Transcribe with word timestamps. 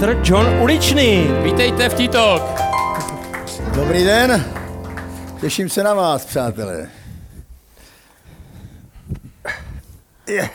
Petr 0.00 0.20
John 0.24 0.46
Uličný. 0.62 1.26
Vítejte 1.42 1.88
v 1.88 1.94
T-Talk. 1.94 2.42
Dobrý 3.74 4.04
den, 4.04 4.44
těším 5.40 5.68
se 5.68 5.82
na 5.82 5.94
vás, 5.94 6.24
přátelé. 6.24 6.90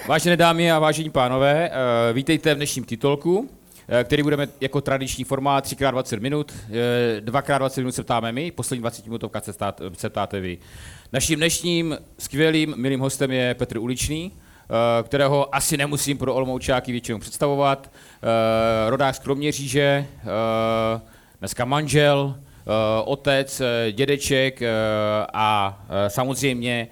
Vážené 0.08 0.38
dámy 0.38 0.72
a 0.72 0.80
vážení 0.80 1.10
pánové, 1.10 1.70
eh, 1.70 2.14
vítejte 2.14 2.54
v 2.54 2.58
dnešním 2.58 2.84
titulku, 2.84 3.50
eh, 3.88 4.04
který 4.04 4.24
budeme 4.24 4.48
jako 4.62 4.82
tradiční 4.82 5.24
formát 5.24 5.64
3x20 5.64 6.20
minut. 6.20 6.54
2x20 7.20 7.82
minut 7.82 7.96
se 7.96 8.04
ptáme 8.04 8.32
my, 8.32 8.52
poslední 8.52 8.82
20 8.82 9.06
minutovka 9.06 9.42
se 9.94 10.10
ptáte 10.10 10.40
vy. 10.40 10.58
Naším 11.14 11.38
dnešním 11.38 11.98
skvělým, 12.20 12.74
milým 12.78 13.00
hostem 13.00 13.32
je 13.32 13.54
Petr 13.54 13.78
Uličný, 13.78 14.32
eh, 14.36 14.45
kterého 15.04 15.56
asi 15.56 15.78
nemusím 15.78 16.18
pro 16.18 16.34
Olomoučáky 16.34 16.92
většinou 16.92 17.20
představovat. 17.20 17.92
Rodák 18.88 19.16
z 19.16 19.20
Kroměříže, 19.20 20.06
dneska 21.40 21.66
manžel, 21.66 22.36
otec, 23.06 23.62
dědeček 23.92 24.60
a 25.34 25.80
samozřejmě 26.08 26.88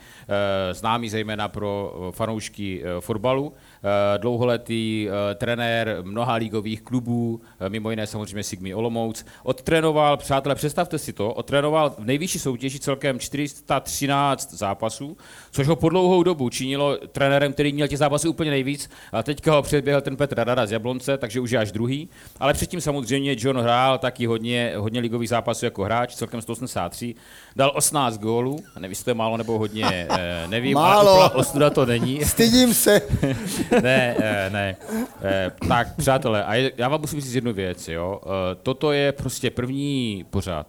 známý 0.72 1.09
zejména 1.09 1.48
pro 1.48 1.94
fanoušky 2.12 2.84
fotbalu. 2.99 3.54
Eh, 3.85 4.17
dlouholetý 4.17 5.07
eh, 5.09 5.35
trenér 5.35 5.98
mnoha 6.01 6.34
ligových 6.34 6.81
klubů, 6.81 7.41
eh, 7.59 7.70
mimo 7.70 7.89
jiné 7.89 8.07
samozřejmě 8.07 8.43
Sigmy 8.43 8.73
Olomouc. 8.73 9.26
Odtrénoval, 9.43 10.17
přátelé, 10.17 10.55
představte 10.55 10.98
si 10.98 11.13
to, 11.13 11.34
odtrénoval 11.34 11.89
v 11.89 12.05
nejvyšší 12.05 12.39
soutěži 12.39 12.79
celkem 12.79 13.20
413 13.20 14.54
zápasů, 14.54 15.17
což 15.51 15.67
ho 15.67 15.76
po 15.76 15.89
dlouhou 15.89 16.23
dobu 16.23 16.49
činilo 16.49 16.98
trenérem, 16.98 17.54
který 17.54 17.73
měl 17.73 17.87
těch 17.87 17.98
zápasů 17.98 18.29
úplně 18.29 18.51
nejvíc. 18.51 18.89
A 19.11 19.23
teďka 19.23 19.54
ho 19.54 19.61
předběhl 19.61 20.01
ten 20.01 20.15
Petr 20.15 20.37
Rada 20.37 20.65
z 20.65 20.71
Jablonce, 20.71 21.17
takže 21.17 21.39
už 21.39 21.51
je 21.51 21.59
až 21.59 21.71
druhý. 21.71 22.09
Ale 22.39 22.54
předtím 22.54 22.81
samozřejmě 22.81 23.35
John 23.37 23.57
hrál 23.57 23.98
taky 23.98 24.26
hodně, 24.26 24.73
hodně 24.77 24.99
ligových 24.99 25.29
zápasů 25.29 25.65
jako 25.65 25.84
hráč, 25.84 26.15
celkem 26.15 26.41
183. 26.41 27.15
Dal 27.55 27.71
18 27.76 28.17
gólů, 28.17 28.59
nevím, 28.76 28.91
jestli 28.91 29.04
to 29.04 29.09
je 29.09 29.13
málo 29.13 29.37
nebo 29.37 29.57
hodně, 29.59 30.07
nevím, 30.48 30.76
málo. 30.76 31.21
ale 31.21 31.29
ostuda 31.29 31.70
to 31.70 31.85
není. 31.85 32.26
Stydím 32.26 32.73
se. 32.73 33.01
ne, 33.82 34.16
eh, 34.20 34.49
ne. 34.49 34.76
Eh, 35.24 35.52
tak, 35.68 35.96
přátelé, 35.96 36.43
a 36.43 36.55
já 36.77 36.88
vám 36.90 37.02
musím 37.02 37.21
říct 37.21 37.34
jednu 37.34 37.54
věc, 37.54 37.88
jo. 37.88 38.21
Eh, 38.24 38.55
toto 38.63 38.91
je 38.91 39.12
prostě 39.12 39.52
první 39.52 40.26
pořád, 40.29 40.68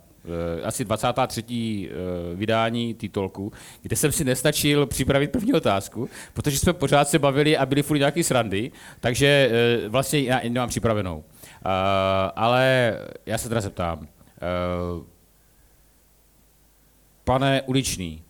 asi 0.65 0.85
23. 0.85 1.91
vydání 2.35 2.95
titulku, 2.95 3.53
kde 3.83 3.97
jsem 3.97 4.13
si 4.13 4.25
nestačil 4.25 4.87
připravit 4.87 5.33
první 5.33 5.53
otázku, 5.53 6.09
protože 6.35 6.59
jsme 6.59 6.73
pořád 6.73 7.09
se 7.09 7.19
bavili 7.19 7.57
a 7.57 7.67
byli 7.67 7.83
furt 7.83 7.99
nějaký 7.99 8.23
srandy, 8.23 8.71
takže 9.01 9.51
vlastně 9.89 10.21
já 10.21 10.41
nemám 10.45 10.69
připravenou. 10.69 11.25
Ale 12.37 12.95
já 13.27 13.39
se 13.39 13.49
teda 13.49 13.61
zeptám. 13.61 14.09
Pane 17.25 17.63
Uličný, 17.63 18.23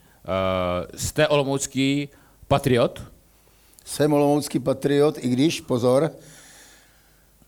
jste 0.95 1.29
olomoucký 1.29 2.09
patriot? 2.49 3.14
Jsem 3.85 4.13
olomoucký 4.13 4.59
patriot, 4.59 5.19
i 5.19 5.29
když, 5.29 5.61
pozor, 5.61 6.11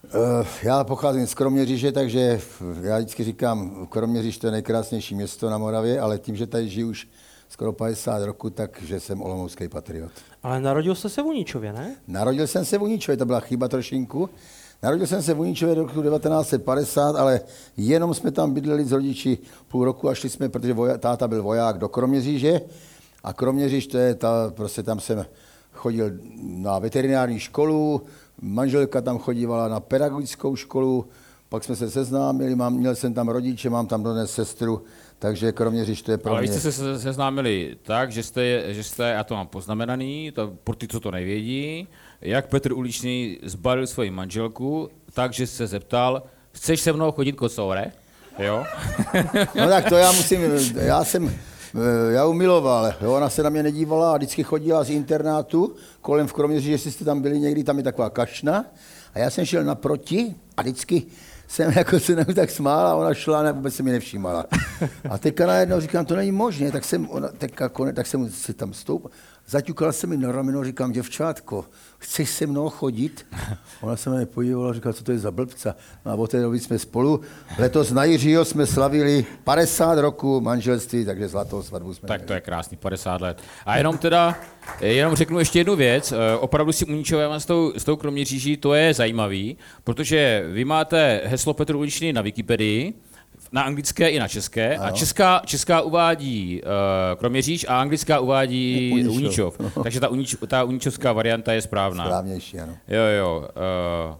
eh, 0.04 0.46
já 0.62 0.84
pocházím 0.84 1.26
z 1.26 1.34
Kroměříže, 1.34 1.92
takže 1.92 2.40
já 2.80 2.98
vždycky 2.98 3.24
říkám, 3.24 3.86
Kroměříž 3.86 4.38
to 4.38 4.46
je 4.46 4.50
nejkrásnější 4.50 5.14
město 5.14 5.50
na 5.50 5.58
Moravě, 5.58 6.00
ale 6.00 6.18
tím, 6.18 6.36
že 6.36 6.46
tady 6.46 6.68
žiju 6.68 6.88
už 6.88 7.08
skoro 7.48 7.72
50 7.72 8.24
roku, 8.24 8.50
takže 8.50 9.00
jsem 9.00 9.22
olomoucký 9.22 9.68
patriot. 9.68 10.12
Ale 10.42 10.60
narodil 10.60 10.94
jste 10.94 11.08
se 11.08 11.22
v 11.22 11.26
Uničově, 11.26 11.72
ne? 11.72 11.96
Narodil 12.08 12.46
jsem 12.46 12.64
se 12.64 12.78
v 12.78 12.82
Uničově, 12.82 13.16
to 13.16 13.26
byla 13.26 13.40
chyba 13.40 13.68
trošinku. 13.68 14.30
Narodil 14.82 15.06
jsem 15.06 15.22
se 15.22 15.34
v 15.34 15.40
Uničově 15.40 15.74
roku 15.74 16.02
1950, 16.02 17.16
ale 17.16 17.40
jenom 17.76 18.14
jsme 18.14 18.30
tam 18.30 18.54
bydleli 18.54 18.84
s 18.84 18.92
rodiči 18.92 19.38
půl 19.68 19.84
roku 19.84 20.08
a 20.08 20.14
šli 20.14 20.30
jsme, 20.30 20.48
protože 20.48 20.72
voja, 20.72 20.98
táta 20.98 21.28
byl 21.28 21.42
voják 21.42 21.78
do 21.78 21.88
Kroměříže 21.88 22.60
a 23.24 23.32
Kroměříž 23.32 23.86
to 23.86 23.98
je 23.98 24.14
ta, 24.14 24.52
prostě 24.54 24.82
tam 24.82 25.00
jsem 25.00 25.26
chodil 25.76 26.10
na 26.40 26.78
veterinární 26.78 27.38
školu, 27.38 28.02
manželka 28.42 29.00
tam 29.00 29.18
chodívala 29.18 29.68
na 29.68 29.80
pedagogickou 29.80 30.56
školu, 30.56 31.08
pak 31.48 31.64
jsme 31.64 31.76
se 31.76 31.90
seznámili, 31.90 32.54
mám, 32.54 32.74
měl 32.74 32.94
jsem 32.94 33.14
tam 33.14 33.28
rodiče, 33.28 33.70
mám 33.70 33.86
tam 33.86 34.02
dnes 34.02 34.34
sestru, 34.34 34.82
takže 35.18 35.52
kromě 35.52 35.84
říš, 35.84 36.02
to 36.02 36.10
je 36.10 36.18
pro 36.18 36.32
Ale 36.32 36.42
mě... 36.42 36.50
Ale 36.50 36.60
jste 36.60 36.72
se 36.72 36.98
seznámili 36.98 37.76
tak, 37.82 38.12
že 38.12 38.22
jste, 38.22 38.74
že 38.74 38.82
jste, 38.82 39.08
já 39.08 39.24
to 39.24 39.34
mám 39.34 39.46
poznamenaný, 39.46 40.32
to, 40.34 40.52
pro 40.64 40.74
ty, 40.74 40.88
co 40.88 41.00
to 41.00 41.10
nevědí, 41.10 41.88
jak 42.20 42.48
Petr 42.48 42.72
Uličný 42.72 43.38
zbalil 43.42 43.86
svoji 43.86 44.10
manželku, 44.10 44.88
takže 45.14 45.46
se 45.46 45.66
zeptal, 45.66 46.22
chceš 46.52 46.80
se 46.80 46.92
mnou 46.92 47.12
chodit 47.12 47.32
kocoure? 47.32 47.92
Jo? 48.38 48.64
no 49.54 49.68
tak 49.68 49.88
to 49.88 49.96
já 49.96 50.12
musím, 50.12 50.40
já 50.74 51.04
jsem, 51.04 51.38
já 52.10 52.26
umiloval. 52.26 52.92
Jo, 53.00 53.12
ona 53.12 53.30
se 53.30 53.42
na 53.42 53.50
mě 53.50 53.62
nedívala 53.62 54.12
a 54.12 54.16
vždycky 54.16 54.42
chodila 54.42 54.84
z 54.84 54.90
internátu 54.90 55.74
kolem 56.00 56.26
v 56.26 56.32
Kroměříži, 56.32 56.70
jestli 56.70 56.92
jste 56.92 57.04
tam 57.04 57.20
byli 57.20 57.40
někdy, 57.40 57.64
tam 57.64 57.78
je 57.78 57.84
taková 57.84 58.10
kašna. 58.10 58.64
A 59.14 59.18
já 59.18 59.30
jsem 59.30 59.44
šel 59.44 59.64
naproti 59.64 60.34
a 60.56 60.62
vždycky 60.62 61.02
jsem 61.48 61.72
jako 61.76 62.00
se 62.00 62.24
tak 62.24 62.50
smál 62.50 62.86
a 62.86 62.94
ona 62.94 63.14
šla 63.14 63.40
a 63.40 63.52
vůbec 63.52 63.74
se 63.74 63.82
mi 63.82 63.92
nevšímala. 63.92 64.44
A 65.10 65.18
teďka 65.18 65.46
najednou 65.46 65.80
říkám, 65.80 66.06
to 66.06 66.16
není 66.16 66.32
možné, 66.32 66.72
tak 66.72 66.84
jsem, 66.84 67.10
ona, 67.10 67.28
teďka, 67.28 67.70
tak 67.94 68.06
jsem 68.06 68.30
si 68.30 68.54
tam 68.54 68.74
stoupal. 68.74 69.10
Zaťukala 69.48 69.92
se 69.92 70.06
mi 70.06 70.16
na 70.16 70.32
rameno, 70.32 70.64
říkám, 70.64 70.92
děvčátko, 70.92 71.64
chceš 71.98 72.30
se 72.30 72.46
mnou 72.46 72.68
chodit? 72.68 73.26
Ona 73.80 73.96
se 73.96 74.10
mě 74.10 74.26
podívala, 74.26 74.72
říkala, 74.72 74.92
co 74.92 75.04
to 75.04 75.12
je 75.12 75.18
za 75.18 75.30
blbca. 75.30 75.76
No 76.04 76.12
a 76.12 76.14
od 76.14 76.30
té 76.30 76.42
doby 76.42 76.60
jsme 76.60 76.78
spolu. 76.78 77.20
Letos 77.58 77.90
na 77.90 78.04
Jiřího 78.04 78.44
jsme 78.44 78.66
slavili 78.66 79.26
50 79.44 79.98
roku 79.98 80.40
manželství, 80.40 81.04
takže 81.04 81.28
zlatou 81.28 81.62
svatbu 81.62 81.94
jsme 81.94 82.08
Tak 82.08 82.22
to 82.22 82.32
je 82.32 82.40
krásný, 82.40 82.76
50 82.76 83.20
let. 83.20 83.42
A 83.66 83.76
jenom 83.76 83.98
teda, 83.98 84.38
jenom 84.80 85.14
řeknu 85.14 85.38
ještě 85.38 85.58
jednu 85.58 85.76
věc. 85.76 86.12
Eh, 86.12 86.36
opravdu 86.36 86.72
si 86.72 86.84
uničujeme 86.84 87.40
s 87.40 87.46
tou, 87.46 87.72
s 87.76 87.84
tou 87.84 87.96
Kroměříží, 87.96 88.56
to 88.56 88.74
je 88.74 88.94
zajímavý, 88.94 89.56
protože 89.84 90.44
vy 90.52 90.64
máte 90.64 91.22
heslo 91.24 91.54
Petr 91.54 91.76
Uličný 91.76 92.12
na 92.12 92.22
Wikipedii, 92.22 92.94
na 93.56 93.62
anglické 93.62 94.08
i 94.08 94.18
na 94.18 94.28
české. 94.28 94.76
Ano. 94.76 94.86
A 94.86 94.90
česká, 94.90 95.42
česká 95.44 95.80
uvádí 95.80 96.62
uh, 96.62 97.18
Kroměříž 97.18 97.66
a 97.68 97.80
anglická 97.80 98.20
uvádí 98.20 98.92
Uničov. 99.08 99.60
Uničov. 99.60 99.82
Takže 99.82 100.00
ta, 100.00 100.08
Unič, 100.08 100.36
ta 100.46 100.64
uničovská 100.64 101.12
varianta 101.12 101.52
je 101.52 101.62
správná. 101.62 102.04
Správnější, 102.04 102.60
ano. 102.60 102.76
Jo, 102.88 103.02
jo. 103.18 103.48
Uh, 104.08 104.16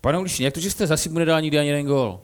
pane 0.00 0.18
Uličný, 0.18 0.44
jak 0.44 0.54
to, 0.54 0.60
že 0.60 0.70
jste 0.70 0.86
za 0.86 0.96
Sigmu 0.96 1.18
nedal 1.18 1.40
nikdy 1.40 1.58
ani 1.58 1.68
jeden 1.68 1.86
gól? 1.86 2.20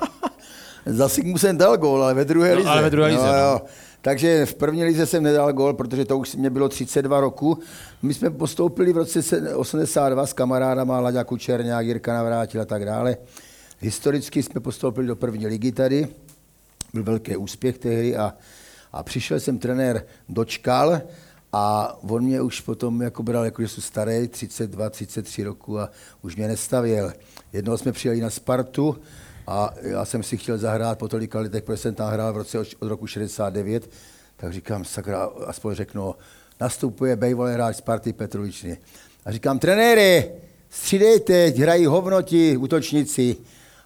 za 0.86 1.08
Sigmu 1.08 1.38
jsem 1.38 1.56
dal 1.56 1.76
gól, 1.76 2.04
ale 2.04 2.14
ve 2.14 2.24
druhé 2.24 2.50
no, 2.50 2.56
lize. 2.56 2.68
Ale 2.68 2.82
ve 2.82 2.90
druhé 2.90 3.08
lize, 3.08 3.26
no, 3.26 3.32
no. 3.32 3.60
Takže 4.00 4.46
v 4.46 4.54
první 4.54 4.84
lize 4.84 5.06
jsem 5.06 5.22
nedal 5.22 5.52
gól, 5.52 5.74
protože 5.74 6.04
to 6.04 6.18
už 6.18 6.36
mě 6.36 6.50
bylo 6.50 6.68
32 6.68 7.20
roku. 7.20 7.58
My 8.02 8.14
jsme 8.14 8.30
postoupili 8.30 8.92
v 8.92 8.96
roce 8.96 9.20
82 9.54 10.26
s 10.26 10.32
kamarádama 10.32 11.00
Laďa 11.00 11.24
Kučerňák, 11.24 11.86
Jirka 11.86 12.14
Navrátil 12.14 12.60
a 12.60 12.64
tak 12.64 12.84
dále. 12.84 13.16
Historicky 13.82 14.42
jsme 14.42 14.60
postoupili 14.60 15.06
do 15.06 15.16
první 15.16 15.46
ligy 15.46 15.72
tady, 15.72 16.08
byl 16.94 17.04
velký 17.04 17.36
úspěch 17.36 17.78
tehdy 17.78 18.16
a, 18.16 18.34
a 18.92 19.02
přišel 19.02 19.40
jsem 19.40 19.58
trenér 19.58 20.06
Dočkal 20.28 21.00
a 21.52 21.96
on 22.02 22.24
mě 22.24 22.40
už 22.40 22.60
potom 22.60 23.02
jako 23.02 23.22
bral, 23.22 23.44
jako 23.44 23.62
že 23.62 23.68
jsem 23.68 23.82
starý, 23.82 24.28
32, 24.28 24.90
33 24.90 25.42
roku 25.42 25.80
a 25.80 25.90
už 26.22 26.36
mě 26.36 26.48
nestavěl. 26.48 27.12
Jednou 27.52 27.76
jsme 27.76 27.92
přijeli 27.92 28.20
na 28.20 28.30
Spartu 28.30 28.96
a 29.46 29.74
já 29.80 30.04
jsem 30.04 30.22
si 30.22 30.36
chtěl 30.36 30.58
zahrát 30.58 30.98
po 30.98 31.08
tolika 31.08 31.40
letech, 31.40 31.64
protože 31.64 31.76
jsem 31.76 31.94
tam 31.94 32.12
hrál 32.12 32.32
v 32.32 32.36
roce 32.36 32.58
od 32.58 32.66
roku 32.80 33.06
69, 33.06 33.90
tak 34.36 34.52
říkám, 34.52 34.84
sakra, 34.84 35.24
aspoň 35.46 35.74
řeknu, 35.74 36.14
nastupuje 36.60 37.16
bejvalý 37.16 37.54
hráč 37.54 37.76
Sparty 37.76 38.12
Petruličny. 38.12 38.78
A 39.24 39.32
říkám, 39.32 39.58
trenéry, 39.58 40.32
střídejte, 40.70 41.46
hrají 41.46 41.86
hovnoti, 41.86 42.56
útočníci. 42.56 43.36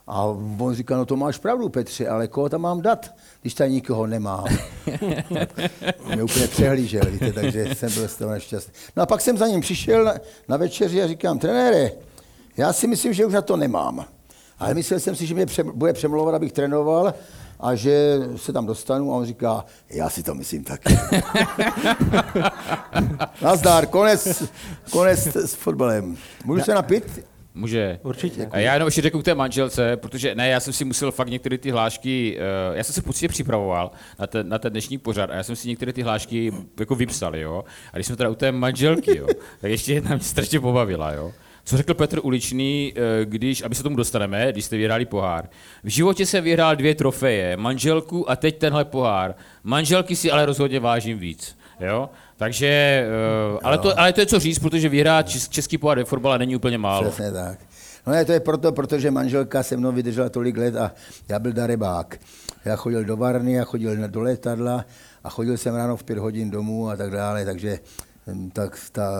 A 0.07 0.25
on 0.59 0.75
říká, 0.75 0.97
no 0.97 1.05
to 1.07 1.17
máš 1.17 1.39
pravdu, 1.39 1.69
Petře, 1.69 2.09
ale 2.09 2.29
koho 2.29 2.49
tam 2.49 2.61
mám 2.61 2.83
dát, 2.83 3.15
když 3.41 3.55
tady 3.55 3.71
nikoho 3.71 4.07
nemám. 4.07 4.45
Mě 6.15 6.23
úplně 6.23 6.49
přehlížel, 6.49 7.03
víte, 7.11 7.33
takže 7.33 7.75
jsem 7.75 7.93
byl 7.95 8.09
z 8.09 8.17
toho 8.17 8.31
nešťastný. 8.31 8.73
No 8.97 9.03
a 9.03 9.07
pak 9.07 9.21
jsem 9.21 9.39
za 9.39 9.47
ním 9.47 9.61
přišel 9.61 10.05
na, 10.05 10.15
na 10.49 10.57
večeři 10.57 11.03
a 11.03 11.07
říkám, 11.07 11.39
trenére, 11.39 11.91
já 12.57 12.73
si 12.73 12.87
myslím, 12.87 13.13
že 13.13 13.27
už 13.27 13.33
na 13.33 13.43
to 13.43 13.57
nemám. 13.57 14.05
Ale 14.59 14.75
myslel 14.75 15.01
jsem 15.01 15.17
si, 15.17 15.27
že 15.27 15.35
mě 15.35 15.47
pře- 15.47 15.65
bude 15.65 15.93
přemlouvat, 15.93 16.35
abych 16.35 16.53
trénoval 16.53 17.15
a 17.61 17.75
že 17.75 18.19
se 18.37 18.53
tam 18.53 18.67
dostanu 18.67 19.13
a 19.13 19.17
on 19.17 19.27
říká, 19.27 19.65
já 19.91 20.11
si 20.11 20.23
to 20.23 20.35
myslím 20.35 20.65
taky. 20.65 20.99
Nazdar, 23.43 23.87
konec, 23.87 24.43
konec 24.91 25.37
s 25.37 25.55
fotbalem. 25.55 26.17
Můžu 26.45 26.63
se 26.63 26.75
napít? 26.75 27.25
Může. 27.57 27.99
Určitě. 28.03 28.49
A 28.51 28.59
já 28.59 28.73
jenom 28.73 28.87
ještě 28.87 29.03
řeknu 29.03 29.21
k 29.21 29.25
té 29.25 29.35
manželce, 29.35 29.97
protože 29.97 30.35
ne, 30.35 30.49
já 30.49 30.61
jsem 30.61 30.73
si 30.73 30.85
musel 30.85 31.13
fakt 31.13 31.29
některé 31.29 31.59
ty 31.59 31.71
hlášky, 31.71 32.39
uh, 32.71 32.77
já 32.77 32.85
jsem 32.85 32.95
se 32.95 33.03
poctivě 33.03 33.29
připravoval 33.29 33.91
na 34.19 34.27
ten, 34.27 34.49
na 34.49 34.59
ten 34.59 34.73
dnešní 34.73 34.99
pořad 34.99 35.31
a 35.31 35.35
já 35.35 35.43
jsem 35.43 35.57
si 35.57 35.69
některé 35.69 35.93
ty 35.93 36.03
hlášky 36.03 36.53
jako 36.81 36.95
vypsal, 36.95 37.37
jo. 37.37 37.65
A 37.93 37.97
když 37.97 38.07
jsme 38.07 38.17
teda 38.17 38.31
u 38.31 38.35
té 38.35 38.53
manželky, 38.53 39.19
jo, 39.19 39.27
tak 39.61 39.71
ještě 39.71 39.93
jedna 39.93 40.15
mě 40.15 40.25
strašně 40.25 40.61
pobavila, 40.61 41.13
jo. 41.13 41.33
Co 41.65 41.77
řekl 41.77 41.95
Petr 41.95 42.21
Uličný, 42.23 42.93
eh, 42.97 43.25
když, 43.25 43.63
aby 43.63 43.75
se 43.75 43.83
tomu 43.83 43.97
dostaneme, 43.97 44.53
když 44.53 44.65
jste 44.65 44.77
vyhráli 44.77 45.05
pohár. 45.05 45.49
V 45.85 45.89
životě 45.89 46.27
jsem 46.27 46.45
vyhrál 46.45 46.77
dvě 46.77 46.95
trofeje, 46.95 47.57
manželku 47.57 48.31
a 48.31 48.37
teď 48.37 48.59
tenhle 48.59 48.85
pohár. 48.85 49.35
Manželky 49.65 50.17
si 50.17 50.31
ale 50.31 50.47
rozhodně 50.47 50.81
vážím 50.81 51.19
víc. 51.19 51.57
Jo? 51.81 52.11
Takže, 52.37 52.67
eh, 52.67 53.59
ale 53.63 53.79
to, 53.79 53.99
ale 54.01 54.13
to 54.13 54.21
je 54.21 54.27
co 54.27 54.39
říct, 54.39 54.59
protože 54.59 54.89
vyhrát 54.89 55.29
čes- 55.29 55.49
český 55.49 55.79
pohár 55.79 55.99
ve 55.99 56.05
fotbale 56.05 56.39
není 56.39 56.57
úplně 56.57 56.79
málo. 56.79 57.11
Přesně 57.11 57.33
tak. 57.33 57.59
No 58.07 58.13
ne, 58.13 58.25
to 58.25 58.33
je 58.33 58.41
proto, 58.41 58.73
protože 58.73 59.11
manželka 59.11 59.63
se 59.63 59.77
mnou 59.77 59.93
vydržela 59.93 60.29
tolik 60.29 60.57
let 60.57 60.77
a 60.77 60.93
já 61.29 61.39
byl 61.39 61.53
darebák. 61.53 62.19
Já 62.65 62.77
chodil 62.77 63.05
do 63.05 63.17
Varny, 63.17 63.53
já 63.53 63.65
chodil 63.65 63.97
na- 63.97 64.07
do 64.07 64.21
letadla 64.23 64.85
a 65.25 65.31
chodil 65.31 65.57
jsem 65.59 65.75
ráno 65.75 65.97
v 65.97 66.05
pět 66.05 66.19
hodin 66.19 66.51
domů 66.51 66.89
a 66.89 66.97
tak 66.97 67.11
dále, 67.11 67.45
takže 67.45 67.79
hm, 68.27 68.51
tak 68.51 68.79
ta, 68.93 69.13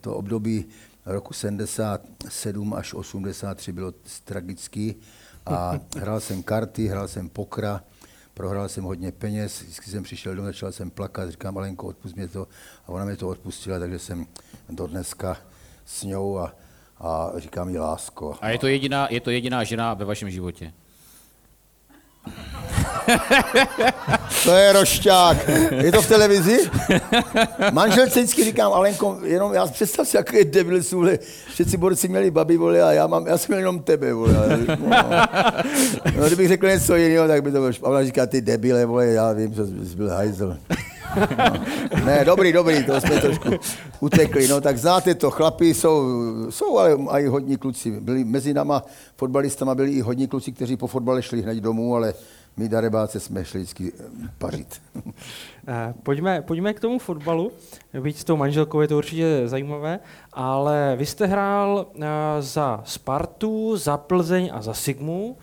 to 0.00 0.14
období 0.14 0.64
roku 1.06 1.34
77 1.34 2.74
až 2.74 2.94
83 2.94 3.72
bylo 3.72 3.92
tragický 4.24 4.94
a 5.46 5.74
hrál 5.98 6.20
jsem 6.20 6.42
karty, 6.42 6.86
hrál 6.86 7.08
jsem 7.08 7.28
pokra, 7.28 7.80
prohrál 8.34 8.68
jsem 8.68 8.84
hodně 8.84 9.12
peněz, 9.12 9.62
vždycky 9.62 9.90
jsem 9.90 10.02
přišel 10.02 10.34
domů, 10.34 10.46
začal 10.46 10.72
jsem 10.72 10.90
plakat, 10.90 11.30
říkám, 11.30 11.54
Malenko, 11.54 11.86
odpust 11.86 12.16
mě 12.16 12.28
to 12.28 12.48
a 12.86 12.88
ona 12.88 13.04
mě 13.04 13.16
to 13.16 13.28
odpustila, 13.28 13.78
takže 13.78 13.98
jsem 13.98 14.26
do 14.68 14.86
dneska 14.86 15.36
s 15.84 16.02
ňou 16.04 16.38
a, 16.38 16.54
a 16.98 17.32
říkám 17.36 17.68
jí 17.68 17.78
lásko. 17.78 18.34
A 18.40 18.48
je 18.48 18.58
to, 18.58 18.66
jediná, 18.66 19.08
je 19.10 19.20
to 19.20 19.30
jediná 19.30 19.64
žena 19.64 19.94
ve 19.94 20.04
vašem 20.04 20.30
životě. 20.30 20.72
To 24.44 24.54
je 24.54 24.72
rošťák. 24.72 25.48
Je 25.70 25.92
to 25.92 26.02
v 26.02 26.08
televizi? 26.08 26.58
Manželce 27.72 28.20
vždycky 28.20 28.44
říkám, 28.44 28.72
Alenko, 28.72 29.18
jenom 29.24 29.54
já 29.54 29.66
představ 29.66 30.08
si, 30.08 30.16
jaký 30.16 30.44
debil 30.44 30.82
sůle. 30.82 31.18
Všetci 31.48 31.76
borci 31.76 32.08
měli 32.08 32.30
babi, 32.30 32.56
vole, 32.56 32.82
a 32.82 32.92
já, 32.92 33.06
mám, 33.06 33.26
já 33.26 33.38
jsem 33.38 33.46
měl 33.48 33.58
jenom 33.58 33.78
tebe, 33.80 34.12
vole. 34.12 34.58
No. 34.80 34.96
no, 36.16 36.26
kdybych 36.26 36.48
řekl 36.48 36.66
něco 36.66 36.96
jiného, 36.96 37.28
tak 37.28 37.42
by 37.42 37.52
to 37.52 37.58
bylo. 37.58 37.72
Ona 37.80 38.04
říká, 38.04 38.26
ty 38.26 38.40
debile, 38.40 38.86
vole, 38.86 39.06
já 39.06 39.32
vím, 39.32 39.54
že 39.54 39.66
jsi 39.66 39.96
byl 39.96 40.10
hajzel. 40.10 40.48
No. 40.48 40.86
Ne, 42.04 42.24
dobrý, 42.24 42.52
dobrý, 42.52 42.84
to 42.84 43.00
jsme 43.00 43.20
trošku 43.20 43.48
utekli. 44.00 44.48
No 44.48 44.60
tak 44.60 44.78
znáte 44.78 45.14
to, 45.14 45.30
chlapi 45.30 45.74
jsou, 45.74 46.04
jsou 46.50 46.78
ale 46.78 46.96
i 47.18 47.26
hodní 47.26 47.56
kluci. 47.56 47.90
Byli 47.90 48.24
mezi 48.24 48.54
náma 48.54 48.82
fotbalistama 49.16 49.74
byli 49.74 49.90
i 49.90 50.00
hodní 50.00 50.28
kluci, 50.28 50.52
kteří 50.52 50.76
po 50.76 50.86
fotbale 50.86 51.22
šli 51.22 51.42
hned 51.42 51.58
domů, 51.58 51.96
ale 51.96 52.14
my 52.56 52.68
darebáce 52.68 53.20
jsme 53.20 53.44
šli 53.44 53.60
vždycky 53.60 53.92
eh, 54.00 54.28
pařit. 54.38 54.82
Eh, 55.68 55.94
Pojďme, 56.02 56.42
pojďme 56.42 56.74
k 56.74 56.80
tomu 56.80 56.98
fotbalu. 56.98 57.52
Byť 58.00 58.18
s 58.18 58.24
tou 58.24 58.36
manželkou 58.36 58.80
je 58.80 58.88
to 58.88 58.96
určitě 58.96 59.42
zajímavé, 59.44 60.00
ale 60.32 60.94
vy 60.98 61.06
jste 61.06 61.26
hrál 61.26 61.86
eh, 61.94 62.06
za 62.40 62.82
Spartu, 62.84 63.76
za 63.76 63.96
Plzeň 63.96 64.50
a 64.52 64.62
za 64.62 64.74
Sigmu, 64.74 65.36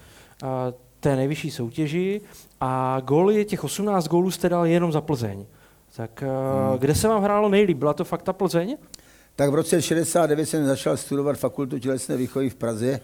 té 0.99 1.15
nejvyšší 1.15 1.51
soutěži 1.51 2.21
a 2.61 3.01
góly, 3.05 3.45
těch 3.45 3.63
18 3.63 4.07
gólů 4.07 4.31
jste 4.31 4.49
dal 4.49 4.65
jenom 4.65 4.91
za 4.91 5.01
Plzeň. 5.01 5.45
Tak 5.95 6.21
hmm. 6.21 6.77
kde 6.79 6.95
se 6.95 7.07
vám 7.07 7.23
hrálo 7.23 7.49
nejlíp? 7.49 7.77
Byla 7.77 7.93
to 7.93 8.03
fakt 8.03 8.21
ta 8.21 8.33
Plzeň? 8.33 8.77
Tak 9.35 9.49
v 9.49 9.55
roce 9.55 9.81
69 9.81 10.45
jsem 10.45 10.65
začal 10.65 10.97
studovat 10.97 11.37
fakultu 11.37 11.79
tělesné 11.79 12.17
výchovy 12.17 12.49
v 12.49 12.55
Praze. 12.55 12.99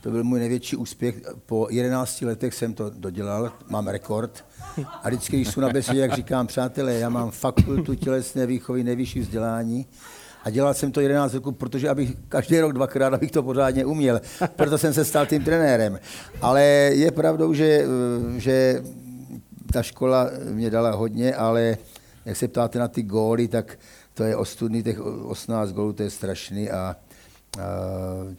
To 0.00 0.10
byl 0.10 0.24
můj 0.24 0.38
největší 0.38 0.76
úspěch. 0.76 1.14
Po 1.46 1.66
11 1.70 2.22
letech 2.22 2.54
jsem 2.54 2.74
to 2.74 2.90
dodělal, 2.90 3.52
mám 3.68 3.88
rekord. 3.88 4.44
A 5.02 5.08
vždycky, 5.08 5.36
když 5.36 5.48
jsou 5.48 5.60
na 5.60 5.68
besedě, 5.68 6.00
jak 6.00 6.12
říkám, 6.12 6.46
přátelé, 6.46 6.94
já 6.94 7.08
mám 7.08 7.30
fakultu 7.30 7.94
tělesné 7.94 8.46
výchovy, 8.46 8.84
nejvyšší 8.84 9.20
vzdělání. 9.20 9.86
A 10.44 10.50
dělal 10.50 10.74
jsem 10.74 10.92
to 10.92 11.00
11 11.00 11.34
roku, 11.34 11.52
protože 11.52 11.88
abych 11.88 12.12
každý 12.28 12.60
rok 12.60 12.72
dvakrát, 12.72 13.14
abych 13.14 13.30
to 13.30 13.42
pořádně 13.42 13.84
uměl. 13.84 14.20
Proto 14.56 14.78
jsem 14.78 14.94
se 14.94 15.04
stal 15.04 15.26
tím 15.26 15.44
trenérem. 15.44 16.00
Ale 16.42 16.62
je 16.92 17.10
pravdou, 17.10 17.54
že, 17.54 17.86
že 18.36 18.82
ta 19.72 19.82
škola 19.82 20.30
mě 20.50 20.70
dala 20.70 20.90
hodně, 20.90 21.34
ale 21.34 21.78
jak 22.24 22.36
se 22.36 22.48
ptáte 22.48 22.78
na 22.78 22.88
ty 22.88 23.02
góly, 23.02 23.48
tak 23.48 23.78
to 24.14 24.24
je 24.24 24.36
ostudný, 24.36 24.82
těch 24.82 25.00
18 25.00 25.72
gólů, 25.72 25.92
to 25.92 26.02
je 26.02 26.10
strašný 26.10 26.70
a, 26.70 26.96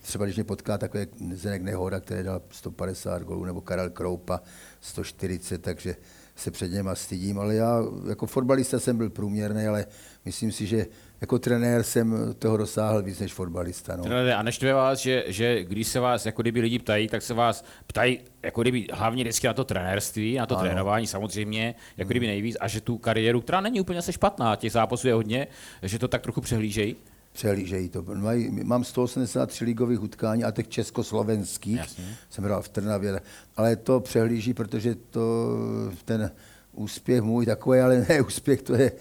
třeba 0.01 0.25
když 0.25 0.35
mě 0.35 0.43
potká 0.43 0.77
takový 0.77 1.05
Zenek 1.33 1.61
Nehoda, 1.61 1.99
který 1.99 2.23
dal 2.23 2.41
150 2.49 3.21
gólů, 3.23 3.45
nebo 3.45 3.61
Karel 3.61 3.89
Kroupa 3.89 4.41
140, 4.81 5.61
takže 5.61 5.95
se 6.35 6.51
před 6.51 6.71
něma 6.71 6.95
stydím, 6.95 7.39
ale 7.39 7.55
já 7.55 7.83
jako 8.09 8.25
fotbalista 8.25 8.79
jsem 8.79 8.97
byl 8.97 9.09
průměrný, 9.09 9.67
ale 9.67 9.85
myslím 10.25 10.51
si, 10.51 10.65
že 10.65 10.85
jako 11.21 11.39
trenér 11.39 11.83
jsem 11.83 12.35
toho 12.39 12.57
dosáhl 12.57 13.01
víc 13.01 13.19
než 13.19 13.33
fotbalista. 13.33 13.95
No. 13.95 14.03
Trenére, 14.03 14.35
a 14.35 14.43
neštve 14.43 14.73
vás, 14.73 14.99
že, 14.99 15.23
že 15.27 15.63
když 15.63 15.87
se 15.87 15.99
vás 15.99 16.25
jako 16.25 16.41
kdyby 16.41 16.61
lidi 16.61 16.79
ptají, 16.79 17.07
tak 17.07 17.21
se 17.21 17.33
vás 17.33 17.65
ptají 17.87 18.19
jako 18.43 18.61
kdyby 18.61 18.87
hlavně 18.93 19.23
vždycky 19.23 19.47
na 19.47 19.53
to 19.53 19.63
trenérství, 19.63 20.35
na 20.35 20.45
to 20.45 20.57
ano. 20.57 20.63
trénování 20.63 21.07
samozřejmě, 21.07 21.75
jako 21.97 22.09
kdyby 22.09 22.27
nejvíc, 22.27 22.57
a 22.59 22.67
že 22.67 22.81
tu 22.81 22.97
kariéru, 22.97 23.41
která 23.41 23.61
není 23.61 23.81
úplně 23.81 24.01
se 24.01 24.13
špatná, 24.13 24.55
těch 24.55 24.71
zápasů 24.71 25.07
je 25.07 25.13
hodně, 25.13 25.47
že 25.83 25.99
to 25.99 26.07
tak 26.07 26.21
trochu 26.21 26.41
přehlížejí. 26.41 26.95
Přehlížejí 27.33 27.89
to. 27.89 28.05
Mají, 28.13 28.63
mám 28.63 28.83
183 28.83 29.65
ligových 29.65 30.03
utkání 30.03 30.43
a 30.43 30.51
těch 30.51 30.67
československých. 30.67 31.77
Jasně. 31.77 32.17
Jsem 32.29 32.43
hrál 32.43 32.61
v 32.61 32.69
Trnavě, 32.69 33.21
ale 33.57 33.75
to 33.75 33.99
přehlíží, 33.99 34.53
protože 34.53 34.95
to, 34.95 35.47
ten 36.05 36.31
úspěch 36.73 37.21
můj 37.21 37.45
takový, 37.45 37.79
ale 37.79 38.05
ne 38.09 38.21
úspěch, 38.21 38.61
to 38.61 38.75
je, 38.75 38.91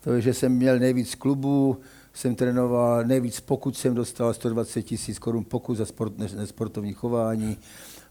to 0.00 0.12
je, 0.12 0.20
že 0.20 0.34
jsem 0.34 0.52
měl 0.52 0.78
nejvíc 0.78 1.14
klubů, 1.14 1.80
jsem 2.14 2.34
trénoval, 2.34 3.04
nejvíc 3.04 3.40
pokud 3.40 3.76
jsem 3.76 3.94
dostal 3.94 4.34
120 4.34 4.82
tisíc 4.82 5.18
korun 5.18 5.44
pokud 5.44 5.74
za 5.74 5.86
sport, 5.86 6.18
nesportovní 6.18 6.92
chování. 6.92 7.58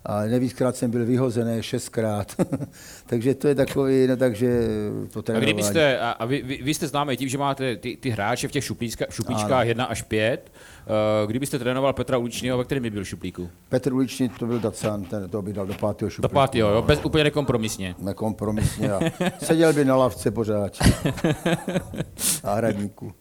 A 0.06 0.22
nejvíckrát 0.22 0.76
jsem 0.76 0.92
byl 0.92 1.06
vyhozený, 1.06 1.58
šestkrát. 1.64 2.36
takže 3.06 3.36
to 3.36 3.48
je 3.48 3.56
takový, 3.56 4.08
no 4.08 4.18
takže 4.18 4.62
to 5.12 5.20
A 5.20 5.22
trénování. 5.22 5.54
kdybyste, 5.54 6.00
a, 6.00 6.10
a 6.12 6.26
vy, 6.26 6.42
vy, 6.42 6.60
vy, 6.64 6.74
jste 6.74 6.88
známý 6.88 7.18
tím, 7.18 7.30
že 7.30 7.38
máte 7.38 7.76
ty, 7.76 7.98
ty 7.98 8.10
hráče 8.10 8.48
v 8.48 8.52
těch 8.52 8.64
šuplíčka, 8.64 9.06
šuplíčkách 9.10 9.68
1 9.68 9.86
až 9.86 10.02
5, 10.02 10.52
uh, 11.24 11.30
kdybyste 11.30 11.60
trénoval 11.60 11.94
Petra 11.94 12.18
Uličního, 12.18 12.58
ve 12.58 12.64
kterém 12.64 12.84
by 12.84 12.90
byl 12.90 13.06
šuplíku? 13.06 13.50
Petr 13.70 13.94
Uličný, 13.94 14.30
to 14.30 14.46
byl 14.46 14.60
Dacan, 14.60 15.04
ten 15.04 15.30
to 15.30 15.42
by 15.42 15.54
dal 15.54 15.66
do 15.66 15.74
pátého 15.74 16.08
Do 16.10 16.14
šuplíku. 16.14 16.34
pátého, 16.34 16.70
jo, 16.72 16.82
bez, 16.82 17.00
úplně 17.06 17.24
nekompromisně. 17.24 17.96
nekompromisně 18.00 18.92
a 18.92 19.00
seděl 19.44 19.74
by 19.74 19.86
na 19.86 19.96
lavce 19.96 20.32
pořád. 20.32 20.78
A 22.44 22.54
hradníku. 22.54 23.14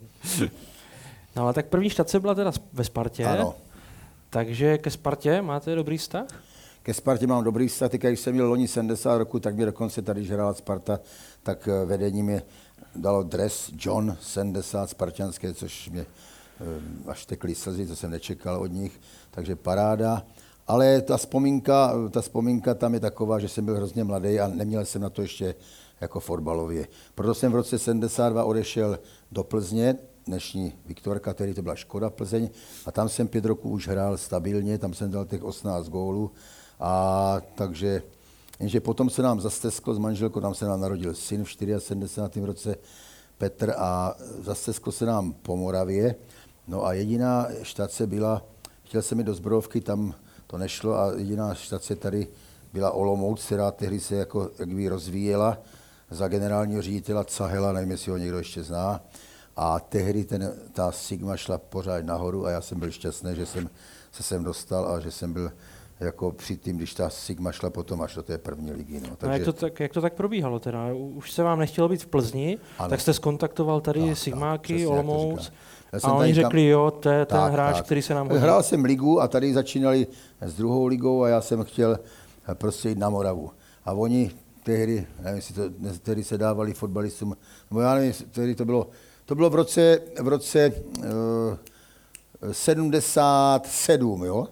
No 1.37 1.42
ale 1.42 1.52
tak 1.52 1.66
první 1.66 1.90
štace 1.90 2.20
byla 2.20 2.35
teda 2.35 2.52
ve 2.73 2.85
Spartě, 2.85 3.25
Ano. 3.25 3.54
takže 4.30 4.78
ke 4.78 4.90
Spartě 4.90 5.42
máte 5.42 5.75
dobrý 5.75 5.99
vztah? 5.99 6.26
Ke 6.88 6.95
Spartě 6.95 7.26
mám 7.26 7.45
dobrý 7.45 7.68
vztah, 7.68 7.90
teďka, 7.90 8.09
když 8.09 8.21
jsem 8.21 8.33
měl 8.33 8.49
loni 8.49 8.68
70 8.68 9.18
roku, 9.18 9.40
tak 9.40 9.54
mě 9.54 9.66
dokonce 9.66 10.02
tady, 10.02 10.25
hrála 10.25 10.54
Sparta, 10.54 11.00
tak 11.42 11.68
eh, 11.68 11.85
vedení 11.85 12.23
mi 12.23 12.42
dalo 12.97 13.23
dres 13.23 13.71
John 13.78 14.16
70 14.21 14.90
spartianské, 14.90 15.54
což 15.54 15.90
mě 15.90 16.00
eh, 16.00 16.64
až 17.07 17.26
tekly 17.26 17.54
slzy, 17.54 17.87
to 17.87 17.97
jsem 17.97 18.11
nečekal 18.11 18.61
od 18.61 18.66
nich, 18.66 19.00
takže 19.30 19.57
paráda. 19.57 20.26
Ale 20.66 21.00
ta 21.02 21.16
vzpomínka, 21.16 21.95
ta 22.11 22.21
vzpomínka 22.21 22.75
tam 22.75 22.95
je 22.95 23.00
taková, 23.00 23.38
že 23.38 23.49
jsem 23.49 23.64
byl 23.64 23.76
hrozně 23.76 24.04
mladý 24.04 24.40
a 24.40 24.49
neměl 24.49 24.85
jsem 24.85 25.02
na 25.02 25.11
to 25.11 25.23
ještě 25.23 25.54
jako 26.00 26.21
fotbalově. 26.21 26.88
Proto 27.14 27.35
jsem 27.35 27.52
v 27.52 27.54
roce 27.54 27.78
72 27.78 28.45
odešel 28.45 28.99
do 29.33 29.45
Plzně, 29.45 29.97
dnešní 30.26 30.73
Viktorka, 30.87 31.35
který 31.35 31.54
to 31.54 31.62
byla 31.62 31.75
Škoda 31.75 32.11
Plzeň, 32.11 32.50
a 32.87 32.92
tam 32.92 33.09
jsem 33.09 33.28
pět 33.28 33.45
roků 33.45 33.71
už 33.71 33.88
hrál 33.88 34.16
stabilně, 34.16 34.78
tam 34.78 34.95
jsem 34.95 35.11
dal 35.11 35.25
těch 35.25 35.42
18 35.42 35.88
gólů, 35.88 36.30
a 36.80 37.42
takže, 37.54 38.02
jenže 38.61 38.80
potom 38.80 39.11
se 39.11 39.23
nám 39.23 39.40
zastesklo 39.40 39.94
s 39.94 39.99
manželkou, 39.99 40.40
tam 40.40 40.54
se 40.54 40.64
nám 40.64 40.80
narodil 40.80 41.14
syn 41.14 41.44
v 41.44 41.52
74. 41.52 42.47
roce, 42.47 42.76
Petr, 43.38 43.75
a 43.76 44.14
zastesklo 44.40 44.92
se 44.92 45.06
nám 45.06 45.32
po 45.32 45.56
Moravě, 45.56 46.14
no 46.68 46.87
a 46.87 46.92
jediná 46.92 47.47
štace 47.62 48.06
byla, 48.06 48.42
chtěl 48.85 49.02
jsem 49.02 49.18
jít 49.18 49.25
do 49.25 49.35
Zbrojovky, 49.35 49.80
tam 49.80 50.14
to 50.47 50.58
nešlo 50.58 50.99
a 50.99 51.12
jediná 51.12 51.54
štace 51.54 51.97
tady 51.97 52.28
byla 52.73 52.90
Olomouc, 52.90 53.44
která 53.44 53.70
tehdy 53.70 54.00
se 54.00 54.16
jako 54.16 54.50
jak 54.58 54.68
by 54.68 54.88
rozvíjela 54.88 55.58
za 56.11 56.28
generálního 56.28 56.82
ředitela 56.82 57.25
Cahela, 57.25 57.73
nevím, 57.73 57.90
jestli 57.90 58.11
ho 58.11 58.16
někdo 58.16 58.38
ještě 58.38 58.62
zná. 58.62 59.00
A 59.56 59.80
tehdy 59.80 60.25
ten, 60.25 60.52
ta 60.73 60.92
Sigma 60.92 61.37
šla 61.37 61.58
pořád 61.58 62.04
nahoru 62.04 62.47
a 62.47 62.50
já 62.50 62.61
jsem 62.61 62.78
byl 62.78 62.90
šťastný, 62.90 63.37
že 63.37 63.47
jsem 63.47 63.70
se 64.12 64.23
sem 64.23 64.44
dostal 64.44 64.88
a 64.88 65.00
že 65.00 65.11
jsem 65.11 65.32
byl 65.32 65.52
jako 66.00 66.32
při 66.32 66.56
tím, 66.56 66.76
když 66.76 66.94
ta 66.94 67.10
Sigma 67.10 67.52
šla 67.52 67.70
potom 67.70 68.02
až 68.02 68.14
do 68.14 68.22
té 68.22 68.38
první 68.38 68.72
ligy. 68.72 69.00
No. 69.00 69.16
Takže... 69.16 69.26
No 69.26 69.32
jak, 69.32 69.44
to 69.44 69.52
tak, 69.52 69.80
jak 69.80 69.92
to 69.92 70.00
tak 70.00 70.14
probíhalo 70.14 70.58
teda? 70.58 70.80
Už 70.94 71.32
se 71.32 71.42
vám 71.42 71.58
nechtělo 71.58 71.88
být 71.88 72.02
v 72.02 72.06
Plzni, 72.06 72.58
ano. 72.78 72.90
tak 72.90 73.00
jste 73.00 73.14
skontaktoval 73.14 73.80
tady 73.80 74.08
tak, 74.08 74.18
Sigmáky, 74.18 74.78
tak, 74.78 74.88
Olomouc 74.88 75.52
a 76.02 76.12
oni 76.12 76.34
řekli, 76.34 76.66
jo, 76.66 76.90
to 76.90 77.08
je 77.08 77.26
ten 77.26 77.38
tak, 77.38 77.52
hráč, 77.52 77.76
tak. 77.76 77.84
který 77.84 78.02
se 78.02 78.14
nám 78.14 78.28
hodí. 78.28 78.40
Hrál 78.40 78.62
jsem 78.62 78.84
ligu 78.84 79.20
a 79.20 79.28
tady 79.28 79.54
začínali 79.54 80.06
s 80.40 80.54
druhou 80.54 80.86
ligou 80.86 81.22
a 81.22 81.28
já 81.28 81.40
jsem 81.40 81.64
chtěl 81.64 81.98
prostě 82.54 82.88
jít 82.88 82.98
na 82.98 83.10
Moravu. 83.10 83.50
A 83.84 83.92
oni 83.92 84.30
tehdy, 84.62 85.06
nevím, 85.20 85.36
jestli 85.36 85.54
to, 85.54 85.62
tehdy 86.02 86.24
se 86.24 86.38
dávali 86.38 86.74
fotbalistům, 86.74 87.36
nebo 87.70 87.80
já 87.80 87.94
nevím, 87.94 88.12
tehdy 88.30 88.54
to 88.54 88.64
bylo, 88.64 88.90
to 89.24 89.34
bylo 89.34 89.50
v 89.50 89.54
roce, 89.54 90.00
v 90.20 90.28
roce 90.28 90.72
uh, 90.98 91.04
77, 92.52 94.24
jo? 94.24 94.46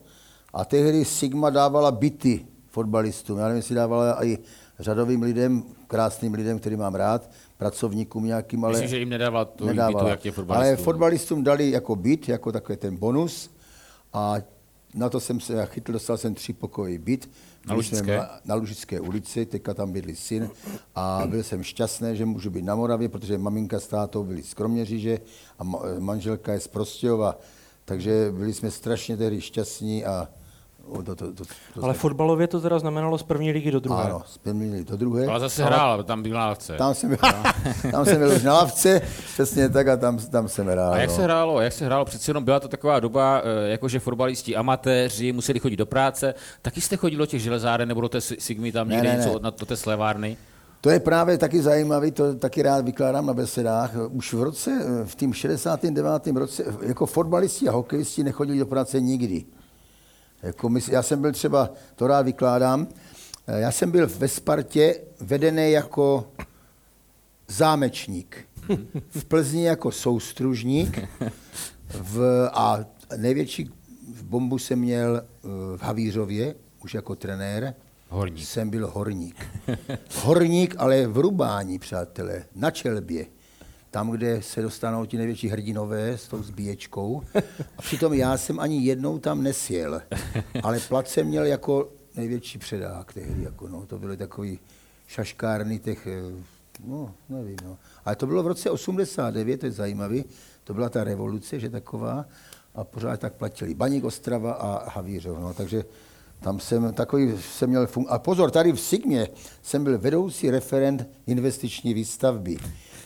A 0.54 0.64
tehdy 0.64 1.04
Sigma 1.04 1.50
dávala 1.50 1.90
byty 1.90 2.46
fotbalistům. 2.66 3.38
Já 3.38 3.44
nevím, 3.44 3.56
jestli 3.56 3.74
dávala 3.74 4.24
i 4.24 4.38
řadovým 4.78 5.22
lidem, 5.22 5.62
krásným 5.86 6.34
lidem, 6.34 6.58
který 6.58 6.76
mám 6.76 6.94
rád, 6.94 7.30
pracovníkům 7.56 8.24
nějakým, 8.24 8.64
ale... 8.64 8.72
Myslím, 8.72 8.88
že 8.88 8.98
jim 8.98 9.08
nedávala 9.08 9.44
to 9.44 9.66
bytu, 9.66 10.06
jak 10.06 10.24
je 10.24 10.32
fotbalistům. 10.32 10.66
Ale 10.66 10.76
fotbalistům 10.76 11.44
dali 11.44 11.70
jako 11.70 11.96
byt, 11.96 12.28
jako 12.28 12.52
takový 12.52 12.78
ten 12.78 12.96
bonus 12.96 13.50
a 14.12 14.34
na 14.94 15.08
to 15.08 15.20
jsem 15.20 15.40
se 15.40 15.66
chytl, 15.66 15.92
dostal 15.92 16.18
jsem 16.18 16.34
tři 16.34 16.52
pokojový 16.52 16.98
byt. 16.98 17.30
Na 17.66 17.74
Lužické? 17.74 18.20
Na 18.44 18.54
Lužické 18.54 19.00
ulici, 19.00 19.46
teďka 19.46 19.74
tam 19.74 19.92
bydlí 19.92 20.16
syn 20.16 20.50
a 20.94 21.22
byl 21.26 21.42
jsem 21.42 21.62
šťastný, 21.62 22.16
že 22.16 22.26
můžu 22.26 22.50
být 22.50 22.64
na 22.64 22.74
Moravě, 22.74 23.08
protože 23.08 23.38
maminka 23.38 23.80
s 23.80 23.86
tátou 23.86 24.24
byli 24.24 24.42
z 24.42 24.54
Kroměříže 24.54 25.20
a 25.58 25.64
manželka 25.98 26.52
je 26.52 26.60
z 26.60 26.68
Prostějova, 26.68 27.38
takže 27.86 28.28
byli 28.30 28.52
jsme 28.52 28.70
strašně 28.70 29.16
tehdy 29.16 29.40
šťastní 29.40 30.04
a 30.04 30.28
to, 31.04 31.14
to, 31.14 31.32
to, 31.32 31.44
to 31.74 31.82
Ale 31.82 31.94
fotbalově 31.94 32.46
to 32.46 32.60
teda 32.60 32.78
znamenalo 32.78 33.18
z 33.18 33.22
první 33.22 33.52
ligy 33.52 33.70
do 33.70 33.80
druhé. 33.80 34.04
Ano, 34.04 34.22
z 34.26 34.38
první 34.38 34.70
ligy 34.70 34.84
do 34.84 34.96
druhé. 34.96 35.26
Ale 35.26 35.40
zase 35.40 35.64
hrál, 35.64 36.04
tam 36.04 36.22
byl 36.22 36.32
na 36.32 36.46
lavce. 36.46 36.72
Tam 36.72 36.94
jsem 36.94 37.08
byl, 37.08 37.18
tam 37.90 38.04
jsem 38.04 38.18
byl 38.18 38.32
už 38.32 38.42
na 38.42 38.54
lavce, 38.54 39.02
přesně 39.32 39.68
tak 39.68 39.88
a 39.88 39.96
tam, 39.96 40.18
tam 40.18 40.48
jsem 40.48 40.66
hrál. 40.66 40.92
A 40.92 40.98
jak 40.98 41.10
no. 41.10 41.16
se 41.16 41.22
hrálo? 41.22 41.60
Jak 41.60 41.72
se 41.72 41.86
hrálo? 41.86 42.04
Přece 42.04 42.30
jenom 42.30 42.44
byla 42.44 42.60
to 42.60 42.68
taková 42.68 43.00
doba, 43.00 43.42
eh, 43.44 43.68
jakože 43.68 44.00
fotbalisti, 44.00 44.56
amatéři 44.56 45.32
museli 45.32 45.60
chodit 45.60 45.76
do 45.76 45.86
práce. 45.86 46.34
Taky 46.62 46.80
jste 46.80 46.96
chodili 46.96 47.18
do 47.18 47.26
těch 47.26 47.42
železáren 47.42 47.88
nebo 47.88 48.00
do 48.00 48.08
té 48.08 48.20
Sigmy 48.20 48.72
tam 48.72 48.88
někde 48.88 49.08
ne, 49.08 49.18
ne, 49.18 49.24
něco, 49.24 49.38
ne. 49.38 49.50
do 49.58 49.66
té 49.66 49.76
slevárny? 49.76 50.36
To 50.80 50.90
je 50.90 51.00
právě 51.00 51.38
taky 51.38 51.62
zajímavé, 51.62 52.10
to 52.10 52.34
taky 52.34 52.62
rád 52.62 52.84
vykládám 52.84 53.26
na 53.26 53.34
besedách. 53.34 53.90
Už 54.10 54.32
v 54.32 54.42
roce, 54.42 54.86
v 55.04 55.14
tím 55.14 55.32
69. 55.32 56.26
roce, 56.26 56.64
jako 56.82 57.06
fotbalisti 57.06 57.68
a 57.68 57.72
hokejisti 57.72 58.24
nechodili 58.24 58.58
do 58.58 58.66
práce 58.66 59.00
nikdy. 59.00 59.44
Jako 60.42 60.68
my, 60.68 60.80
já 60.88 61.02
jsem 61.02 61.20
byl 61.20 61.32
třeba, 61.32 61.70
to 61.96 62.06
rád 62.06 62.22
vykládám, 62.22 62.88
eh, 63.46 63.60
já 63.60 63.70
jsem 63.70 63.90
byl 63.90 64.08
ve 64.18 64.28
Spartě 64.28 65.00
vedený 65.20 65.72
jako 65.72 66.30
zámečník. 67.48 68.36
V 69.08 69.24
Plzni 69.24 69.64
jako 69.64 69.92
soustružník 69.92 71.08
v, 71.88 72.48
a 72.52 72.84
největší 73.16 73.70
bombu 74.22 74.58
jsem 74.58 74.78
měl 74.78 75.16
eh, 75.16 75.48
v 75.76 75.82
Havířově, 75.82 76.54
už 76.84 76.94
jako 76.94 77.16
trenér. 77.16 77.74
Horník. 78.08 78.46
Jsem 78.46 78.70
byl 78.70 78.90
horník. 78.90 79.46
Horník, 80.22 80.74
ale 80.78 81.06
v 81.06 81.16
Rubání, 81.18 81.78
přátelé, 81.78 82.44
na 82.54 82.70
Čelbě 82.70 83.26
tam, 83.96 84.10
kde 84.10 84.42
se 84.42 84.62
dostanou 84.62 85.06
ti 85.06 85.16
největší 85.16 85.48
hrdinové 85.48 86.18
s 86.18 86.28
tou 86.28 86.42
zbíječkou. 86.42 87.22
A 87.78 87.82
přitom 87.82 88.12
já 88.12 88.36
jsem 88.36 88.60
ani 88.60 88.84
jednou 88.84 89.18
tam 89.18 89.42
nesjel, 89.42 90.02
ale 90.62 90.80
plat 90.80 91.08
jsem 91.08 91.26
měl 91.26 91.44
jako 91.44 91.92
největší 92.16 92.58
předák 92.58 93.12
tehdy. 93.12 93.42
Jako 93.42 93.68
no, 93.68 93.86
to 93.86 93.98
byly 93.98 94.16
takový 94.16 94.58
šaškárny 95.06 95.78
těch, 95.78 96.06
eh, 96.06 96.44
no, 96.84 97.14
nevím. 97.28 97.56
No. 97.64 97.78
Ale 98.04 98.16
to 98.16 98.26
bylo 98.26 98.42
v 98.42 98.46
roce 98.46 98.70
89, 98.70 99.60
to 99.60 99.66
je 99.66 99.72
zajímavé, 99.72 100.22
to 100.64 100.74
byla 100.74 100.88
ta 100.88 101.04
revoluce, 101.04 101.60
že 101.60 101.70
taková, 101.70 102.24
a 102.74 102.84
pořád 102.84 103.20
tak 103.20 103.34
platili 103.34 103.74
Baník 103.74 104.04
Ostrava 104.04 104.52
a 104.52 104.90
Havířov. 104.90 105.38
No, 105.40 105.54
takže 105.54 105.84
tam 106.40 106.60
jsem 106.60 106.92
takový, 106.92 107.34
jsem 107.40 107.68
měl 107.68 107.86
fun- 107.86 108.06
A 108.08 108.18
pozor, 108.18 108.50
tady 108.50 108.72
v 108.72 108.80
Sigmě 108.80 109.28
jsem 109.62 109.84
byl 109.84 109.98
vedoucí 109.98 110.50
referent 110.50 111.08
investiční 111.26 111.94
výstavby. 111.94 112.56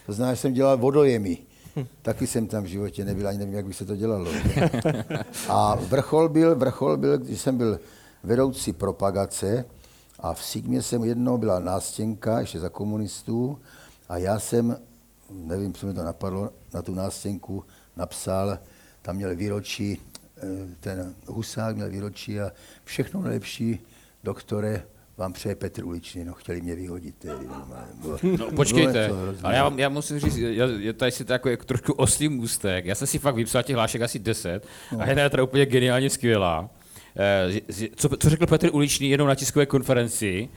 To 0.06 0.12
znamená, 0.12 0.34
že 0.34 0.40
jsem 0.40 0.52
dělal 0.52 0.76
vodojemy. 0.76 1.38
Taky 2.02 2.26
jsem 2.26 2.46
tam 2.46 2.62
v 2.64 2.66
životě 2.66 3.04
nebyl, 3.04 3.28
ani 3.28 3.38
nevím, 3.38 3.54
jak 3.54 3.66
by 3.66 3.72
se 3.72 3.84
to 3.84 3.96
dělalo. 3.96 4.30
A 5.48 5.74
vrchol 5.74 6.28
byl, 6.28 6.56
vrchol 6.56 6.96
byl, 6.96 7.18
když 7.18 7.40
jsem 7.40 7.56
byl 7.56 7.80
vedoucí 8.22 8.72
propagace 8.72 9.64
a 10.18 10.34
v 10.34 10.44
Sigmě 10.44 10.82
jsem 10.82 11.04
jednou 11.04 11.38
byla 11.38 11.58
nástěnka, 11.58 12.40
ještě 12.40 12.60
za 12.60 12.68
komunistů, 12.68 13.58
a 14.08 14.18
já 14.18 14.38
jsem, 14.38 14.76
nevím, 15.30 15.72
co 15.72 15.86
mi 15.86 15.94
to 15.94 16.04
napadlo, 16.04 16.50
na 16.74 16.82
tu 16.82 16.94
nástěnku 16.94 17.64
napsal, 17.96 18.58
tam 19.02 19.16
měl 19.16 19.36
výročí, 19.36 20.00
ten 20.80 21.14
Husák 21.26 21.76
měl 21.76 21.90
výročí 21.90 22.40
a 22.40 22.52
všechno 22.84 23.22
nejlepší, 23.22 23.80
doktore, 24.24 24.82
vám 25.16 25.32
přeje 25.32 25.54
Petr 25.54 25.84
Uličný, 25.84 26.24
no 26.24 26.32
chtěli 26.34 26.60
mě 26.60 26.74
vyhodit. 26.74 27.14
Tedy, 27.18 27.34
bylo, 28.00 28.18
no, 28.38 28.50
počkejte, 28.50 29.10
ale 29.42 29.54
já, 29.54 29.72
já 29.76 29.88
musím 29.88 30.18
říct, 30.18 30.36
já, 30.36 30.66
já 30.66 30.92
tady 30.92 31.10
si 31.10 31.24
to 31.24 31.32
jako, 31.32 31.48
jako 31.48 31.64
trošku 31.64 31.92
oslý 31.92 32.28
můstek, 32.28 32.84
já 32.84 32.94
jsem 32.94 33.06
si 33.06 33.18
fakt 33.18 33.34
vypsal 33.34 33.62
těch 33.62 33.76
hlášek 33.76 34.02
asi 34.02 34.18
10 34.18 34.66
no. 34.92 35.00
a 35.00 35.06
jedna 35.06 35.22
je 35.22 35.30
teda 35.30 35.42
úplně 35.42 35.66
geniálně 35.66 36.10
skvělá. 36.10 36.70
Eh, 37.16 37.60
co, 37.96 38.08
co 38.16 38.30
řekl 38.30 38.46
Petr 38.46 38.68
Uličný 38.72 39.10
jenom 39.10 39.28
na 39.28 39.34
tiskové 39.34 39.66
konferenci, 39.66 40.48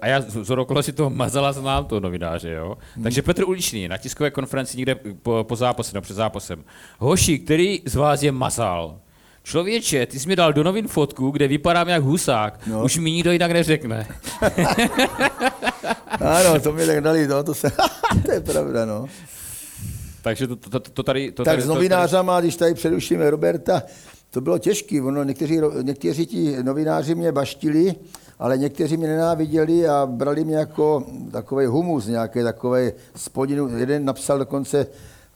a 0.00 0.06
já 0.06 0.20
z 0.20 0.50
si 0.80 0.92
toho 0.92 1.10
mazala 1.14 1.52
znám 1.52 1.84
to 1.84 2.00
novináře, 2.00 2.50
jo. 2.50 2.76
Hmm. 2.94 3.02
Takže 3.02 3.22
Petr 3.22 3.44
Uličný 3.44 3.88
na 3.88 3.96
tiskové 3.96 4.30
konferenci 4.30 4.76
někde 4.76 4.94
po, 4.94 5.44
po 5.48 5.56
zápase, 5.56 5.92
no 5.94 6.00
před 6.00 6.14
zápasem. 6.14 6.64
Hoši, 6.98 7.38
který 7.38 7.82
z 7.84 7.94
vás 7.94 8.22
je 8.22 8.32
mazal? 8.32 8.98
Člověče, 9.42 10.06
ty 10.06 10.18
jsi 10.18 10.28
mi 10.28 10.36
dal 10.36 10.52
do 10.52 10.64
novin 10.64 10.88
fotku, 10.88 11.30
kde 11.30 11.48
vypadám 11.48 11.88
jak 11.88 12.02
husák. 12.02 12.66
No. 12.66 12.84
Už 12.84 12.98
mi 12.98 13.10
nikdo 13.10 13.32
jinak 13.32 13.50
neřekne. 13.50 14.06
ano, 16.20 16.60
to 16.60 16.72
mi 16.72 16.86
tak 16.86 17.00
dali, 17.00 17.28
no, 17.28 17.42
to, 17.44 17.54
se, 17.54 17.72
to 18.26 18.32
je 18.32 18.40
pravda, 18.40 18.84
no. 18.84 19.06
Takže 20.22 20.46
to, 20.46 20.56
to, 20.56 20.70
to, 20.70 20.90
to 20.90 21.02
tady... 21.02 21.32
To 21.32 21.44
tak 21.44 21.52
tady, 21.52 21.62
s 21.62 21.66
novinářama, 21.66 22.34
tady... 22.34 22.46
když 22.46 22.56
tady 22.56 22.74
přerušíme 22.74 23.30
Roberta, 23.30 23.82
to 24.30 24.40
bylo 24.40 24.58
těžké. 24.58 25.02
Ono, 25.02 25.24
někteří, 25.24 25.60
někteří 25.82 26.26
ti 26.26 26.62
novináři 26.62 27.14
mě 27.14 27.32
baštili, 27.32 27.94
ale 28.38 28.58
někteří 28.58 28.96
mě 28.96 29.08
nenáviděli 29.08 29.88
a 29.88 30.06
brali 30.06 30.44
mě 30.44 30.56
jako 30.56 31.04
takový 31.30 31.66
humus, 31.66 32.06
nějaký 32.06 32.42
takový 32.42 32.92
spodinu. 33.16 33.78
Jeden 33.78 34.04
napsal 34.04 34.38
dokonce, 34.38 34.86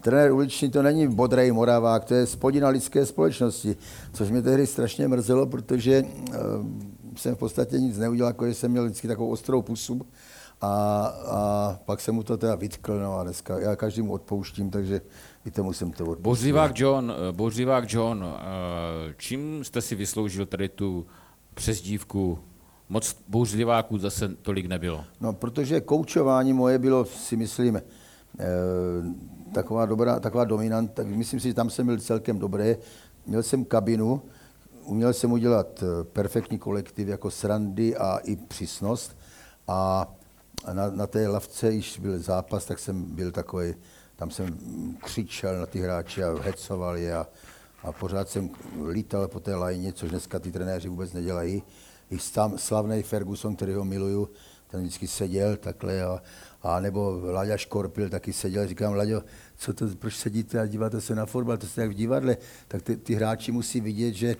trenér 0.00 0.32
uliční 0.32 0.70
to 0.70 0.82
není 0.82 1.08
Bodrej 1.08 1.52
Moravák, 1.52 2.04
to 2.04 2.14
je 2.14 2.26
spodina 2.26 2.68
lidské 2.68 3.06
společnosti, 3.06 3.76
což 4.12 4.30
mě 4.30 4.42
tehdy 4.42 4.66
strašně 4.66 5.08
mrzelo, 5.08 5.46
protože 5.46 6.02
uh, 6.02 6.36
jsem 7.16 7.34
v 7.34 7.38
podstatě 7.38 7.78
nic 7.78 7.98
neudělal, 7.98 8.30
jako 8.30 8.46
že 8.46 8.54
jsem 8.54 8.70
měl 8.70 8.84
vždycky 8.84 9.08
takovou 9.08 9.30
ostrou 9.30 9.62
pusu 9.62 10.00
a, 10.60 11.04
a 11.26 11.78
pak 11.84 12.00
jsem 12.00 12.14
mu 12.14 12.22
to 12.22 12.36
teda 12.36 12.54
vytkl, 12.54 13.00
no 13.00 13.18
a 13.18 13.22
dneska 13.22 13.58
já 13.58 13.76
každému 13.76 14.12
odpouštím, 14.12 14.70
takže 14.70 15.00
i 15.44 15.50
tomu 15.50 15.72
jsem 15.72 15.92
to 15.92 16.04
odpouštěl. 16.04 16.22
Bořivák 16.22 16.78
John, 16.78 17.12
eh, 17.28 17.32
Bořivák 17.32 17.92
John, 17.92 18.24
uh, 18.24 18.30
čím 19.16 19.64
jste 19.64 19.80
si 19.80 19.94
vysloužil 19.94 20.46
tady 20.46 20.68
tu 20.68 21.06
přezdívku 21.54 22.38
moc 22.92 23.16
bouřliváků 23.28 23.98
zase 23.98 24.28
tolik 24.28 24.66
nebylo. 24.66 25.04
No, 25.20 25.32
protože 25.32 25.80
koučování 25.80 26.52
moje 26.52 26.78
bylo, 26.78 27.04
si 27.04 27.36
myslím, 27.36 27.82
taková 29.54 29.86
dobrá, 29.86 30.20
taková 30.20 30.44
dominant, 30.44 30.92
tak 30.94 31.06
myslím 31.06 31.40
si, 31.40 31.48
že 31.48 31.54
tam 31.54 31.70
jsem 31.70 31.86
byl 31.86 31.98
celkem 31.98 32.38
dobré. 32.38 32.76
Měl 33.26 33.42
jsem 33.42 33.64
kabinu, 33.64 34.22
uměl 34.84 35.12
jsem 35.12 35.32
udělat 35.32 35.82
eh, 35.82 36.04
perfektní 36.04 36.58
kolektiv 36.58 37.08
jako 37.08 37.30
srandy 37.30 37.96
a 37.96 38.16
i 38.16 38.36
přísnost. 38.36 39.16
A 39.68 40.08
na, 40.72 40.90
na 40.90 41.06
té 41.06 41.28
lavce, 41.28 41.72
když 41.72 41.98
byl 41.98 42.18
zápas, 42.18 42.64
tak 42.64 42.78
jsem 42.78 43.04
byl 43.04 43.32
takový, 43.32 43.74
tam 44.16 44.30
jsem 44.30 44.58
křičel 45.04 45.60
na 45.60 45.66
ty 45.66 45.80
hráče 45.80 46.24
a 46.24 46.42
hecoval 46.42 46.96
je 46.96 47.14
a, 47.14 47.26
a 47.82 47.92
pořád 47.92 48.28
jsem 48.28 48.50
lítal 48.90 49.28
po 49.28 49.40
té 49.40 49.54
lajně, 49.54 49.92
což 49.92 50.10
dneska 50.10 50.38
ty 50.38 50.52
trenéři 50.52 50.88
vůbec 50.88 51.12
nedělají. 51.12 51.62
I 52.12 52.18
tam 52.32 52.58
slavný 52.58 53.02
Ferguson, 53.02 53.56
který 53.56 53.72
ho 53.72 53.84
miluju, 53.84 54.28
ten 54.70 54.80
vždycky 54.80 55.08
seděl 55.08 55.56
takhle 55.56 56.02
a, 56.02 56.22
a 56.62 56.80
nebo 56.80 57.20
Láďa 57.24 57.56
Škorpil 57.56 58.08
taky 58.08 58.32
seděl, 58.32 58.66
říkám, 58.68 58.94
Láďo, 58.94 59.22
co 59.56 59.74
to, 59.74 59.86
proč 59.98 60.16
sedíte 60.16 60.60
a 60.60 60.66
díváte 60.66 61.00
se 61.00 61.14
na 61.14 61.26
fotbal, 61.26 61.56
to 61.56 61.66
jste 61.66 61.80
jak 61.80 61.90
v 61.90 61.94
divadle, 61.94 62.36
tak 62.68 62.82
ty, 62.82 62.96
ty 62.96 63.14
hráči 63.14 63.52
musí 63.52 63.80
vidět, 63.80 64.14
že, 64.14 64.36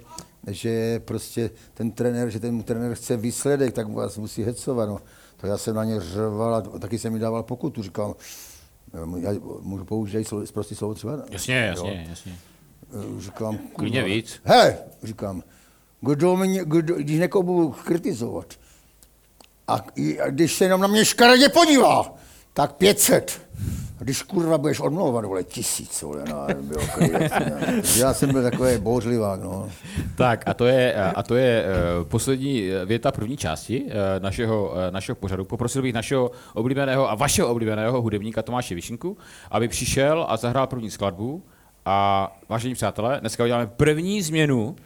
že 0.47 1.01
prostě 1.01 1.51
ten 1.75 1.91
trenér, 1.91 2.31
že 2.31 2.41
ten 2.41 2.63
trenér 2.63 2.95
chce 2.95 3.17
výsledek, 3.17 3.75
tak 3.75 3.89
vás 3.89 4.19
musí 4.19 4.43
hecovat. 4.43 4.89
No. 4.89 4.99
To 5.37 5.47
já 5.47 5.59
jsem 5.59 5.75
na 5.75 5.85
ně 5.85 6.01
řval 6.01 6.55
a 6.55 6.61
taky 6.61 6.99
jsem 6.99 7.13
mi 7.13 7.19
dával 7.19 7.43
pokutu, 7.43 7.83
říkal, 7.83 8.17
já 9.19 9.31
můžu 9.61 9.85
použít 9.85 10.29
prostě 10.53 10.75
slovo 10.75 10.95
třeba? 10.95 11.23
Jasně, 11.31 11.55
jasně, 11.55 12.03
jo. 12.03 12.11
jasně. 12.11 12.39
Říkám, 13.19 13.59
Klidně 13.77 14.05
víc. 14.05 14.41
He, 14.45 14.79
říkám, 15.03 15.43
kdo 16.03 16.37
mě, 16.37 16.65
kdo, 16.65 16.95
když 16.95 17.21
někoho 17.21 17.43
budu 17.43 17.71
kritizovat, 17.85 18.47
a, 19.69 19.75
a 20.25 20.31
když 20.31 20.55
se 20.55 20.65
jenom 20.65 20.81
na 20.81 20.87
mě 20.87 21.05
škaredě 21.05 21.49
podívá, 21.49 22.15
tak 22.53 22.73
500. 22.73 23.41
A 24.01 24.05
když 24.05 24.23
kurva 24.23 24.59
budeš 24.59 24.81
odmlouvat, 24.81 25.25
vole, 25.25 25.45
tisíc, 25.45 26.03
vole, 26.03 26.25
no, 26.29 26.47
bylo 26.63 26.87
klidec, 26.87 27.33
Já 27.97 28.15
jsem 28.15 28.33
byl 28.33 28.43
takový 28.43 28.79
bouřlivák, 28.79 29.43
no. 29.43 29.69
Tak 30.17 30.43
a 30.47 30.55
to 30.55 30.67
je, 30.67 30.95
a 30.95 31.23
to 31.23 31.37
je 31.37 31.65
uh, 31.65 32.09
poslední 32.09 32.71
věta 32.87 33.13
první 33.13 33.37
části 33.37 33.83
uh, 33.83 33.91
našeho, 34.19 34.71
uh, 34.71 34.77
našeho 34.91 35.17
pořadu. 35.17 35.45
Poprosil 35.45 35.83
bych 35.83 35.95
našeho 35.95 36.31
oblíbeného 36.55 37.11
a 37.11 37.15
vašeho 37.15 37.49
oblíbeného 37.49 38.03
hudebníka 38.03 38.43
Tomáše 38.43 38.75
Višinku, 38.75 39.17
aby 39.51 39.69
přišel 39.69 40.27
a 40.29 40.37
zahrál 40.37 40.67
první 40.67 40.91
skladbu. 40.91 41.43
A 41.85 42.29
vážení 42.49 42.75
přátelé, 42.75 43.21
dneska 43.21 43.45
uděláme 43.45 43.67
první 43.67 44.23
změnu 44.23 44.77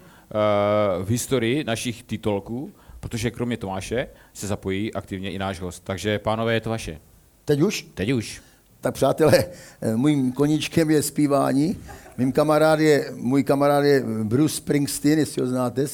v 1.04 1.08
historii 1.08 1.64
našich 1.64 2.02
titulků, 2.02 2.72
protože 3.00 3.30
kromě 3.30 3.56
Tomáše 3.56 4.08
se 4.32 4.46
zapojí 4.46 4.94
aktivně 4.94 5.30
i 5.30 5.38
náš 5.38 5.60
host. 5.60 5.84
Takže 5.84 6.18
pánové, 6.18 6.54
je 6.54 6.60
to 6.60 6.70
vaše. 6.70 7.00
Teď 7.44 7.60
už? 7.60 7.86
Teď 7.94 8.10
už. 8.12 8.42
Tak 8.80 8.94
přátelé, 8.94 9.44
eh, 9.80 9.96
mým 9.96 10.32
koníčkem 10.32 10.90
je 10.90 11.02
zpívání. 11.02 11.76
Mým 12.18 12.32
kamarád 12.32 12.80
je, 12.80 13.12
můj 13.14 13.44
kamarád 13.44 13.84
je 13.84 14.04
Bruce 14.22 14.56
Springsteen, 14.56 15.18
jestli 15.18 15.42
ho 15.42 15.48
znáte. 15.48 15.86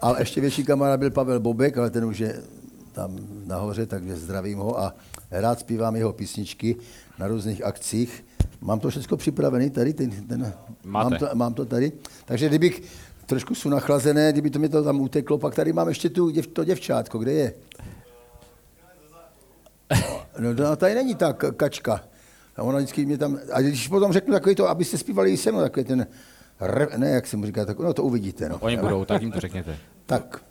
Ale 0.00 0.20
ještě 0.20 0.40
větší 0.40 0.64
kamarád 0.64 1.00
byl 1.00 1.10
Pavel 1.10 1.40
Bobek, 1.40 1.78
ale 1.78 1.90
ten 1.90 2.04
už 2.04 2.18
je 2.18 2.42
tam 2.92 3.18
nahoře, 3.46 3.86
takže 3.86 4.16
zdravím 4.16 4.58
ho 4.58 4.80
a 4.80 4.94
rád 5.30 5.60
zpívám 5.60 5.96
jeho 5.96 6.12
písničky 6.12 6.76
na 7.18 7.26
různých 7.26 7.64
akcích. 7.64 8.24
Mám 8.60 8.80
to 8.80 8.90
všechno 8.90 9.16
připravené 9.16 9.70
tady, 9.70 9.92
ten, 9.92 10.10
ten, 10.10 10.52
Máte. 10.84 11.10
mám, 11.10 11.18
to, 11.18 11.28
mám 11.34 11.54
to 11.54 11.64
tady. 11.64 11.92
Takže 12.24 12.48
kdybych 12.48 12.82
trošku 13.28 13.54
jsou 13.54 13.68
nachlazené, 13.68 14.32
kdyby 14.32 14.50
to 14.50 14.58
mi 14.58 14.68
to 14.68 14.84
tam 14.84 15.00
uteklo, 15.00 15.38
pak 15.38 15.54
tady 15.54 15.72
mám 15.72 15.88
ještě 15.88 16.10
tu, 16.10 16.32
to 16.52 16.64
děvčátko, 16.64 17.18
kde 17.18 17.32
je? 17.32 17.54
No, 20.38 20.54
no 20.54 20.76
tady 20.76 20.94
není 20.94 21.14
ta 21.14 21.32
kačka. 21.32 22.00
A 22.56 22.62
ona 22.62 22.78
vždycky 22.78 23.06
mě 23.06 23.18
tam, 23.18 23.38
a 23.52 23.60
když 23.60 23.88
potom 23.88 24.12
řeknu 24.12 24.32
takový 24.32 24.54
to, 24.54 24.68
abyste 24.68 24.98
zpívali 24.98 25.30
i 25.30 25.36
se 25.36 25.52
mnou, 25.52 25.60
takový 25.60 25.84
ten, 25.84 26.06
ne, 26.96 27.10
jak 27.10 27.26
se 27.26 27.36
mu 27.36 27.46
říká, 27.46 27.64
tak, 27.64 27.78
no 27.78 27.94
to 27.94 28.02
uvidíte. 28.02 28.48
No. 28.48 28.58
Oni 28.60 28.76
budou, 28.76 29.04
tak 29.04 29.22
jim 29.22 29.32
to 29.32 29.40
řekněte. 29.40 29.76
Tak, 30.06 30.42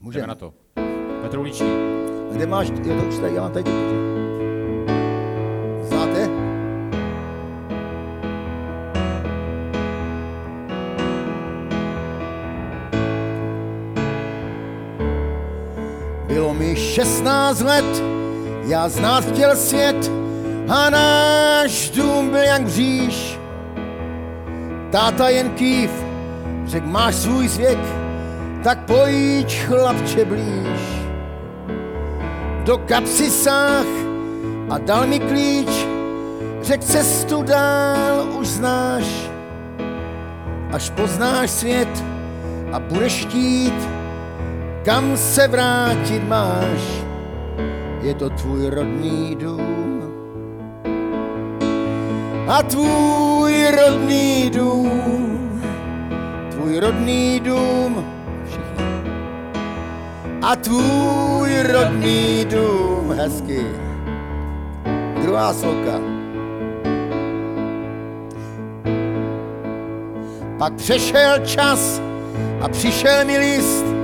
můžeme. 0.00 0.26
na 0.26 0.34
to. 0.34 0.54
Petr 1.22 1.38
Uličný. 1.38 1.68
Kde 2.32 2.46
máš, 2.46 2.68
je 2.68 2.96
to 2.96 3.08
už 3.08 3.18
tady, 3.18 3.34
já 3.34 3.42
mám 3.42 3.52
tady. 3.52 3.70
16 16.96 17.60
let, 17.60 18.02
já 18.64 18.88
znát 18.88 19.24
chtěl 19.24 19.56
svět 19.56 20.10
a 20.68 20.90
náš 20.90 21.90
dům 21.90 22.30
byl 22.30 22.40
jak 22.40 22.62
bříž. 22.62 23.38
Táta 24.90 25.28
jen 25.28 25.50
kýv, 25.50 25.90
řek 26.66 26.84
máš 26.84 27.14
svůj 27.14 27.48
zvěk, 27.48 27.78
tak 28.64 28.84
pojď 28.84 29.58
chlapče 29.58 30.24
blíž. 30.24 30.80
Do 32.64 32.78
kapsy 32.78 33.30
sáh 33.30 33.86
a 34.70 34.78
dal 34.78 35.06
mi 35.06 35.20
klíč, 35.20 35.86
řek 36.62 36.84
cestu 36.84 37.42
dál 37.42 38.26
už 38.40 38.48
znáš. 38.48 39.04
Až 40.72 40.90
poznáš 40.90 41.50
svět 41.50 42.04
a 42.72 42.80
budeš 42.80 43.26
chtít, 43.26 43.95
kam 44.86 45.16
se 45.16 45.48
vrátit 45.48 46.28
máš 46.28 47.02
je 48.02 48.14
to 48.14 48.30
tvůj 48.30 48.66
rodný 48.66 49.36
dům. 49.40 50.02
A 52.48 52.62
tvůj 52.62 53.70
rodný 53.70 54.50
dům, 54.50 55.62
tvůj 56.50 56.78
rodný 56.78 57.40
dům, 57.40 58.04
všichni. 58.46 58.84
A 60.42 60.56
tvůj 60.56 61.62
rodný 61.62 62.44
dům, 62.44 63.14
hezky. 63.18 63.66
Druhá 65.22 65.54
sloka. 65.54 66.00
Pak 70.58 70.72
přešel 70.74 71.38
čas 71.46 72.00
a 72.60 72.68
přišel 72.68 73.24
mi 73.24 73.38
list 73.38 73.95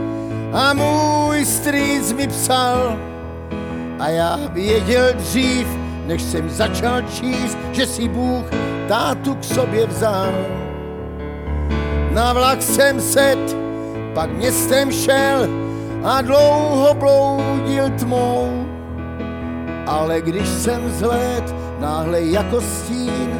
a 0.52 0.74
můj 0.74 1.44
strýc 1.44 2.12
mi 2.12 2.28
psal, 2.28 2.98
a 3.98 4.08
já 4.08 4.38
věděl 4.52 5.12
dřív, 5.12 5.66
než 6.06 6.22
jsem 6.22 6.50
začal 6.50 7.02
číst, 7.02 7.58
že 7.72 7.86
si 7.86 8.08
Bůh 8.08 8.44
tátu 8.88 9.34
k 9.34 9.44
sobě 9.44 9.86
vzal. 9.86 10.32
Na 12.12 12.32
vlak 12.32 12.62
jsem 12.62 13.00
set, 13.00 13.56
pak 14.14 14.30
městem 14.30 14.92
šel 14.92 15.48
a 16.04 16.22
dlouho 16.22 16.94
bloudil 16.94 17.90
tmou. 17.90 18.66
Ale 19.86 20.20
když 20.20 20.48
jsem 20.48 20.90
zhled, 20.90 21.54
náhle 21.80 22.22
jako 22.22 22.60
stín, 22.60 23.30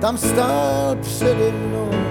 tam 0.00 0.18
stál 0.18 0.96
přede 1.00 1.52
mnou 1.52 2.09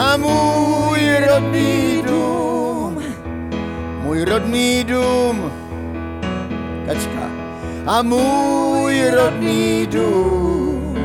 A 0.00 0.16
můj 0.16 1.16
rodný 1.28 2.02
můj 4.20 4.24
rodný 4.24 4.84
dům, 4.84 5.52
kačka, 6.86 7.30
a 7.86 8.02
můj 8.02 9.10
rodný 9.10 9.86
dům. 9.86 10.98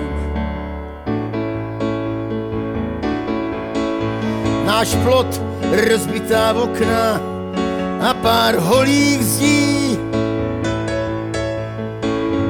Náš 4.65 4.95
plot, 4.95 5.41
rozbitá 5.89 6.53
okna 6.53 7.21
a 8.09 8.13
pár 8.13 8.55
holých 8.55 9.23
zdí. 9.25 9.99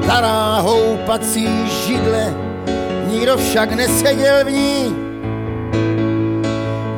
Za 0.05 0.21
ráhou 0.21 0.97
pací 1.05 1.69
židle, 1.85 2.33
nikdo 3.07 3.37
však 3.37 3.71
neseděl 3.71 4.45
v 4.45 4.51
ní. 4.51 5.04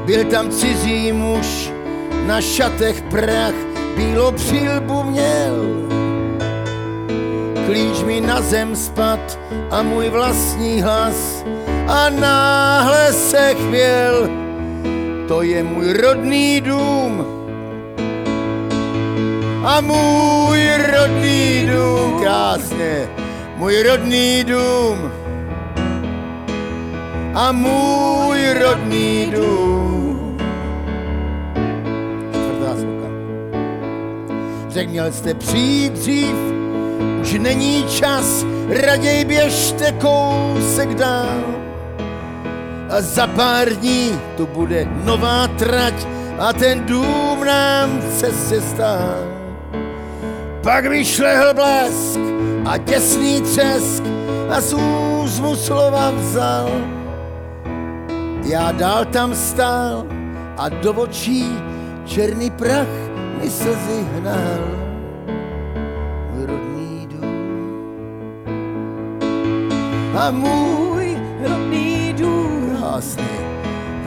Byl 0.07 0.23
tam 0.23 0.49
cizí 0.49 1.11
muž, 1.11 1.71
na 2.25 2.41
šatech 2.41 3.01
prach 3.01 3.53
bílo 3.97 4.31
přilbu 4.31 5.03
měl. 5.03 5.55
Klíč 7.67 8.03
mi 8.03 8.21
na 8.21 8.41
zem 8.41 8.75
spad 8.75 9.39
a 9.71 9.83
můj 9.83 10.09
vlastní 10.09 10.81
hlas 10.81 11.43
a 11.87 12.09
náhle 12.09 13.13
se 13.13 13.53
chvěl. 13.53 14.29
To 15.27 15.41
je 15.41 15.63
můj 15.63 15.93
rodný 15.93 16.61
dům 16.61 17.25
a 19.65 19.81
můj 19.81 20.69
rodný 20.91 21.67
dům, 21.73 22.19
krásně, 22.21 23.09
můj 23.55 23.83
rodný 23.83 24.43
dům 24.43 25.11
a 27.35 27.51
můj 27.51 28.53
rodný 28.53 29.31
dům. 29.35 29.76
Řekl, 34.77 34.91
měl 34.91 35.11
jste 35.11 35.33
přijít 35.33 35.93
dřív, 35.93 36.35
už 37.21 37.33
není 37.33 37.85
čas, 37.89 38.45
raději 38.69 39.25
běžte 39.25 39.91
kousek 39.91 40.95
dál. 40.95 41.43
A 42.89 43.01
za 43.01 43.27
pár 43.27 43.69
dní 43.69 44.19
tu 44.37 44.45
bude 44.45 44.87
nová 45.03 45.47
trať 45.47 45.93
a 46.39 46.53
ten 46.53 46.85
dům 46.85 47.43
nám 47.45 48.01
cestě 48.17 48.61
stál. 48.61 49.17
Pak 50.63 50.85
vyšlehl 50.85 51.53
blesk 51.53 52.19
a 52.65 52.77
těsný 52.77 53.41
třesk 53.41 54.03
a 54.49 54.61
z 54.61 54.73
úzmu 54.73 55.55
slova 55.55 56.11
vzal. 56.11 56.69
Já 58.43 58.71
dál 58.71 59.05
tam 59.05 59.35
stál 59.35 60.05
a 60.57 60.69
do 60.69 60.93
očí 60.93 61.57
černý 62.05 62.51
prach 62.51 63.06
mi 63.41 63.49
slzy 63.49 64.05
hnal 64.13 64.61
můj 66.33 66.45
rodný 66.45 67.07
dům. 67.11 67.27
A 70.17 70.31
můj 70.31 71.17
rodný 71.41 72.13
dům, 72.17 72.77
krásný, 72.97 73.23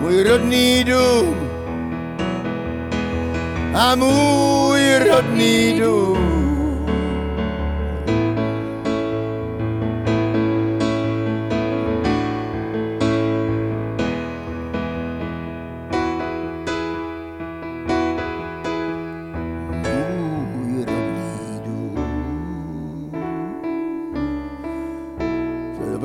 můj 0.00 0.22
rodný 0.22 0.84
dům. 0.84 1.50
A 3.74 3.94
můj 3.94 4.98
rodný 4.98 5.80
dům. 5.80 6.29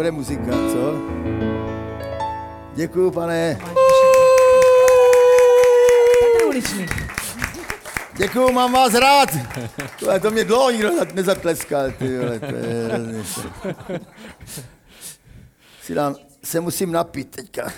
Bude 0.06 0.12
muzika, 0.12 0.52
co? 0.52 0.94
Děkuju, 2.76 3.12
pane. 3.12 3.60
Petr 6.20 6.46
Uličný. 6.48 6.86
Děkuju, 8.18 8.52
mám 8.52 8.74
vás 8.74 8.94
rád. 8.94 9.30
To, 10.00 10.20
to 10.20 10.32
mě 10.32 10.44
dlouho 10.44 10.72
nikdo 10.72 10.90
nezatleskal, 11.14 11.92
ty 11.92 12.18
vole, 12.18 12.40
to 12.40 12.46
je. 12.46 12.90
Si 15.82 15.96
dám, 15.96 16.16
se 16.44 16.60
musím 16.60 16.92
napít 16.92 17.30
teďka. 17.36 17.72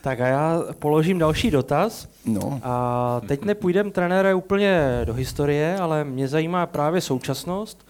Tak 0.00 0.20
a 0.20 0.26
já 0.26 0.62
položím 0.78 1.18
další 1.18 1.50
dotaz. 1.50 2.08
No, 2.24 2.60
A 2.62 3.20
teď 3.28 3.44
nepůjdeme, 3.44 3.90
trenére, 3.90 4.34
úplně 4.34 5.00
do 5.04 5.14
historie, 5.14 5.78
ale 5.78 6.04
mě 6.04 6.28
zajímá 6.28 6.66
právě 6.66 7.00
současnost. 7.00 7.86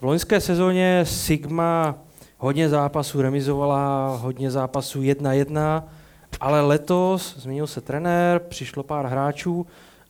V 0.00 0.04
loňské 0.04 0.40
sezóně 0.40 1.04
Sigma 1.04 1.94
hodně 2.38 2.68
zápasů 2.68 3.22
remizovala, 3.22 4.16
hodně 4.16 4.50
zápasů 4.50 5.02
1-1, 5.02 5.82
ale 6.40 6.60
letos 6.60 7.36
změnil 7.38 7.66
se 7.66 7.80
trenér, 7.80 8.38
přišlo 8.38 8.82
pár 8.82 9.06
hráčů 9.06 9.66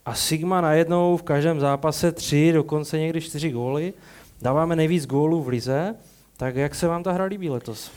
a 0.06 0.14
Sigma 0.14 0.60
najednou 0.60 1.16
v 1.16 1.22
každém 1.22 1.60
zápase 1.60 2.12
tři, 2.12 2.52
dokonce 2.52 2.98
někdy 2.98 3.20
čtyři 3.20 3.50
góly. 3.50 3.92
Dáváme 4.42 4.76
nejvíc 4.76 5.06
gólů 5.06 5.42
v 5.42 5.48
lize, 5.48 5.94
tak 6.36 6.56
jak 6.56 6.74
se 6.74 6.86
vám 6.86 7.02
ta 7.02 7.12
hra 7.12 7.24
líbí 7.24 7.50
letos? 7.50 7.90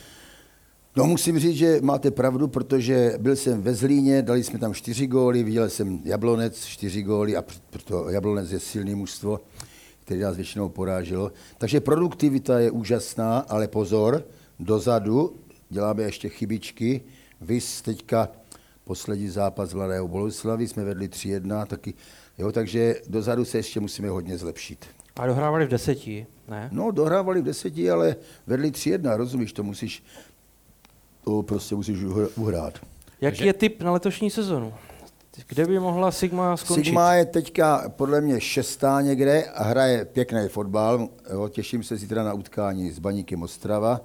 no 0.98 1.06
musím 1.06 1.38
říct, 1.38 1.56
že 1.56 1.78
máte 1.82 2.10
pravdu, 2.10 2.48
protože 2.48 3.14
byl 3.18 3.36
jsem 3.36 3.62
ve 3.62 3.74
Zlíně, 3.74 4.22
dali 4.22 4.44
jsme 4.44 4.58
tam 4.58 4.74
čtyři 4.74 5.06
góly, 5.06 5.42
viděl 5.42 5.68
jsem 5.70 6.00
Jablonec 6.04 6.64
čtyři 6.64 7.02
góly 7.02 7.36
a 7.36 7.44
proto 7.70 8.10
Jablonec 8.10 8.52
je 8.52 8.60
silný 8.60 8.94
mužstvo, 8.94 9.40
který 10.08 10.20
nás 10.20 10.36
většinou 10.36 10.68
poráželo. 10.68 11.32
Takže 11.58 11.80
produktivita 11.80 12.58
je 12.58 12.70
úžasná, 12.70 13.38
ale 13.38 13.68
pozor, 13.68 14.24
dozadu 14.58 15.36
děláme 15.68 16.02
ještě 16.02 16.28
chybičky. 16.28 17.00
Vys 17.40 17.82
teďka 17.82 18.28
poslední 18.84 19.28
zápas 19.28 19.74
Mladého 19.74 20.08
Boleslavy, 20.08 20.68
jsme 20.68 20.84
vedli 20.84 21.08
3-1, 21.08 21.66
taky, 21.66 21.94
jo, 22.38 22.52
takže 22.52 22.94
dozadu 23.08 23.44
se 23.44 23.58
ještě 23.58 23.80
musíme 23.80 24.08
hodně 24.08 24.38
zlepšit. 24.38 24.86
A 25.16 25.26
dohrávali 25.26 25.66
v 25.66 25.68
deseti, 25.68 26.26
ne? 26.48 26.68
No, 26.72 26.90
dohrávali 26.90 27.40
v 27.40 27.44
deseti, 27.44 27.90
ale 27.90 28.16
vedli 28.46 28.70
3-1, 28.70 29.16
rozumíš, 29.16 29.52
to 29.52 29.62
musíš, 29.62 30.02
to 31.24 31.42
prostě 31.42 31.74
musíš 31.74 31.98
uhr- 31.98 32.28
uhrát. 32.36 32.78
Jaký 33.20 33.44
je 33.44 33.52
tip 33.52 33.82
na 33.82 33.92
letošní 33.92 34.30
sezonu? 34.30 34.74
Kde 35.46 35.66
by 35.66 35.78
mohla 35.78 36.10
Sigma 36.10 36.56
skončit? 36.56 36.84
Sigma 36.84 37.14
je 37.14 37.24
teďka 37.24 37.88
podle 37.88 38.20
mě 38.20 38.40
šestá 38.40 39.00
někde 39.00 39.44
a 39.44 39.62
hraje 39.62 40.04
pěkný 40.04 40.48
fotbal. 40.48 41.08
Jo, 41.32 41.48
těším 41.48 41.82
se 41.82 41.96
zítra 41.96 42.22
na 42.22 42.32
utkání 42.32 42.90
s 42.90 42.98
Baníkem 42.98 43.42
Ostrava 43.42 44.00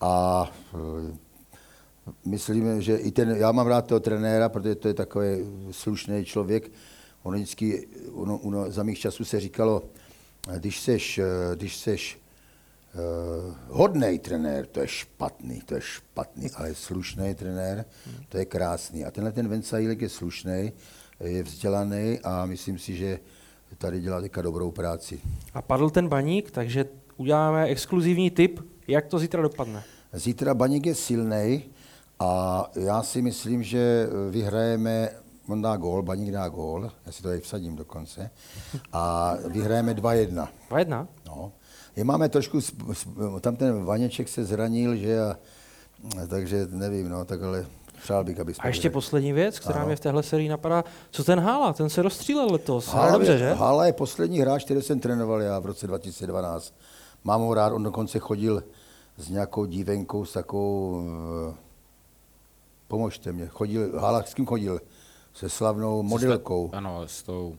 a 0.00 0.44
eh, 0.74 1.16
myslím, 2.24 2.82
že 2.82 2.96
i 2.96 3.10
ten, 3.10 3.30
já 3.30 3.52
mám 3.52 3.66
rád 3.66 3.86
toho 3.86 4.00
trenéra, 4.00 4.48
protože 4.48 4.74
to 4.74 4.88
je 4.88 4.94
takový 4.94 5.26
slušný 5.70 6.24
člověk. 6.24 6.72
On 7.22 7.34
vždycky, 7.34 7.88
ono, 8.12 8.38
ono, 8.38 8.70
za 8.70 8.82
mých 8.82 8.98
časů 8.98 9.24
se 9.24 9.40
říkalo, 9.40 9.82
když 10.58 10.80
seš, 10.80 11.18
eh, 11.18 11.24
když 11.56 11.76
seš 11.76 12.21
uh, 12.94 13.54
hodný 13.68 14.18
trenér, 14.18 14.66
to 14.66 14.80
je 14.80 14.88
špatný, 14.88 15.60
to 15.60 15.74
je 15.74 15.80
špatný, 15.80 16.50
ale 16.54 16.74
slušný 16.74 17.34
trenér, 17.34 17.84
to 18.28 18.38
je 18.38 18.44
krásný. 18.44 19.04
A 19.04 19.10
tenhle 19.10 19.32
ten 19.32 19.48
Vencajílek 19.48 20.00
je 20.00 20.08
slušný, 20.08 20.72
je 21.20 21.42
vzdělaný 21.42 22.18
a 22.24 22.46
myslím 22.46 22.78
si, 22.78 22.96
že 22.96 23.18
tady 23.78 24.00
dělá 24.00 24.20
teďka 24.20 24.42
dobrou 24.42 24.70
práci. 24.70 25.20
A 25.54 25.62
padl 25.62 25.90
ten 25.90 26.08
baník, 26.08 26.50
takže 26.50 26.84
uděláme 27.16 27.64
exkluzivní 27.64 28.30
tip, 28.30 28.60
jak 28.88 29.06
to 29.06 29.18
zítra 29.18 29.42
dopadne. 29.42 29.84
Zítra 30.12 30.54
Baník 30.54 30.86
je 30.86 30.94
silný 30.94 31.64
a 32.18 32.64
já 32.74 33.02
si 33.02 33.22
myslím, 33.22 33.62
že 33.62 34.06
vyhrajeme, 34.30 35.08
on 35.48 35.62
dá 35.62 35.76
gól, 35.76 36.02
Baník 36.02 36.30
dá 36.30 36.48
gól, 36.48 36.90
já 37.06 37.12
si 37.12 37.22
to 37.22 37.28
tady 37.28 37.40
vsadím 37.40 37.76
dokonce, 37.76 38.30
a 38.92 39.34
vyhrajeme 39.48 39.94
2-1. 39.94 40.48
2-1? 40.70 41.06
No. 41.26 41.52
Je 41.96 42.04
máme 42.04 42.28
trošku, 42.28 42.58
tam 43.40 43.56
ten 43.56 43.84
Vaněček 43.84 44.28
se 44.28 44.44
zranil, 44.44 44.96
že 44.96 45.20
a, 45.20 45.36
takže 46.30 46.66
nevím, 46.70 47.08
no, 47.08 47.24
tak 47.24 47.42
ale 47.42 47.66
přál 48.02 48.24
bych, 48.24 48.40
aby 48.40 48.52
A 48.58 48.66
ještě 48.66 48.80
vyhráli. 48.88 48.92
poslední 48.92 49.32
věc, 49.32 49.58
která 49.58 49.74
Ano. 49.78 49.86
mě 49.86 49.96
v 49.96 50.00
téhle 50.00 50.22
sérii 50.22 50.48
napadá. 50.48 50.84
Co 51.10 51.24
ten 51.24 51.40
Hála? 51.40 51.72
Ten 51.72 51.88
se 51.88 52.02
rozstřílel 52.02 52.52
letos. 52.52 52.88
Hrál 52.88 53.02
Hála 53.04 53.12
dobře, 53.18 53.32
je- 53.32 53.38
že? 53.38 53.52
Hála 53.52 53.86
je 53.86 53.92
poslední 53.92 54.38
hráč, 54.38 54.64
který 54.64 54.82
jsem 54.82 55.00
trénoval 55.00 55.42
já 55.42 55.58
v 55.58 55.66
roce 55.66 55.86
2012. 55.86 56.74
Mám 57.24 57.40
ho 57.40 57.54
rád, 57.54 57.72
on 57.72 57.82
dokonce 57.82 58.18
chodil 58.18 58.64
s 59.16 59.28
nějakou 59.28 59.64
dívenkou, 59.64 60.24
s 60.24 60.32
takovou, 60.32 61.02
eh, 61.50 61.54
pomožte 62.88 63.32
mě, 63.32 63.46
chodil, 63.46 64.00
Hála 64.00 64.22
s 64.22 64.34
kým 64.34 64.46
chodil? 64.46 64.80
Se 65.34 65.48
slavnou 65.48 66.02
modelkou, 66.02 66.70
Ano, 66.72 67.02
s 67.06 67.22
tou... 67.22 67.56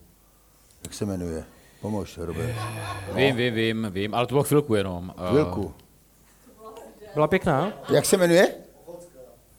jak 0.83 0.93
se 0.93 1.05
jmenuje? 1.05 1.43
Pomož, 1.83 2.17
Robert. 2.17 2.55
Vím, 3.13 3.35
vím, 3.35 3.53
vím, 3.53 3.87
vím, 3.91 4.13
ale 4.15 4.27
to 4.27 4.33
bylo 4.33 4.43
chvilku 4.43 4.75
jenom. 4.75 5.13
Eh, 5.17 5.29
Chvilku. 5.29 5.73
Byla 7.13 7.27
pěkná? 7.27 7.73
Jak 7.93 8.05
se 8.05 8.17
jmenuje? 8.17 8.55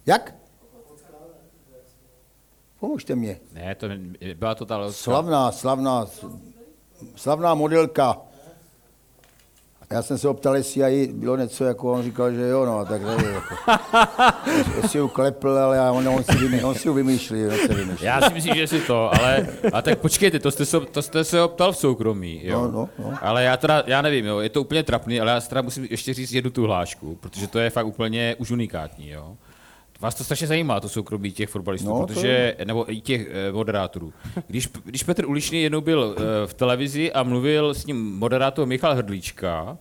Jak? 0.06 0.34
Pomožte 2.80 3.14
mě. 3.14 3.40
Ne, 3.52 3.74
to 3.74 3.86
byla 4.34 4.54
to 4.54 4.64
ta. 4.66 4.92
Slavná, 4.92 5.52
slavná, 5.52 6.06
slavná 7.16 7.54
modelka. 7.54 8.16
Já 9.90 10.02
jsem 10.02 10.18
se 10.18 10.28
optal, 10.28 10.56
jestli 10.56 10.94
jí 10.94 11.06
bylo 11.12 11.36
něco, 11.36 11.64
jako 11.64 11.92
on 11.92 12.02
říkal, 12.02 12.32
že 12.32 12.42
jo, 12.48 12.64
no, 12.66 12.84
tak 12.84 13.02
nevím, 13.02 13.26
jako. 13.34 13.54
Jestli 14.82 14.98
ju 14.98 15.08
klepl, 15.08 15.48
ale 15.50 15.76
já- 15.76 15.92
on, 15.92 16.08
on, 16.08 16.24
si, 16.24 16.36
vymý, 16.36 16.64
on 16.64 16.74
si 16.74 16.88
ju 16.88 16.94
vymýšlí, 16.94 17.46
on 17.46 17.54
si 17.56 17.74
vymýšlí. 17.74 18.06
Já 18.06 18.20
si 18.20 18.34
myslím, 18.34 18.54
že 18.54 18.66
si 18.66 18.80
to, 18.80 19.10
ale 19.20 19.46
a 19.72 19.82
tak 19.82 19.98
počkejte, 19.98 20.38
to 20.38 20.50
jste, 20.50 20.64
se, 20.66 20.80
to 20.80 21.02
jste 21.02 21.24
se 21.24 21.42
optal 21.42 21.72
v 21.72 21.76
soukromí, 21.76 22.40
jo. 22.44 22.60
No, 22.62 22.70
no, 22.70 22.88
no. 22.98 23.18
Ale 23.22 23.44
já 23.44 23.56
teda, 23.56 23.82
já 23.86 24.02
nevím, 24.02 24.26
jo, 24.26 24.38
je 24.38 24.48
to 24.48 24.60
úplně 24.60 24.82
trapný, 24.82 25.20
ale 25.20 25.30
já 25.30 25.40
teda 25.40 25.62
musím 25.62 25.86
ještě 25.90 26.14
říct 26.14 26.32
jednu 26.32 26.50
tu 26.50 26.62
hlášku, 26.64 27.16
protože 27.20 27.46
to 27.46 27.58
je 27.58 27.70
fakt 27.70 27.86
úplně 27.86 28.36
už 28.38 28.50
unikátní, 28.50 29.10
jo. 29.10 29.36
Vás 30.04 30.14
to 30.14 30.24
strašně 30.24 30.46
zajímá, 30.46 30.80
to 30.80 30.88
soukromí 30.88 31.32
těch 31.32 31.48
fotbalistů, 31.48 31.88
No, 31.88 31.94
no, 31.94 32.00
to 32.00 32.06
protože, 32.06 32.56
nebo 32.64 32.92
i 32.92 33.00
těch 33.00 33.28
eh, 33.30 33.52
moderátorů. 33.52 34.12
Když, 34.46 34.68
když 34.84 35.02
Petr 35.02 35.26
Uličný 35.26 35.62
jednou 35.62 35.80
byl 35.80 36.16
eh, 36.18 36.46
v 36.46 36.54
televizi 36.54 37.12
a 37.12 37.22
mluvil 37.22 37.74
s 37.74 37.86
ním 37.86 38.16
moderátor 38.16 38.66
Michal 38.66 38.94
Hrdlička, 38.94 39.78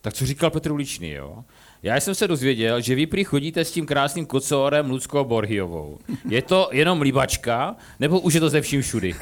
tak 0.00 0.14
co 0.14 0.26
říkal 0.26 0.50
Petr 0.50 0.72
Uličný, 0.72 1.10
jo? 1.10 1.44
Já 1.82 1.96
jsem 1.96 2.14
se 2.14 2.28
dozvěděl, 2.28 2.80
že 2.80 2.94
vy 2.94 3.06
prý 3.06 3.24
chodíte 3.24 3.64
s 3.64 3.70
tím 3.70 3.86
krásným 3.86 4.26
kocourem 4.26 4.90
Luckou 4.90 5.24
Borhiovou. 5.24 5.98
Je 6.28 6.42
to 6.42 6.68
jenom 6.72 7.00
líbačka, 7.02 7.76
nebo 8.00 8.20
už 8.20 8.34
je 8.34 8.40
to 8.40 8.48
ze 8.48 8.60
vším 8.60 8.82
všudy? 8.82 9.14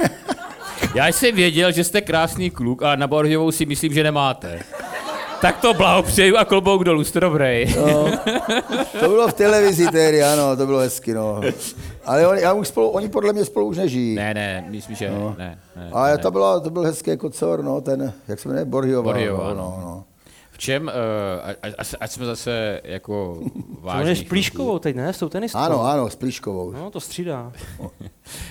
Já 0.95 1.09
jsem 1.09 1.35
věděl, 1.35 1.73
že 1.73 1.85
jste 1.85 2.01
krásný 2.01 2.51
kluk, 2.51 2.83
ale 2.83 2.97
na 2.97 3.07
Borhiovou 3.07 3.51
si 3.51 3.67
myslím, 3.67 3.95
že 3.95 4.03
nemáte. 4.03 4.63
Tak 5.43 5.61
to 5.61 5.75
blahopřeju 5.75 6.37
a 6.37 6.45
klobouk 6.45 6.85
dolů, 6.85 7.05
jste 7.05 7.21
dobrý. 7.21 7.75
No, 7.77 8.11
to 9.01 9.09
bylo 9.09 9.29
v 9.29 9.33
televizi 9.33 9.89
tehdy, 9.93 10.23
ano, 10.23 10.57
to 10.57 10.67
bylo 10.67 10.79
hezky, 10.79 11.15
no. 11.15 11.41
Ale 12.05 12.27
oni, 12.27 12.41
já 12.41 12.53
už 12.53 12.69
spolu, 12.69 12.89
oni 12.89 13.09
podle 13.09 13.33
mě 13.33 13.45
spolu 13.45 13.67
už 13.67 13.77
nežijí. 13.77 14.15
Ne, 14.15 14.35
ne, 14.35 14.65
myslím, 14.69 14.97
že 14.97 15.11
No. 15.11 15.35
ne. 15.39 15.59
ne, 15.77 15.89
Ale 15.93 16.11
ne. 16.13 16.19
to, 16.19 16.31
bylo, 16.31 16.61
to 16.61 16.71
byl 16.71 16.83
hezký 16.83 17.17
kocor, 17.17 17.65
no, 17.65 17.81
ten, 17.81 18.13
jak 18.29 18.41
se 18.41 18.49
jmenuje, 18.49 18.65
Borhiova. 18.65 19.13
Borhiova, 19.13 19.49
no, 19.49 19.55
no. 19.55 19.81
no, 19.85 20.02
čem, 20.63 20.83
uh, 20.87 20.91
ať, 21.63 21.75
ať- 21.79 21.95
ať 22.01 22.11
jsme 22.13 22.27
zase 22.27 22.81
jako 22.85 23.41
To 23.75 23.81
vážní. 23.81 24.09
je 24.11 24.17
s 24.17 24.23
Plíškovou 24.25 24.79
teď, 24.79 24.97
ne? 24.97 25.13
S 25.13 25.19
tou 25.19 25.29
tenistkou. 25.29 25.59
Ano, 25.59 25.83
ano, 25.83 26.11
s 26.11 26.17
Plíškovou. 26.17 26.73
No, 26.73 26.91
to 26.91 27.01
střídá. 27.01 27.53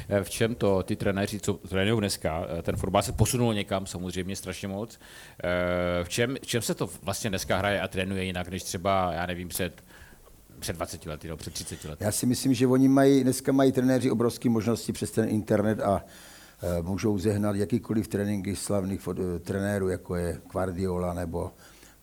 Eh, 0.09 0.23
V 0.23 0.29
čem 0.29 0.55
to 0.55 0.83
ty 0.83 0.95
trenéři, 0.95 1.39
co 1.39 1.53
trénují 1.53 1.99
dneska, 1.99 2.45
eh, 2.57 2.61
ten 2.61 2.75
fotbal 2.75 3.01
se 3.01 3.11
posunul 3.11 3.53
někam 3.53 3.85
samozřejmě 3.85 4.35
strašně 4.35 4.67
moc. 4.67 4.99
Eh, 5.43 6.03
V 6.03 6.09
čem, 6.09 6.35
v 6.43 6.45
čem 6.47 6.61
se 6.61 6.75
to 6.75 6.89
vlastně 7.03 7.29
dneska 7.29 7.57
hraje 7.57 7.81
a 7.81 7.87
trénuje 7.87 8.23
jinak, 8.23 8.47
než 8.49 8.63
třeba, 8.63 9.11
já 9.13 9.25
nevím, 9.25 9.47
před, 9.47 9.83
před 10.59 10.75
20 10.75 11.05
lety, 11.05 11.27
no, 11.27 11.37
před 11.37 11.53
30 11.53 11.83
lety? 11.89 12.03
Já 12.03 12.11
si 12.11 12.25
myslím, 12.25 12.53
že 12.53 12.67
oni 12.67 12.87
mají, 12.87 13.23
dneska 13.23 13.51
mají 13.51 13.71
trenéři 13.71 14.11
obrovské 14.11 14.49
možnosti 14.49 14.93
přes 14.93 15.11
ten 15.11 15.29
internet 15.29 15.79
a 15.79 16.03
můžou 16.81 17.17
zehnat 17.17 17.55
jakýkoliv 17.55 18.07
tréninky 18.07 18.55
slavných 18.55 19.07
trenérů, 19.43 19.89
jako 19.89 20.15
je 20.15 20.41
Guardiola 20.51 21.13
nebo 21.13 21.51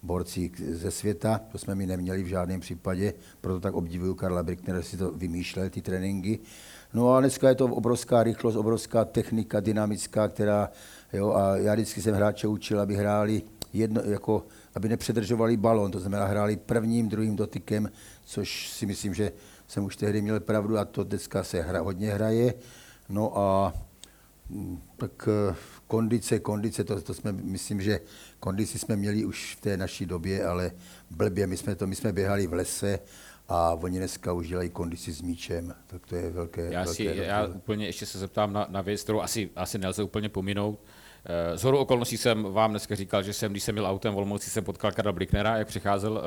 borci 0.03 0.51
ze 0.73 0.91
světa. 0.91 1.41
To 1.53 1.59
jsme 1.59 1.75
mi 1.75 1.87
neměli 1.87 2.23
v 2.23 2.27
žádném 2.27 2.61
případě, 2.61 3.15
proto 3.41 3.61
tak 3.61 3.75
obdivuju 3.75 4.15
Karla 4.15 4.43
Bricknera, 4.43 4.83
si 4.83 4.97
to 4.97 5.11
vymýšlel, 5.11 5.71
ty 5.71 5.83
tréninky. 5.83 6.39
No 6.95 7.15
a 7.15 7.21
dneska 7.21 7.49
je 7.49 7.55
to 7.55 7.65
obrovská 7.65 8.23
rychlost, 8.23 8.57
obrovská 8.57 9.05
technika 9.05 9.61
dynamická, 9.61 10.29
která, 10.29 10.71
jo, 11.13 11.33
a 11.33 11.57
já 11.57 11.75
vždycky 11.75 12.03
jsem 12.03 12.15
hráče 12.15 12.49
učil, 12.49 12.81
aby 12.81 12.97
hráli 12.97 13.43
jedno, 13.73 14.01
jako, 14.05 14.47
aby 14.75 14.89
nepředržovali 14.89 15.57
balon, 15.57 15.91
to 15.91 16.01
znamená 16.01 16.25
hráli 16.25 16.57
prvním, 16.57 17.09
druhým 17.09 17.37
dotykem, 17.37 17.91
což 18.25 18.69
si 18.69 18.87
myslím, 18.87 19.15
že 19.15 19.33
jsem 19.69 19.85
už 19.85 19.97
tehdy 19.97 20.23
měl 20.23 20.41
pravdu 20.41 20.79
a 20.79 20.85
to 20.85 21.05
dneska 21.05 21.45
se 21.45 21.63
hra, 21.63 21.81
hodně 21.81 22.15
hraje. 22.15 22.55
No 23.09 23.39
a 23.39 23.75
mm, 24.49 24.81
tak 24.97 25.29
eh, 25.29 25.55
kondice, 25.87 26.39
kondice, 26.39 26.85
to, 26.85 27.01
to 27.01 27.15
jsme, 27.15 27.33
myslím, 27.33 27.83
že 27.83 28.01
kondici 28.41 28.79
jsme 28.79 28.97
měli 28.97 29.25
už 29.25 29.55
v 29.55 29.61
té 29.61 29.77
naší 29.77 30.07
době, 30.07 30.47
ale 30.47 30.71
blbě, 31.11 31.47
my 31.47 31.57
jsme, 31.57 31.75
to, 31.75 31.87
my 31.87 31.95
jsme 31.95 32.13
běhali 32.13 32.47
v 32.47 32.53
lese, 32.53 32.99
a 33.51 33.75
oni 33.75 33.99
dneska 33.99 34.33
už 34.33 34.49
dělají 34.49 34.71
kondici 34.71 35.13
s 35.13 35.23
míčem, 35.23 35.75
tak 35.87 36.07
to 36.07 36.17
je 36.17 36.31
velké. 36.31 36.73
Já, 36.73 36.85
velké 36.85 36.95
si, 36.95 37.05
já 37.05 37.47
úplně 37.47 37.87
ještě 37.87 38.07
se 38.07 38.19
zeptám 38.19 38.53
na, 38.53 38.67
na 38.71 38.81
věc, 38.81 39.03
kterou 39.03 39.21
asi, 39.21 39.51
asi 39.57 39.79
nelze 39.79 40.03
úplně 40.03 40.29
pominout. 40.29 40.81
Z 41.55 41.63
horu 41.63 41.79
okolností 41.79 42.17
jsem 42.17 42.43
vám 42.43 42.71
dneska 42.71 42.95
říkal, 42.95 43.23
že 43.23 43.33
jsem, 43.33 43.51
když 43.51 43.63
jsem 43.63 43.75
měl 43.75 43.87
autem 43.87 44.15
v 44.15 44.17
Olomouci, 44.17 44.51
jsem 44.51 44.65
potkal 44.65 44.93
Karla 44.93 45.13
Blicknera, 45.13 45.57
jak 45.57 45.69
přicházel 45.69 46.23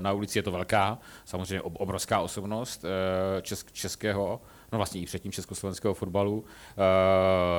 na 0.00 0.12
ulici, 0.12 0.38
je 0.38 0.42
to 0.42 0.50
velká, 0.50 0.98
samozřejmě 1.24 1.62
obrovská 1.62 2.20
osobnost 2.20 2.84
česk, 3.42 3.72
českého, 3.72 4.40
no 4.72 4.78
vlastně 4.78 5.00
i 5.00 5.06
předtím 5.06 5.32
československého 5.32 5.94
fotbalu. 5.94 6.44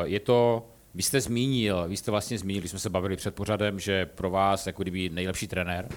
Je 0.03 0.19
to 0.19 0.69
vy 0.95 1.04
jste 1.04 1.21
zmínil, 1.21 1.86
vy 1.88 1.97
jste 1.97 2.12
vlastně 2.12 2.38
zmínil, 2.38 2.62
když 2.62 2.71
jsme 2.71 2.80
se 2.80 2.89
bavili 2.89 3.15
před 3.15 3.36
pořadem, 3.36 3.80
že 3.80 4.06
pro 4.06 4.30
vás 4.30 4.67
jako 4.67 4.84
kdyby 4.84 5.10
nejlepší 5.10 5.47
trenér, 5.47 5.89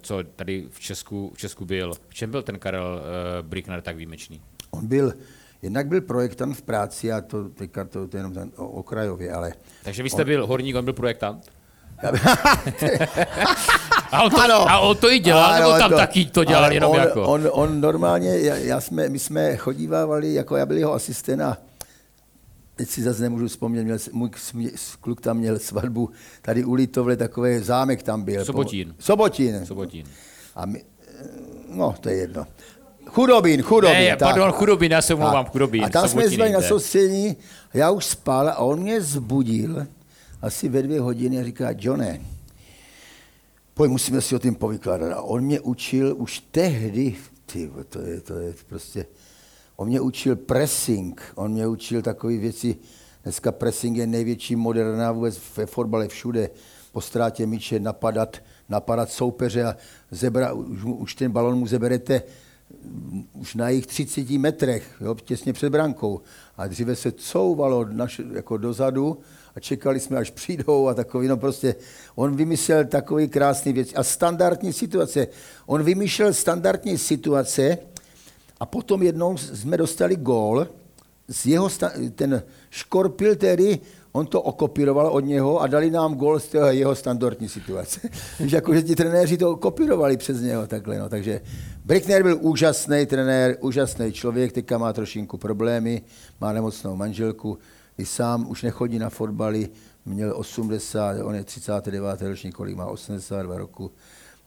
co 0.00 0.22
tady 0.36 0.66
v 0.70 0.80
Česku, 0.80 1.32
v 1.34 1.38
Česku 1.38 1.64
byl. 1.64 1.94
V 2.08 2.14
čem 2.14 2.30
byl 2.30 2.42
ten 2.42 2.58
Karel 2.58 3.02
Brickner 3.42 3.82
tak 3.82 3.96
výjimečný? 3.96 4.40
On 4.70 4.86
byl, 4.86 5.12
jednak 5.62 5.86
byl 5.86 6.00
projektant 6.00 6.56
v 6.56 6.62
práci 6.62 7.12
a 7.12 7.20
to 7.20 7.48
teďka 7.48 7.84
to, 7.84 8.08
to 8.08 8.16
jenom 8.16 8.32
okrajově, 8.56 9.32
ale... 9.32 9.52
Takže 9.84 10.02
vy 10.02 10.10
jste 10.10 10.22
on, 10.22 10.28
byl 10.28 10.46
horník, 10.46 10.76
on 10.76 10.84
byl 10.84 10.94
projektant? 10.94 11.50
a, 14.10 14.22
on 14.22 14.30
to, 14.30 14.40
ano, 14.40 14.70
a 14.70 14.78
on 14.78 14.96
to 14.96 15.10
i 15.10 15.18
dělal, 15.18 15.44
ano, 15.44 15.66
nebo 15.66 15.78
tam 15.78 15.90
to, 15.90 15.96
taky 15.96 16.24
to 16.24 16.44
dělal 16.44 16.72
jenom 16.72 16.90
on, 16.90 16.98
jako? 16.98 17.22
On, 17.22 17.48
on 17.52 17.80
normálně, 17.80 18.38
já, 18.38 18.56
já 18.56 18.80
jsme, 18.80 19.08
my 19.08 19.18
jsme 19.18 19.56
chodívávali, 19.56 20.34
jako 20.34 20.56
já 20.56 20.66
byl 20.66 20.78
jeho 20.78 20.92
asistent 20.92 21.42
a 21.42 21.58
teď 22.76 22.88
si 22.88 23.02
zase 23.02 23.22
nemůžu 23.22 23.48
vzpomnět, 23.48 23.84
měl, 23.84 23.98
můj 24.12 24.30
kluk 25.00 25.20
tam 25.20 25.36
měl 25.36 25.58
svatbu, 25.58 26.10
tady 26.42 26.64
u 26.64 26.74
Litovle 26.74 27.16
takový 27.16 27.58
zámek 27.58 28.02
tam 28.02 28.22
byl. 28.22 28.44
Sobotín. 28.44 28.94
Sobotín. 28.98 29.66
Sobotín. 29.66 30.06
A 30.54 30.66
my, 30.66 30.84
no, 31.68 31.94
to 32.00 32.08
je 32.08 32.16
jedno. 32.16 32.46
Chudobín, 33.06 33.62
chudobín. 33.62 33.98
Ne, 33.98 34.16
tak. 34.16 34.28
pardon, 34.28 34.52
chudobín, 34.52 34.92
já 34.92 35.02
se 35.02 35.14
omlouvám, 35.14 35.46
chudobín. 35.46 35.84
A 35.84 35.88
tam 35.88 36.08
jsme 36.08 36.30
jsme 36.30 36.50
na 36.50 36.62
soustředění, 36.62 37.36
já 37.74 37.90
už 37.90 38.04
spal 38.04 38.48
a 38.48 38.56
on 38.56 38.80
mě 38.80 39.00
zbudil 39.00 39.86
asi 40.42 40.68
ve 40.68 40.82
dvě 40.82 41.00
hodiny 41.00 41.40
a 41.40 41.44
říká, 41.44 41.68
Johne, 41.78 42.20
pojď, 43.74 43.90
musíme 43.90 44.20
si 44.20 44.36
o 44.36 44.38
tím 44.38 44.54
povykládat. 44.54 45.12
A 45.12 45.22
on 45.22 45.44
mě 45.44 45.60
učil 45.60 46.14
už 46.18 46.42
tehdy, 46.50 47.14
ty, 47.46 47.70
to 47.88 48.00
je, 48.00 48.20
to 48.20 48.38
je 48.38 48.54
prostě, 48.68 49.06
On 49.76 49.88
mě 49.88 50.00
učil 50.00 50.36
pressing, 50.36 51.22
on 51.34 51.52
mě 51.52 51.66
učil 51.66 52.02
takové 52.02 52.36
věci, 52.36 52.76
dneska 53.22 53.52
pressing 53.52 53.96
je 53.96 54.06
největší 54.06 54.56
moderna 54.56 55.12
vůbec 55.12 55.40
ve 55.56 55.66
fotbale 55.66 56.08
všude, 56.08 56.50
po 56.92 57.00
ztrátě 57.00 57.46
míče 57.46 57.80
napadat, 57.80 58.36
napadat 58.68 59.10
soupeře 59.10 59.64
a 59.64 59.76
zebra, 60.10 60.52
už, 60.52 60.84
už 60.84 61.14
ten 61.14 61.32
balon 61.32 61.58
mu 61.58 61.66
zeberete 61.66 62.22
už 63.32 63.54
na 63.54 63.68
jich 63.68 63.86
30 63.86 64.30
metrech, 64.30 64.96
jo, 65.00 65.14
těsně 65.14 65.52
před 65.52 65.70
brankou. 65.70 66.20
A 66.56 66.66
dříve 66.66 66.96
se 66.96 67.12
couvalo 67.12 67.84
naš, 67.84 68.20
jako 68.32 68.56
dozadu 68.56 69.18
a 69.56 69.60
čekali 69.60 70.00
jsme, 70.00 70.16
až 70.16 70.30
přijdou 70.30 70.88
a 70.88 70.94
takový, 70.94 71.28
no 71.28 71.36
prostě, 71.36 71.74
on 72.14 72.36
vymyslel 72.36 72.84
takový 72.84 73.28
krásný 73.28 73.72
věc. 73.72 73.92
A 73.96 74.02
standardní 74.02 74.72
situace, 74.72 75.26
on 75.66 75.82
vymýšlel 75.82 76.34
standardní 76.34 76.98
situace, 76.98 77.78
a 78.60 78.66
potom 78.66 79.02
jednou 79.02 79.36
jsme 79.36 79.76
dostali 79.76 80.16
gól, 80.16 80.66
z 81.28 81.46
jeho, 81.46 81.70
ten 82.14 82.42
Škorpil 82.70 83.36
tedy, 83.36 83.80
on 84.12 84.26
to 84.26 84.42
okopíroval 84.42 85.06
od 85.06 85.20
něho 85.20 85.60
a 85.60 85.66
dali 85.66 85.90
nám 85.90 86.14
gól 86.14 86.40
z 86.40 86.48
toho 86.48 86.66
jeho 86.66 86.94
standardní 86.94 87.48
situace. 87.48 88.00
že 88.44 88.56
jako, 88.56 88.82
ti 88.82 88.96
trenéři 88.96 89.36
to 89.36 89.56
kopírovali 89.56 90.16
přes 90.16 90.40
něho 90.40 90.66
takhle. 90.66 90.98
No. 90.98 91.08
Takže 91.08 91.40
Brickner 91.84 92.22
byl 92.22 92.38
úžasný 92.40 93.06
trenér, 93.06 93.56
úžasný 93.60 94.12
člověk, 94.12 94.52
teďka 94.52 94.78
má 94.78 94.92
trošinku 94.92 95.38
problémy, 95.38 96.02
má 96.40 96.52
nemocnou 96.52 96.96
manželku, 96.96 97.58
i 97.98 98.06
sám 98.06 98.50
už 98.50 98.62
nechodí 98.62 98.98
na 98.98 99.10
fotbaly, 99.10 99.68
měl 100.06 100.32
80, 100.36 101.16
on 101.22 101.34
je 101.34 101.44
39. 101.44 102.22
ročník, 102.22 102.54
kolik 102.54 102.76
má 102.76 102.86
82 102.86 103.58
roku. 103.58 103.90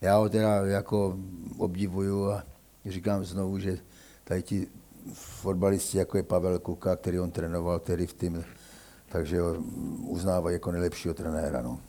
Já 0.01 0.17
ho 0.17 0.29
teda 0.29 0.65
jako 0.65 1.17
obdivuju 1.57 2.31
a 2.31 2.43
říkám 2.85 3.25
znovu, 3.25 3.59
že 3.59 3.77
tady 4.27 4.43
ti 4.43 4.67
fotbalisti, 5.13 5.97
jako 5.97 6.17
je 6.17 6.23
Pavel 6.23 6.59
Kuka, 6.59 6.95
který 6.95 7.19
on 7.19 7.31
trénoval 7.31 7.79
který 7.79 8.05
v 8.05 8.13
tým, 8.13 8.43
takže 9.09 9.41
ho 9.41 9.55
uznávají 10.07 10.53
jako 10.53 10.71
nejlepšího 10.71 11.13
trenéra. 11.13 11.61
No. 11.61 11.79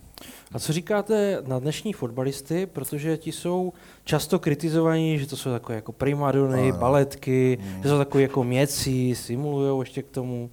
A 0.51 0.59
co 0.59 0.73
říkáte 0.73 1.41
na 1.47 1.59
dnešní 1.59 1.93
fotbalisty, 1.93 2.65
protože 2.65 3.17
ti 3.17 3.31
jsou 3.31 3.73
často 4.03 4.39
kritizovaní, 4.39 5.19
že 5.19 5.27
to 5.27 5.37
jsou 5.37 5.51
takové 5.51 5.75
jako 5.75 5.91
primadony, 5.91 6.69
ano. 6.69 6.79
baletky, 6.79 7.57
hmm. 7.61 7.83
že 7.83 7.89
jsou 7.89 7.97
takové 7.97 8.21
jako 8.21 8.43
měcí, 8.43 9.15
simulují 9.15 9.79
ještě 9.79 10.03
k 10.03 10.09
tomu. 10.09 10.49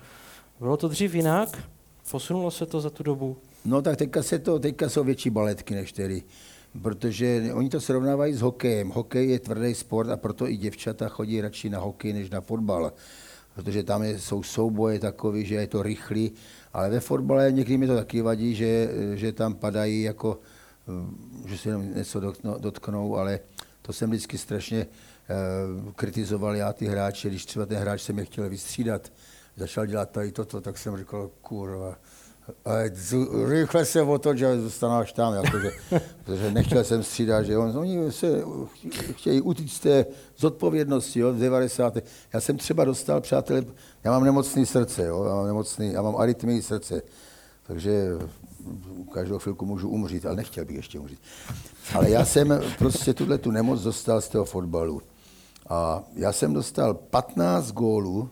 Bylo 0.61 0.77
to 0.77 0.89
dřív 0.89 1.15
jinak? 1.15 1.63
Posunulo 2.11 2.51
se 2.51 2.67
to 2.67 2.81
za 2.81 2.91
tu 2.91 3.03
dobu? 3.03 3.37
No 3.65 3.83
tak 3.83 3.97
teďka, 3.97 4.23
se 4.23 4.39
to, 4.39 4.59
teďka 4.59 4.89
jsou 4.89 5.05
větší 5.05 5.31
baletky 5.31 5.75
než 5.75 5.93
tedy 5.93 6.23
protože 6.83 7.53
oni 7.55 7.69
to 7.69 7.81
srovnávají 7.81 8.35
s 8.35 8.41
hokejem. 8.41 8.89
Hokej 8.89 9.29
je 9.29 9.39
tvrdý 9.39 9.75
sport 9.75 10.11
a 10.11 10.17
proto 10.17 10.49
i 10.49 10.57
děvčata 10.57 11.09
chodí 11.09 11.41
radši 11.41 11.71
na 11.71 11.79
hokej 11.79 12.13
než 12.13 12.31
na 12.31 12.41
fotbal, 12.41 12.93
protože 13.55 13.83
tam 13.83 14.03
je, 14.03 14.19
jsou 14.19 14.43
souboje 14.43 14.99
takový, 14.99 15.47
že 15.47 15.55
je 15.55 15.67
to 15.67 15.83
rychlý, 15.83 16.33
ale 16.73 16.91
ve 16.91 17.01
fotbale 17.01 17.53
někdy 17.53 17.79
mi 17.79 17.87
to 17.87 17.97
taky 17.97 18.23
vadí, 18.23 18.55
že, 18.55 18.91
že 19.15 19.33
tam 19.33 19.55
padají 19.55 20.03
jako, 20.03 20.41
že 21.47 21.59
se 21.59 21.69
jenom 21.69 21.95
něco 21.95 22.21
dotknou, 22.59 23.17
ale 23.17 23.41
to 23.83 23.93
jsem 23.93 24.11
vždycky 24.11 24.39
strašně 24.39 24.87
uh, 24.87 25.93
kritizoval 25.93 26.57
já 26.57 26.73
ty 26.73 26.87
hráče, 26.87 27.29
když 27.29 27.47
třeba 27.47 27.67
ten 27.67 27.79
hráč 27.79 28.03
se 28.03 28.13
mě 28.13 28.25
chtěl 28.25 28.49
vystřídat, 28.49 29.13
začal 29.57 29.87
dělat 29.87 30.11
tady 30.11 30.33
toto, 30.33 30.61
tak 30.61 30.79
jsem 30.79 30.97
říkal, 30.97 31.31
kurva, 31.41 31.99
rychle 33.49 33.85
se 33.85 34.03
otoč 34.03 34.43
a 34.43 34.57
zůstanáš 34.57 35.13
tam, 35.13 35.35
jakože, 35.35 35.71
protože 36.25 36.51
nechtěl 36.51 36.85
jsem 36.85 37.03
střídat, 37.03 37.45
že 37.45 37.59
on, 37.59 37.79
oni 37.79 38.13
se 38.13 38.43
chtějí 39.13 39.41
utíct 39.41 39.77
z 39.77 39.81
té 39.81 40.07
zodpovědnosti, 40.37 41.21
jo, 41.21 41.33
v 41.33 41.39
90. 41.39 41.97
Já 42.33 42.41
jsem 42.41 42.57
třeba 42.57 42.85
dostal, 42.85 43.21
přátelé, 43.21 43.65
já 44.05 44.11
mám 44.11 44.25
nemocný 44.25 44.67
srdce, 44.67 45.07
jo, 45.07 45.25
já 45.25 45.35
mám 45.35 45.47
nemocný, 45.47 45.93
já 45.93 46.03
mám 46.03 46.17
arytmii 46.17 46.63
srdce, 46.63 47.03
takže 47.67 48.09
každou 49.13 49.39
chvilku 49.39 49.67
můžu 49.67 49.89
umřít, 49.89 50.27
ale 50.27 50.37
nechtěl 50.37 50.65
bych 50.65 50.77
ještě 50.77 50.99
umřít. 50.99 51.21
Ale 51.95 52.11
já 52.11 52.25
jsem 52.25 52.61
prostě 52.79 53.15
tuhle 53.15 53.39
tu 53.39 53.51
nemoc 53.51 53.83
dostal 53.83 54.21
z 54.21 54.29
toho 54.29 54.45
fotbalu. 54.45 55.03
A 55.69 56.03
já 56.15 56.33
jsem 56.33 56.55
dostal 56.55 56.95
15 56.95 57.73
gólů, 57.73 58.31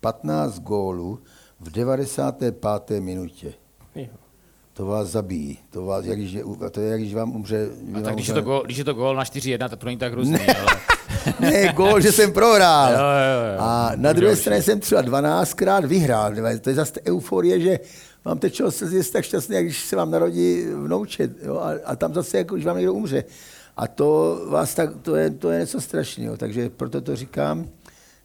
15 0.00 0.58
gólů, 0.58 1.18
v 1.60 1.70
95. 1.70 3.00
minutě. 3.00 3.52
To 4.76 4.86
vás 4.86 5.08
zabíjí. 5.08 5.58
To, 5.70 5.84
vás, 5.84 6.04
jak 6.04 6.18
když, 6.18 6.38
to 6.70 6.80
je, 6.80 6.90
jak 6.90 7.00
když 7.00 7.14
vám 7.14 7.36
umře... 7.36 7.68
A 7.94 8.00
tak 8.00 8.14
když, 8.14 8.28
umře... 8.28 8.32
je 8.32 8.34
to 8.34 8.42
gól, 8.42 8.62
když 8.64 8.78
je 8.78 8.84
to 8.84 8.94
gól 8.94 9.16
na 9.16 9.24
4-1, 9.24 9.68
tak 9.68 9.78
to 9.78 9.86
není 9.86 9.98
tak 9.98 10.12
hrozný. 10.12 10.32
Ne, 10.32 10.54
ale... 10.54 10.80
ne 11.50 11.72
gól, 11.72 12.00
že 12.00 12.12
jsem 12.12 12.32
prohrál. 12.32 12.92
Jo, 12.92 12.98
jo, 12.98 13.52
jo. 13.52 13.60
A 13.60 13.92
na 13.96 14.12
druhé 14.12 14.36
straně 14.36 14.62
jsem 14.62 14.80
třeba 14.80 15.02
12krát 15.02 15.86
vyhrál. 15.86 16.32
To 16.60 16.68
je 16.68 16.74
zase 16.74 17.00
euforie, 17.06 17.60
že 17.60 17.80
vám 18.24 18.38
tečelo 18.38 18.70
se 18.70 18.96
je 18.96 19.04
tak 19.04 19.24
šťastný, 19.24 19.56
jak 19.56 19.64
když 19.64 19.84
se 19.84 19.96
vám 19.96 20.10
narodí 20.10 20.66
vnoučet. 20.74 21.42
Jo? 21.42 21.56
A, 21.58 21.70
a, 21.84 21.96
tam 21.96 22.14
zase, 22.14 22.38
jako, 22.38 22.54
když 22.54 22.66
vám 22.66 22.76
někdo 22.76 22.94
umře. 22.94 23.24
A 23.76 23.86
to 23.88 24.40
vás 24.48 24.74
tak, 24.74 24.90
to 25.02 25.16
je, 25.16 25.30
to 25.30 25.50
je 25.50 25.60
něco 25.60 25.80
strašného. 25.80 26.36
Takže 26.36 26.70
proto 26.70 27.00
to 27.00 27.16
říkám, 27.16 27.68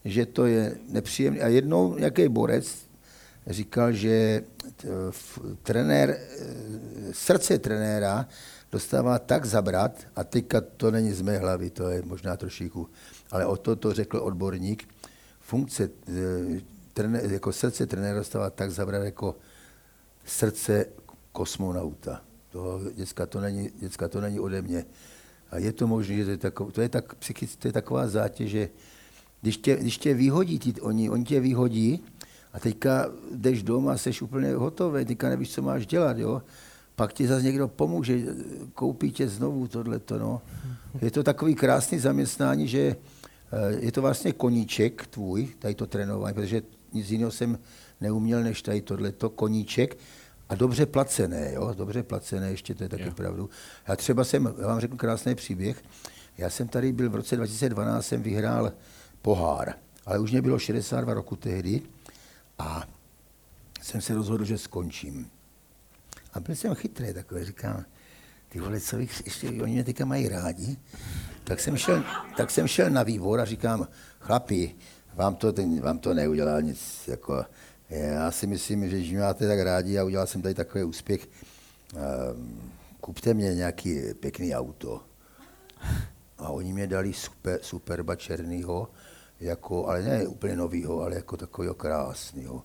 že 0.06 0.26
to 0.26 0.46
je 0.46 0.76
nepříjemné. 0.90 1.40
A 1.42 1.48
jednou 1.48 1.96
nějaký 1.98 2.28
borec, 2.28 2.76
říkal, 3.48 3.92
že 3.92 4.44
trenér, 5.64 6.10
e, 6.10 6.18
srdce 7.12 7.60
trenéra 7.60 8.28
dostává 8.72 9.20
tak 9.20 9.46
zabrat, 9.46 10.08
a 10.16 10.24
teďka 10.24 10.62
to 10.62 10.92
není 10.92 11.12
z 11.12 11.22
mé 11.22 11.38
hlavy, 11.38 11.70
to 11.70 11.90
je 11.90 12.02
možná 12.02 12.38
trošičku, 12.38 12.90
ale 13.32 13.46
o 13.46 13.58
to 13.58 13.76
to 13.76 13.94
řekl 13.94 14.18
odborník, 14.18 14.88
funkce, 15.40 15.84
e, 15.84 16.62
trenér, 16.94 17.32
jako 17.32 17.52
srdce 17.52 17.86
trenéra 17.86 18.20
dostává 18.20 18.50
tak 18.50 18.72
zabrat 18.72 19.04
jako 19.04 19.36
srdce 20.26 20.86
kosmonauta. 21.32 22.22
To, 22.50 22.82
děcka, 22.94 23.26
to 23.26 23.42
není, 23.42 23.70
děcka, 23.80 24.08
to 24.08 24.22
není 24.22 24.40
ode 24.40 24.62
mě. 24.62 24.86
A 25.52 25.58
je 25.58 25.72
to 25.72 25.88
možné, 25.88 26.16
že 26.16 26.26
to 26.26 26.32
je, 26.32 26.38
takov, 26.38 26.74
to 26.74 26.82
je, 26.82 26.90
tak, 26.90 27.16
to 27.60 27.68
je 27.68 27.74
taková 27.74 28.08
zátěž, 28.08 28.52
že 28.52 28.70
když 29.42 29.58
tě, 29.58 29.76
když 29.76 29.98
tě 29.98 30.14
vyhodí, 30.14 30.60
ty, 30.60 30.82
oni, 30.82 31.10
oni 31.10 31.24
tě 31.24 31.40
vyhodí, 31.40 32.04
a 32.54 32.60
teďka 32.60 33.10
jdeš 33.36 33.64
doma 33.64 33.94
a 33.94 33.98
jsi 33.98 34.12
úplně 34.22 34.54
hotový, 34.54 35.06
teďka 35.06 35.30
nevíš, 35.30 35.52
co 35.52 35.62
máš 35.62 35.86
dělat, 35.86 36.18
jo. 36.18 36.42
Pak 36.96 37.14
ti 37.14 37.28
zase 37.28 37.44
někdo 37.44 37.68
pomůže, 37.68 38.20
koupí 38.74 39.12
tě 39.12 39.28
znovu 39.28 39.68
tohleto, 39.68 40.20
no. 40.20 40.42
Je 41.02 41.12
to 41.12 41.24
takový 41.24 41.56
krásný 41.56 42.00
zaměstnání, 42.00 42.68
že 42.68 42.80
eh, 42.80 42.96
je 43.80 43.92
to 43.92 44.02
vlastně 44.02 44.34
koníček 44.34 45.08
tvůj, 45.08 45.50
tady 45.60 45.76
to 45.76 45.88
trénování, 45.88 46.34
protože 46.34 46.62
nic 46.94 47.12
jiného 47.12 47.32
jsem 47.32 47.60
neuměl 48.02 48.44
než 48.44 48.62
tady 48.62 48.82
tohleto, 48.82 49.30
koníček. 49.30 49.98
A 50.50 50.56
dobře 50.56 50.86
placené, 50.86 51.52
jo, 51.54 51.74
dobře 51.78 52.04
placené, 52.04 52.50
ještě 52.50 52.76
to 52.76 52.84
je 52.84 52.90
taky 52.90 53.04
Jo. 53.04 53.12
pravdu. 53.12 53.50
Já 53.88 53.96
třeba 53.96 54.24
jsem, 54.24 54.54
já 54.62 54.68
vám 54.68 54.80
řeknu 54.80 54.98
krásný 54.98 55.36
příběh, 55.36 55.84
já 56.38 56.50
jsem 56.50 56.68
tady 56.68 56.92
byl 56.92 57.10
v 57.10 57.16
roce 57.16 57.36
2012, 57.36 58.06
jsem 58.06 58.22
vyhrál 58.22 58.74
pohár, 59.22 59.74
ale 60.06 60.20
už 60.20 60.32
mě 60.32 60.42
bylo 60.42 60.60
62 60.60 61.14
roku 61.14 61.36
tehdy 61.36 61.82
a 62.62 62.88
jsem 63.82 64.02
se 64.02 64.14
rozhodl, 64.14 64.46
že 64.46 64.58
skončím. 64.58 65.30
A 66.34 66.40
byl 66.40 66.56
jsem 66.56 66.76
chytrý 66.76 67.14
takový, 67.14 67.46
říkám, 67.46 67.86
ty 68.50 68.60
vole, 68.60 68.80
co 68.80 68.98
bych, 68.98 69.22
ještě, 69.26 69.48
oni 69.50 69.74
mě 69.74 69.84
teďka 69.84 70.06
mají 70.06 70.30
rádi. 70.30 70.78
Tak 71.44 71.60
jsem, 71.60 71.78
šel, 71.78 72.04
tak 72.38 72.52
jsem 72.52 72.68
šel 72.68 72.90
na 72.90 73.04
výbor 73.04 73.40
a 73.40 73.46
říkám, 73.46 73.88
chlapi, 74.20 74.76
vám 75.14 75.36
to, 75.36 75.54
ten, 75.54 75.82
vám 75.82 76.00
to 76.00 76.14
neudělá 76.14 76.62
nic, 76.62 77.08
jako, 77.08 77.46
já 77.90 78.32
si 78.32 78.48
myslím, 78.48 78.90
že 78.90 78.98
mě 78.98 79.20
máte 79.20 79.48
tak 79.48 79.60
rádi 79.60 80.00
a 80.00 80.04
udělal 80.04 80.28
jsem 80.28 80.42
tady 80.42 80.54
takový 80.54 80.84
úspěch, 80.84 81.30
ehm, 81.96 82.72
kupte 83.00 83.34
mě 83.34 83.56
nějaký 83.56 84.02
pěkný 84.20 84.56
auto. 84.56 85.04
A 86.38 86.50
oni 86.50 86.74
mě 86.74 86.88
dali 86.88 87.14
super, 87.14 87.60
superba 87.62 88.16
černýho, 88.16 88.88
jako, 89.42 89.88
ale 89.88 90.02
ne 90.02 90.28
úplně 90.28 90.56
novýho, 90.56 91.02
ale 91.02 91.16
jako 91.16 91.38
takového 91.38 91.74
krásného. 91.76 92.64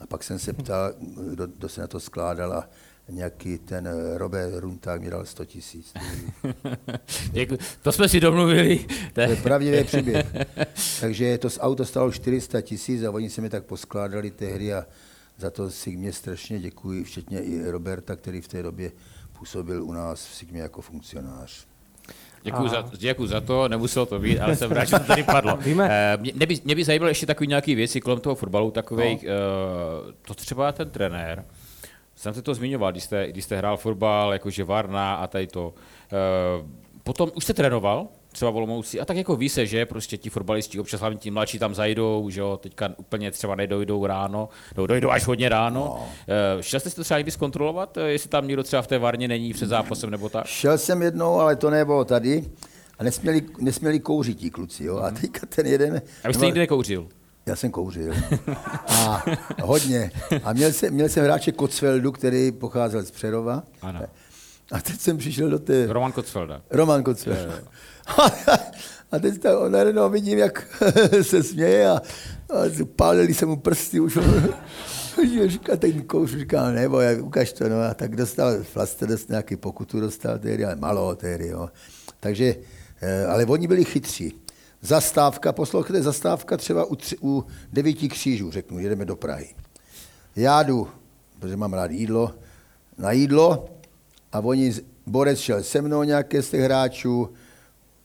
A 0.00 0.06
pak 0.06 0.22
jsem 0.22 0.38
se 0.38 0.52
ptal, 0.52 0.92
kdo, 1.30 1.46
kdo 1.46 1.68
se 1.68 1.80
na 1.80 1.86
to 1.86 2.00
skládal 2.00 2.52
a 2.52 2.68
nějaký 3.08 3.58
ten 3.58 3.86
eh, 3.86 4.18
Robert 4.18 4.54
Runták 4.54 5.00
mi 5.00 5.10
dal 5.10 5.26
100 5.26 5.44
tisíc. 5.44 5.94
To 7.82 7.92
jsme 7.92 8.08
si 8.08 8.20
domluvili. 8.20 8.86
To 9.12 9.20
je, 9.20 9.36
pravdivý 9.36 9.84
příběh. 9.84 10.26
Takže 11.00 11.38
to 11.38 11.48
auto 11.60 11.84
stalo 11.84 12.12
400 12.12 12.60
tisíc 12.60 13.02
a 13.04 13.10
oni 13.10 13.30
se 13.30 13.40
mi 13.40 13.50
tak 13.50 13.64
poskládali 13.64 14.30
tehdy 14.30 14.74
a 14.74 14.86
za 15.38 15.50
to 15.50 15.70
si 15.70 15.96
mě 15.96 16.12
strašně 16.12 16.58
děkuji, 16.58 17.04
včetně 17.04 17.40
i 17.40 17.70
Roberta, 17.70 18.16
který 18.16 18.40
v 18.40 18.48
té 18.48 18.62
době 18.62 18.92
působil 19.38 19.84
u 19.84 19.92
nás 19.92 20.26
v 20.26 20.34
Sigmě 20.34 20.60
jako 20.62 20.82
funkcionář. 20.82 21.67
Děkuji, 22.42 22.68
za, 22.68 22.84
děkuji 22.98 23.26
za 23.26 23.40
to, 23.40 23.68
nemuselo 23.68 24.06
to 24.06 24.18
být, 24.18 24.38
ale 24.40 24.56
jsem 24.56 24.70
rád, 24.72 24.84
že 24.84 24.98
to 24.98 25.04
tady 25.04 25.22
padlo. 25.22 25.56
Víme- 25.56 25.88
Eh, 25.90 26.16
Mě, 26.20 26.32
mě, 26.34 26.46
by, 26.46 26.58
mě 26.64 26.74
by 26.74 26.84
zajímaly 26.84 27.10
ještě 27.10 27.26
takové 27.26 27.46
nějaké 27.46 27.74
věci 27.74 28.00
kolem 28.00 28.20
toho 28.20 28.34
fotbalu, 28.34 28.70
takových, 28.70 29.22
no. 29.24 30.12
to 30.26 30.34
třeba 30.34 30.72
ten 30.72 30.90
trenér, 30.90 31.44
jsem 32.16 32.34
se 32.34 32.42
to 32.42 32.54
zmiňoval, 32.54 32.92
když 32.92 33.02
jste, 33.04 33.28
když 33.28 33.44
jste 33.44 33.56
hrál 33.56 33.76
fotbal, 33.76 34.32
jakože 34.32 34.64
Varna 34.64 35.14
a 35.14 35.26
tady 35.26 35.46
to. 35.46 35.74
Eh, 36.12 36.66
Potom 37.04 37.30
už 37.34 37.44
jste 37.44 37.54
trénoval, 37.54 38.06
třeba 38.38 38.50
v 38.50 38.56
Olomouci, 38.56 39.00
a 39.00 39.04
tak 39.04 39.16
jako 39.16 39.36
ví 39.36 39.48
se, 39.48 39.66
že 39.66 39.86
prostě 39.86 40.16
ti 40.16 40.30
fotbalisti, 40.30 40.80
občas 40.80 41.00
hlavně 41.00 41.18
ti 41.18 41.30
mladší 41.30 41.58
tam 41.58 41.74
zajdou, 41.74 42.30
že 42.30 42.40
jo, 42.40 42.56
teďka 42.62 42.90
úplně 42.96 43.30
třeba 43.30 43.54
nedojdou 43.54 44.06
ráno, 44.06 44.48
no, 44.76 44.86
dojdou 44.86 45.10
až 45.10 45.26
hodně 45.26 45.48
ráno. 45.48 45.80
No. 45.80 46.08
Šel 46.60 46.80
jste 46.80 46.90
si 46.90 46.96
to 46.96 47.04
třeba 47.04 47.18
někdy 47.18 47.30
zkontrolovat, 47.30 47.96
eh, 47.96 48.10
jestli 48.10 48.28
tam 48.28 48.46
někdo 48.48 48.62
třeba 48.62 48.82
v 48.82 48.86
té 48.86 48.98
Varně 48.98 49.28
není 49.28 49.52
před 49.52 49.68
zápasem 49.68 50.10
nebo 50.10 50.28
tak? 50.28 50.46
Šel 50.46 50.78
jsem 50.78 51.02
jednou, 51.02 51.34
ale 51.40 51.56
to 51.56 51.70
nebylo 51.70 52.04
tady. 52.04 52.44
A 52.98 53.04
nesměli, 53.04 53.42
nesměli 53.58 54.00
kouřit 54.00 54.38
ti 54.38 54.50
kluci, 54.50 54.84
jo. 54.84 54.98
A 54.98 55.10
teďka 55.10 55.46
ten 55.46 55.66
jeden... 55.66 56.02
A 56.24 56.28
vy 56.28 56.34
jste 56.34 56.44
nikdy 56.44 56.60
nekouřil? 56.60 57.08
Já 57.46 57.56
jsem 57.56 57.70
kouřil. 57.70 58.14
A 58.88 59.24
hodně. 59.62 60.10
A 60.44 60.52
měl 60.52 60.72
jsem, 60.72 60.94
měl 60.94 61.08
jsem 61.08 61.24
hráče 61.24 61.52
Kocveldu, 61.52 62.12
který 62.12 62.52
pocházel 62.52 63.02
z 63.02 63.10
Přerova. 63.10 63.62
Ano. 63.82 64.00
A 64.72 64.80
teď 64.80 65.00
jsem 65.00 65.18
přišel 65.18 65.50
do 65.50 65.58
té... 65.58 65.86
Roman 65.86 66.12
Kocfelda. 66.12 66.62
Roman 66.70 67.02
Kocvel. 67.02 67.52
A 69.12 69.18
teď 69.18 69.44
on 69.58 69.72
najednou 69.72 70.10
vidím, 70.10 70.38
jak 70.38 70.66
se 71.22 71.42
směje 71.42 71.90
a, 71.90 71.96
a 72.50 72.86
pálili 72.96 73.34
se 73.34 73.46
mu 73.46 73.56
prsty 73.56 74.00
už. 74.00 74.18
Říká, 75.46 75.76
ten 75.76 76.02
kouř 76.02 76.30
říká, 76.30 76.70
nebo 76.70 77.00
jak, 77.00 77.22
ukaž 77.22 77.52
to, 77.52 77.68
no 77.68 77.82
a 77.82 77.94
tak 77.94 78.16
dostal, 78.16 78.62
Flaster 78.62 79.08
dostal 79.08 79.34
nějaký 79.34 79.56
pokutu, 79.56 80.00
dostal 80.00 80.38
tehdy, 80.38 80.64
ale 80.64 80.76
malo 80.76 81.16
tehdy, 81.16 81.48
jo. 81.48 81.68
Takže, 82.20 82.56
eh, 83.00 83.26
ale 83.26 83.44
oni 83.44 83.68
byli 83.68 83.84
chytří. 83.84 84.32
Zastávka, 84.82 85.52
poslouchejte, 85.52 86.02
zastávka 86.02 86.56
třeba 86.56 86.84
u, 86.84 86.96
tři, 86.96 87.16
u 87.22 87.44
devíti 87.72 88.08
křížů, 88.08 88.50
řeknu, 88.50 88.78
jedeme 88.78 89.04
do 89.04 89.16
Prahy. 89.16 89.54
Já 90.36 90.62
jdu, 90.62 90.88
protože 91.38 91.56
mám 91.56 91.72
rád 91.72 91.90
jídlo, 91.90 92.34
na 92.98 93.12
jídlo 93.12 93.68
a 94.32 94.40
oni, 94.40 94.72
Borec 95.06 95.38
šel 95.38 95.62
se 95.62 95.82
mnou 95.82 96.02
nějaké 96.02 96.42
z 96.42 96.50
těch 96.50 96.60
hráčů, 96.60 97.28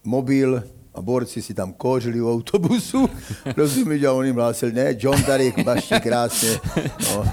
mobil 0.04 0.64
a 0.94 1.02
borci 1.02 1.42
si 1.42 1.54
tam 1.54 1.74
kouřili 1.74 2.22
u 2.22 2.32
autobusu, 2.32 3.10
rozumíš, 3.58 4.04
a 4.04 4.14
on 4.14 4.26
jim 4.26 4.36
hlásil, 4.36 4.72
ne, 4.72 4.96
John 5.00 5.24
tady 5.24 5.54
baští 5.64 6.02
krásně, 6.02 6.60
no. 7.12 7.26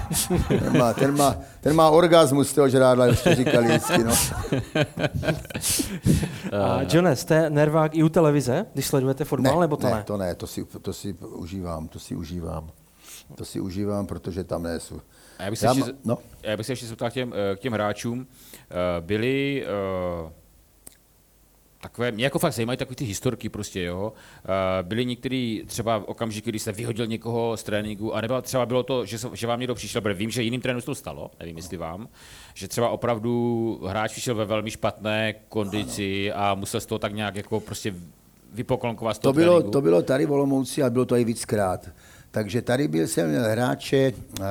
ten, 0.47 0.77
má, 0.77 0.93
ten, 0.93 1.17
má, 1.17 1.37
ten 1.61 1.75
má 1.75 1.89
orgasmus 1.89 2.49
z 2.49 2.53
toho 2.53 2.69
žrádla, 2.69 3.05
ještě 3.05 3.35
říkali 3.35 3.67
vždycky, 3.67 4.03
no. 4.03 4.13
A 6.51 6.81
Johne, 6.89 7.15
jste 7.15 7.49
nervák 7.49 7.95
i 7.95 8.03
u 8.03 8.09
televize, 8.09 8.65
když 8.73 8.87
sledujete 8.87 9.25
fotbal, 9.25 9.59
nebo 9.59 9.77
to 9.77 9.87
ne? 9.87 9.93
ne? 9.93 10.03
to 10.03 10.17
ne, 10.17 10.35
to 10.35 10.47
si, 10.47 10.65
to 10.81 10.93
si 10.93 11.13
užívám, 11.13 11.87
to 11.87 11.99
si 11.99 12.15
užívám. 12.15 12.69
To 13.35 13.45
si 13.45 13.59
užívám, 13.59 14.07
protože 14.07 14.43
tam 14.43 14.63
nejsou. 14.63 15.01
A 15.41 15.43
já 15.43 15.49
bych 15.49 15.59
se 15.59 15.65
Já 15.65 15.73
ještě, 15.73 15.91
no. 16.05 16.17
já 16.43 16.57
bych 16.57 16.65
se 16.65 16.71
ještě 16.71 16.85
zeptal 16.85 17.09
k 17.09 17.13
těm, 17.13 17.33
eh, 17.51 17.55
k 17.55 17.59
těm 17.59 17.73
hráčům. 17.73 18.27
Eh, 18.53 19.01
Byli 19.01 19.65
eh, 19.65 20.31
takové, 21.81 22.11
mě 22.11 22.23
jako 22.23 22.39
fakt 22.39 22.53
zajímají 22.53 22.77
takové 22.77 22.95
ty 22.95 23.05
historky 23.05 23.49
prostě, 23.49 23.83
jo. 23.83 24.13
Byly 24.81 25.05
některý 25.05 25.63
třeba 25.65 26.07
okamžiky, 26.07 26.49
kdy 26.49 26.59
jste 26.59 26.71
vyhodil 26.71 27.07
někoho 27.07 27.57
z 27.57 27.63
tréninku, 27.63 28.15
a 28.15 28.21
nebo 28.21 28.41
třeba 28.41 28.65
bylo 28.65 28.83
to, 28.83 29.05
že, 29.05 29.17
že 29.33 29.47
vám 29.47 29.59
někdo 29.59 29.75
přišel, 29.75 30.01
protože 30.01 30.13
vím, 30.13 30.29
že 30.31 30.43
jiným 30.43 30.61
se 30.79 30.85
to 30.85 30.95
stalo, 30.95 31.31
nevím 31.39 31.57
jestli 31.57 31.77
vám, 31.77 32.07
že 32.53 32.67
třeba 32.67 32.89
opravdu 32.89 33.79
hráč 33.87 34.11
přišel 34.11 34.35
ve 34.35 34.45
velmi 34.45 34.71
špatné 34.71 35.33
kondici 35.49 36.31
a 36.31 36.55
musel 36.55 36.79
z 36.81 36.85
toho 36.85 36.99
tak 36.99 37.13
nějak 37.13 37.35
jako 37.35 37.59
prostě 37.59 37.95
vypoklonkovat 38.53 39.15
z 39.15 39.19
toho 39.19 39.33
To 39.33 39.39
bylo, 39.39 39.53
tréninku. 39.53 39.71
to 39.71 39.81
bylo 39.81 40.01
tady 40.01 40.25
v 40.25 40.31
Olomouci, 40.31 40.81
ale 40.81 40.91
bylo 40.91 41.05
to 41.05 41.15
i 41.15 41.23
víckrát. 41.23 41.89
Takže 42.31 42.61
tady 42.61 42.87
byl 42.87 43.07
jsem 43.07 43.29
měl 43.29 43.43
hráče 43.43 44.13
uh, 44.39 44.45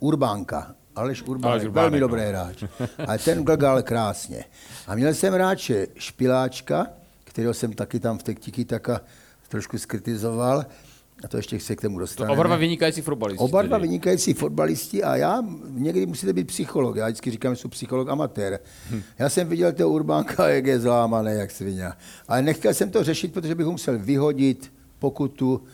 Urbánka, 0.00 0.74
Aleš 0.96 1.22
Urbánek, 1.22 1.52
Aleš 1.52 1.64
Urbánek, 1.64 1.82
velmi 1.82 2.00
no. 2.00 2.08
dobrý 2.08 2.22
hráč. 2.22 2.64
Ale 3.06 3.18
ten 3.18 3.44
glgal 3.44 3.82
krásně. 3.82 4.44
A 4.86 4.94
měl 4.94 5.14
jsem 5.14 5.34
hráče 5.34 5.86
Špiláčka, 5.94 6.86
kterého 7.24 7.54
jsem 7.54 7.72
taky 7.72 8.00
tam 8.00 8.18
v 8.18 8.22
Tektiki 8.22 8.64
taka 8.64 9.00
trošku 9.48 9.78
skritizoval. 9.78 10.66
A 11.24 11.28
to 11.28 11.36
ještě 11.36 11.60
se 11.60 11.76
k 11.76 11.80
tomu 11.80 11.96
To 11.96 12.00
dostaneme. 12.00 12.32
oba 12.32 12.42
dva 12.42 12.56
vynikající 12.56 13.00
fotbalisti. 13.00 13.44
Oba 13.44 13.62
dva 13.62 13.78
vynikající 13.78 14.34
fotbalisti 14.34 15.02
a 15.02 15.16
já 15.16 15.44
někdy 15.68 16.06
musíte 16.06 16.32
být 16.32 16.46
psycholog. 16.46 16.96
Já 16.96 17.06
vždycky 17.06 17.30
říkám, 17.30 17.54
že 17.54 17.60
jsem 17.60 17.70
psycholog 17.70 18.08
amatér. 18.08 18.60
Já 19.18 19.28
jsem 19.28 19.48
viděl 19.48 19.72
toho 19.72 19.90
Urbánka, 19.90 20.48
jak 20.48 20.66
je 20.66 20.80
zlámaný, 20.80 21.32
jak 21.32 21.50
svině. 21.50 21.92
Ale 22.28 22.42
nechtěl 22.42 22.74
jsem 22.74 22.90
to 22.90 23.04
řešit, 23.04 23.32
protože 23.32 23.54
bych 23.54 23.66
ho 23.66 23.72
musel 23.72 23.98
vyhodit 23.98 24.72
pokutu 24.98 25.64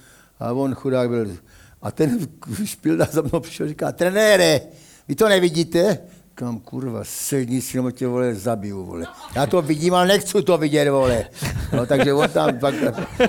a 0.40 0.52
on 0.52 0.74
chudák 0.74 1.08
byl. 1.08 1.36
A 1.82 1.90
ten 1.90 2.18
špilda 2.64 3.08
za 3.10 3.22
mnou 3.22 3.40
přišel 3.40 3.68
říká, 3.68 3.92
trenére, 3.92 4.60
vy 5.08 5.14
to 5.14 5.28
nevidíte? 5.28 5.98
Kam 6.34 6.60
kurva, 6.60 7.00
sedni 7.04 7.60
si, 7.60 7.78
tě 7.92 8.06
vole 8.06 8.34
zabiju, 8.34 8.84
vole. 8.84 9.06
Já 9.34 9.46
to 9.46 9.62
vidím, 9.62 9.94
ale 9.94 10.06
nechci 10.06 10.42
to 10.42 10.58
vidět, 10.58 10.90
vole. 10.90 11.24
No, 11.72 11.86
takže 11.86 12.12
on 12.12 12.28
tam, 12.28 12.58
pak, 12.58 12.74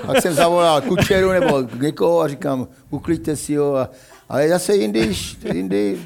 pak 0.05 0.21
jsem 0.21 0.33
zavolal 0.33 0.81
kučeru 0.81 1.31
nebo 1.31 1.62
někoho 1.81 2.21
a 2.21 2.27
říkám, 2.27 2.67
uklidte 2.89 3.35
si 3.35 3.55
ho. 3.55 3.77
A, 3.77 3.89
ale 4.29 4.49
zase 4.49 4.75
jindy, 4.75 5.15
jindy 5.53 5.99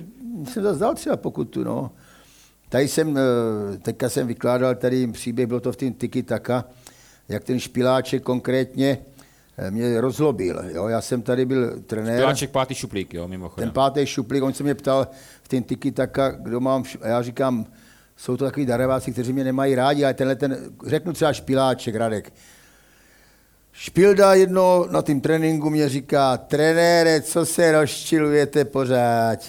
jsem 0.51 0.63
zase 0.63 0.79
dal 0.79 0.95
třeba 0.95 1.17
pokutu, 1.17 1.63
no. 1.63 1.91
Tady 2.69 2.87
jsem, 2.87 3.17
eh, 3.17 3.77
teďka 3.77 4.09
jsem 4.09 4.27
vykládal 4.27 4.75
tady 4.75 5.07
příběh, 5.07 5.47
bylo 5.47 5.59
to 5.59 5.71
v 5.71 5.75
tom 5.75 5.93
Tiki 5.93 6.23
Taka, 6.23 6.65
jak 7.29 7.43
ten 7.43 7.59
špiláček 7.59 8.23
konkrétně 8.23 8.97
mě 9.69 10.01
rozlobil. 10.01 10.61
Jo? 10.67 10.87
Já 10.87 11.01
jsem 11.01 11.21
tady 11.21 11.45
byl 11.45 11.79
trenér. 11.81 12.19
Piláček 12.19 12.51
pátý 12.51 12.75
šuplík, 12.75 13.13
jo, 13.13 13.27
mimochodem. 13.27 13.69
Ten 13.69 13.73
pátý 13.73 14.05
šuplík, 14.05 14.43
on 14.43 14.53
se 14.53 14.63
mě 14.63 14.75
ptal 14.75 15.07
v 15.43 15.47
ten 15.47 15.63
tiki 15.63 15.91
taka, 15.91 16.31
kdo 16.31 16.59
mám, 16.59 16.83
a 17.01 17.07
já 17.07 17.21
říkám, 17.21 17.65
jsou 18.17 18.37
to 18.37 18.45
takový 18.45 18.65
dareváci, 18.65 19.11
kteří 19.11 19.33
mě 19.33 19.43
nemají 19.43 19.75
rádi, 19.75 20.03
ale 20.03 20.13
tenhle 20.13 20.35
ten, 20.35 20.57
řeknu 20.85 21.13
třeba 21.13 21.33
Špiláček, 21.33 21.95
Radek. 21.95 22.33
Špilda 23.71 24.33
jedno 24.33 24.87
na 24.91 25.01
tím 25.01 25.21
tréninku 25.21 25.69
mě 25.69 25.89
říká, 25.89 26.37
trenére, 26.37 27.21
co 27.21 27.45
se 27.45 27.71
rozčilujete 27.71 28.65
pořád? 28.65 29.39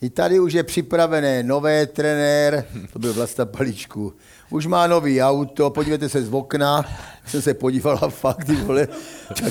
I 0.00 0.10
tady 0.10 0.40
už 0.40 0.52
je 0.52 0.62
připravené 0.62 1.42
nové 1.42 1.86
trenér, 1.86 2.64
to 2.92 2.98
byl 2.98 3.12
Vlasta 3.14 3.46
Paličku, 3.46 4.14
už 4.50 4.66
má 4.66 4.86
nový 4.86 5.22
auto, 5.22 5.70
podívejte 5.70 6.08
se 6.08 6.22
z 6.22 6.34
okna, 6.34 6.84
jsem 7.26 7.42
se 7.42 7.54
podíval 7.54 7.98
a 8.02 8.08
fakt, 8.08 8.44
ty 8.44 8.56
vole, 8.56 8.88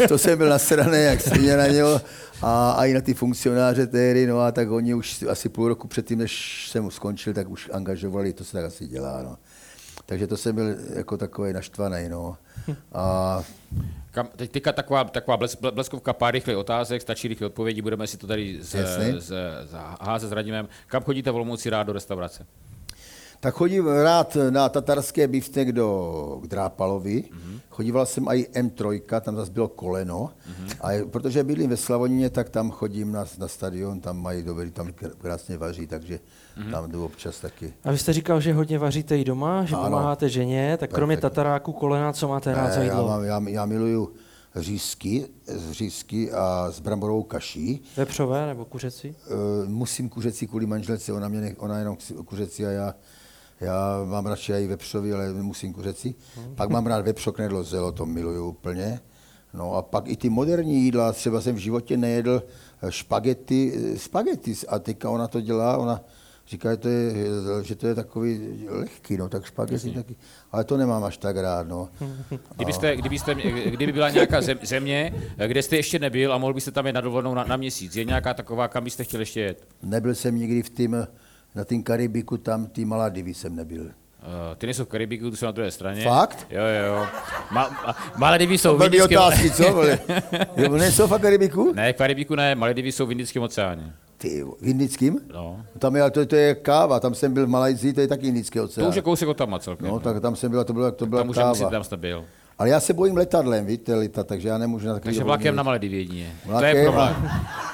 to 0.08 0.18
jsem 0.18 0.38
byl 0.38 0.50
nasraný, 0.50 1.04
jak 1.04 1.22
se 1.22 1.58
na 1.58 1.68
něho 1.68 2.02
a, 2.42 2.72
a 2.72 2.86
i 2.86 2.94
na 2.94 3.02
ty 3.02 3.14
funkcionáře 3.14 3.88
tehdy, 3.88 4.28
no 4.28 4.40
a 4.40 4.52
tak 4.52 4.72
oni 4.72 4.94
už 4.94 5.24
asi 5.30 5.50
půl 5.50 5.68
roku 5.68 5.88
předtím, 5.88 6.20
než 6.20 6.68
jsem 6.72 6.92
skončil, 6.92 7.34
tak 7.34 7.50
už 7.50 7.70
angažovali, 7.74 8.34
to 8.34 8.44
se 8.44 8.54
tak 8.54 8.66
asi 8.66 8.88
dělá, 8.88 9.22
no. 9.24 9.38
Takže 10.06 10.28
to 10.28 10.38
jsem 10.38 10.56
byl 10.56 10.76
jako 10.96 11.18
takový 11.18 11.54
naštvaný. 11.54 12.10
No. 12.10 12.38
A 12.94 13.44
Kam, 14.12 14.28
teď 14.36 14.52
teďka 14.52 14.72
taková, 14.74 15.04
taková 15.04 15.38
bles, 15.38 15.58
ble- 15.62 15.72
bleskovka, 15.72 16.14
pár 16.14 16.34
rychlých 16.34 16.58
otázek, 16.58 17.02
stačí 17.02 17.28
rychlé 17.28 17.48
odpovědi, 17.48 17.82
budeme 17.82 18.08
si 18.08 18.18
to 18.18 18.28
tady 18.28 18.58
z, 18.62 18.70
z, 18.70 19.22
z, 19.22 19.36
házet 20.02 20.28
s 20.28 20.32
Radimem. 20.32 20.68
Kam 20.88 21.04
chodíte 21.04 21.32
v 21.32 21.36
Olomouci 21.36 21.70
rád 21.70 21.84
do 21.84 21.94
restaurace? 21.94 22.46
Tak 23.40 23.54
chodím 23.56 23.88
rád 23.88 24.38
na 24.50 24.70
tatarské 24.70 25.28
biftek 25.28 25.72
do 25.72 26.40
k 26.44 26.48
Drápalovi. 26.48 27.24
Mm-hmm. 27.24 27.60
Chodíval 27.70 28.06
jsem 28.06 28.28
i 28.28 28.48
M3, 28.54 29.02
tam 29.22 29.36
zase 29.36 29.52
bylo 29.52 29.68
koleno. 29.68 30.30
Mm-hmm. 30.50 30.76
A 30.82 31.08
protože 31.10 31.44
bydlím 31.44 31.70
ve 31.70 31.78
Slavonině, 31.78 32.30
tak 32.30 32.50
tam 32.50 32.72
chodím 32.72 33.12
na, 33.12 33.26
na 33.38 33.48
stadion, 33.48 34.00
tam 34.00 34.22
mají 34.22 34.44
dobrý, 34.44 34.72
tam 34.72 34.88
kr- 34.88 35.12
krásně 35.18 35.58
vaří, 35.58 35.88
takže 35.88 36.20
mm-hmm. 36.58 36.72
tam 36.72 36.92
jdu 36.92 37.06
občas 37.06 37.40
taky. 37.40 37.74
A 37.84 37.92
vy 37.92 37.98
jste 37.98 38.14
říkal, 38.14 38.42
že 38.42 38.54
hodně 38.54 38.80
vaříte 38.80 39.18
i 39.18 39.24
doma, 39.24 39.66
že 39.66 39.76
Ano. 39.76 39.84
pomáháte 39.86 40.30
ženě, 40.30 40.78
tak 40.78 40.92
kromě 40.92 41.18
tak. 41.18 41.22
tataráku, 41.22 41.72
kolena, 41.72 42.14
co 42.14 42.28
máte 42.28 42.54
rád 42.54 42.74
za 42.74 42.80
já, 42.80 42.84
jídlo? 42.84 43.08
mám, 43.08 43.24
já, 43.24 43.42
já 43.48 43.66
miluju 43.66 44.14
řízky, 44.56 45.26
z 45.46 45.72
řízky 45.72 46.32
a 46.32 46.68
s 46.72 46.80
bramborovou 46.80 47.24
kaší. 47.24 47.84
Vepřové 47.98 48.46
nebo 48.48 48.66
kuřecí? 48.66 49.10
Uh, 49.10 49.70
musím 49.70 50.10
kuřecí 50.10 50.48
kvůli 50.48 50.66
manželce, 50.66 51.14
ona, 51.14 51.28
mě, 51.28 51.42
nech- 51.42 51.56
ona 51.58 51.80
jenom 51.80 51.98
kuřecí 52.26 52.66
a 52.66 52.70
já, 52.70 52.96
já 53.62 54.04
mám 54.06 54.26
radši 54.26 54.54
i 54.54 54.68
vepřový, 54.68 55.14
ale 55.14 55.34
musím 55.34 55.74
kuřecí. 55.74 56.16
Pak 56.56 56.70
mám 56.70 56.88
rád 56.88 57.06
vepřo, 57.06 57.32
knedlo, 57.32 57.64
zelo, 57.64 57.92
to 57.92 58.06
miluju 58.06 58.48
úplně. 58.48 59.00
No 59.54 59.74
a 59.74 59.82
pak 59.82 60.08
i 60.08 60.18
ty 60.18 60.30
moderní 60.30 60.84
jídla, 60.84 61.12
třeba 61.12 61.42
jsem 61.42 61.56
v 61.56 61.60
životě 61.60 61.98
nejedl 61.98 62.44
eh, 62.82 62.92
špagety, 62.92 63.74
eh, 63.76 63.98
spagety 63.98 64.54
a 64.68 64.80
teďka 64.80 65.10
ona 65.10 65.28
to 65.28 65.42
dělá, 65.42 65.78
ona 65.78 66.02
říká, 66.48 66.72
že 66.72 66.78
to 66.78 66.90
je, 66.90 67.14
že 67.64 67.76
to 67.76 67.88
je 67.88 67.96
takový 67.96 68.40
lehký, 68.70 69.18
no 69.18 69.30
tak 69.30 69.46
špagety 69.46 69.92
taky, 69.92 70.16
ale 70.52 70.64
to 70.64 70.78
nemám 70.78 71.04
až 71.04 71.18
tak 71.18 71.38
rád, 71.38 71.68
no. 71.68 71.90
Kdybyste, 72.56 72.96
kdybyste, 72.96 73.36
kdyby 73.70 73.92
byla 73.92 74.10
nějaká 74.10 74.42
zem, 74.42 74.60
země, 74.64 75.14
kde 75.48 75.64
jste 75.64 75.76
ještě 75.76 76.00
nebyl 76.00 76.34
a 76.34 76.38
mohl 76.38 76.54
byste 76.54 76.72
tam 76.72 76.86
jet 76.86 76.94
na 76.94 77.02
dovolenou 77.02 77.34
na, 77.34 77.44
na 77.44 77.58
měsíc, 77.58 77.96
je 77.96 78.06
nějaká 78.06 78.34
taková, 78.34 78.68
kam 78.68 78.84
byste 78.84 79.04
chtěl 79.04 79.20
ještě 79.20 79.40
jet? 79.40 79.68
Nebyl 79.84 80.16
jsem 80.16 80.36
nikdy 80.36 80.64
v 80.64 80.70
tým, 80.70 81.08
na 81.58 81.66
tým 81.66 81.84
Karibiku, 81.84 82.38
tam 82.38 82.66
ty 82.66 82.86
Maladivy 82.86 83.34
jsem 83.34 83.56
nebyl. 83.56 83.82
Uh, 83.84 84.56
ty 84.58 84.66
nejsou 84.68 84.86
v 84.86 84.88
Karibiku, 84.88 85.32
ty 85.32 85.38
jsou 85.38 85.46
na 85.46 85.52
druhé 85.52 85.72
straně. 85.72 86.04
Fakt? 86.04 86.48
Jo, 86.50 86.62
jo, 86.62 86.96
jo. 86.96 87.06
Ma, 87.52 87.70
ma, 87.70 87.96
Maledivy 88.18 88.58
jsou 88.58 88.78
v 88.78 88.84
Indickém... 88.84 89.18
otázky, 89.18 89.52
co? 89.52 89.74
vole? 89.74 90.00
Jo, 90.58 90.78
nejsou 90.78 91.08
v 91.08 91.20
Karibiku? 91.20 91.74
Ne, 91.74 91.94
v 91.94 91.96
Karibiku 91.96 92.36
ne, 92.36 92.56
Maledivy 92.56 92.92
jsou 92.92 93.06
v 93.06 93.12
Indickém 93.12 93.44
oceáně. 93.44 93.94
Ty, 94.18 94.44
v 94.62 94.68
indickým? 94.68 95.20
No. 95.34 95.62
Tam 95.80 95.96
je, 95.96 96.12
to, 96.12 96.26
to 96.26 96.36
je 96.36 96.56
káva, 96.56 97.00
tam 97.00 97.16
jsem 97.16 97.34
byl 97.34 97.46
v 97.46 97.50
Malajzii, 97.50 97.94
to 97.94 98.02
je 98.02 98.08
taky 98.08 98.28
indický 98.28 98.60
To 98.60 98.66
oceán. 98.66 98.90
už 98.90 98.96
je 98.96 99.02
kousek 99.02 99.28
od 99.28 99.38
tam 99.38 99.56
celkem. 99.60 99.88
No, 99.88 100.00
tak 100.00 100.22
tam 100.22 100.36
jsem 100.36 100.52
byl, 100.52 100.64
to 100.64 100.74
byla, 100.74 100.92
to 100.92 101.06
byla 101.06 101.24
tam 101.24 101.34
káva. 101.34 101.70
tam 101.70 101.84
jste 101.84 101.98
byl. 101.98 102.26
Ale 102.60 102.70
já 102.70 102.80
se 102.80 102.94
bojím 102.94 103.18
letadlem, 103.18 103.66
víte, 103.66 103.96
letat, 103.96 104.28
takže 104.28 104.48
já 104.48 104.58
nemůžu 104.58 104.88
na 104.88 104.94
takový 104.94 105.06
Takže 105.08 105.24
vlakem 105.24 105.56
na 105.56 105.64
Maledivy 105.64 105.98
jedině. 105.98 106.32
To 106.60 106.66
je 106.66 106.84
problém. 106.84 107.30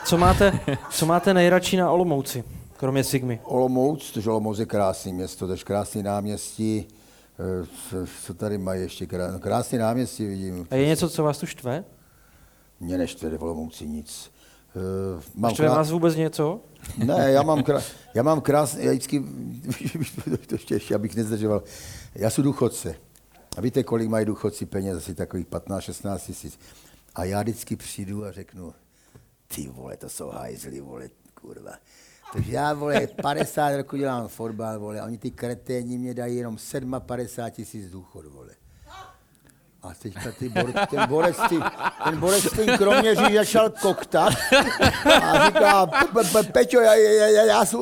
Co 0.05 0.17
máte, 0.17 0.59
co 0.89 1.05
máte 1.05 1.33
nejradši 1.33 1.77
na 1.77 1.91
Olomouci, 1.91 2.43
kromě 2.83 3.03
Sigmy? 3.03 3.39
Olomouc, 3.43 4.11
protože 4.11 4.29
Olomouc 4.29 4.59
je 4.59 4.65
krásný 4.65 5.13
město, 5.13 5.47
to 5.47 5.53
je 5.53 5.57
krásný 5.59 6.03
náměstí. 6.03 6.87
Eh, 7.39 7.67
co- 7.89 8.11
Co 8.25 8.33
tady 8.33 8.57
mají 8.57 8.81
ještě? 8.81 9.05
krá- 9.05 9.31
no, 9.33 9.39
Krásný 9.39 9.77
náměstí 9.77 10.25
vidím. 10.25 10.67
A 10.71 10.75
je 10.75 10.87
něco, 10.87 11.09
co 11.09 11.23
vás 11.23 11.37
tu 11.37 11.45
štve? 11.45 11.83
Mě 12.79 12.97
neštve 12.97 13.37
v 13.37 13.43
Olomouci 13.43 13.87
nic. 13.87 14.31
Eh, 14.75 15.21
Mám 15.35 15.53
Štve 15.53 15.67
krá- 15.67 15.75
vás 15.75 15.91
vůbec 15.91 16.15
něco? 16.15 16.61
Ne, 16.97 17.31
já 17.31 17.41
mám, 17.43 17.63
krá, 17.63 17.81
já 18.13 18.23
mám 18.23 18.41
krásný, 18.41 18.83
já 18.85 18.91
vždycky, 18.91 19.19
to 20.47 20.55
ještě, 20.55 20.73
ještě, 20.75 20.95
abych 20.95 21.15
nezdržoval, 21.15 21.63
já 22.15 22.29
jsem 22.29 22.43
důchodce. 22.43 22.95
A 23.57 23.61
víte, 23.61 23.83
kolik 23.83 24.09
mají 24.09 24.25
důchodci 24.25 24.65
peněz? 24.65 24.97
Asi 24.97 25.15
takových 25.15 25.47
15-16 25.47 26.19
tisíc. 26.19 26.59
A 27.15 27.23
já 27.23 27.41
vždycky 27.41 27.75
přijdu 27.75 28.25
a 28.25 28.31
řeknu, 28.31 28.73
ty 29.55 29.67
vole, 29.67 29.97
to 29.97 30.09
jsou 30.09 30.29
hajzli, 30.29 30.81
vole, 30.81 31.09
kurva. 31.41 31.71
Takže 32.33 32.51
já, 32.51 32.73
vole, 32.73 33.07
50 33.07 33.75
roku 33.77 33.97
dělám 33.97 34.27
fotbal, 34.27 34.79
vole, 34.79 34.99
a 34.99 35.05
oni 35.05 35.17
ty 35.17 35.31
kreténi 35.31 35.97
mě 35.97 36.13
dají 36.13 36.37
jenom 36.37 36.57
57 36.99 37.51
tisíc 37.51 37.91
důchod, 37.91 38.25
vole. 38.25 38.62
A 39.83 39.93
teďka 40.01 40.31
ty 40.39 40.49
bor, 40.49 40.71
ten 40.89 41.07
borec, 41.09 41.37
ten 42.03 42.17
borec 42.19 42.43
v 42.43 42.55
tím 42.65 42.77
kroměří 42.77 43.35
začal 43.35 43.69
koktat 43.69 44.33
a 45.21 45.45
říká, 45.47 45.85
"Pe- 45.85 46.23
pe- 46.31 46.51
Peťo, 46.51 46.79
já, 46.79 46.93
já, 46.95 47.27
já, 47.27 47.43
já 47.45 47.65
jsem 47.65 47.79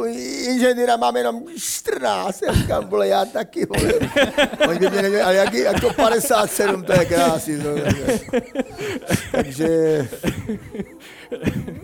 inženýra, 0.49 0.97
mám 0.97 1.17
jenom 1.17 1.43
14. 1.57 2.41
Já 2.41 2.53
říkám, 2.53 2.87
vole, 2.87 3.07
já 3.07 3.25
taky, 3.25 3.65
vole. 3.65 3.93
Oni 4.69 4.79
by 4.79 4.89
mě 4.89 5.01
neměli, 5.01 5.21
ale 5.21 5.35
jak, 5.35 5.53
jako 5.53 5.93
57, 5.93 6.83
to 6.83 6.91
je 6.93 7.05
krásný. 7.05 7.57
no. 7.57 7.69
Takže 9.31 10.07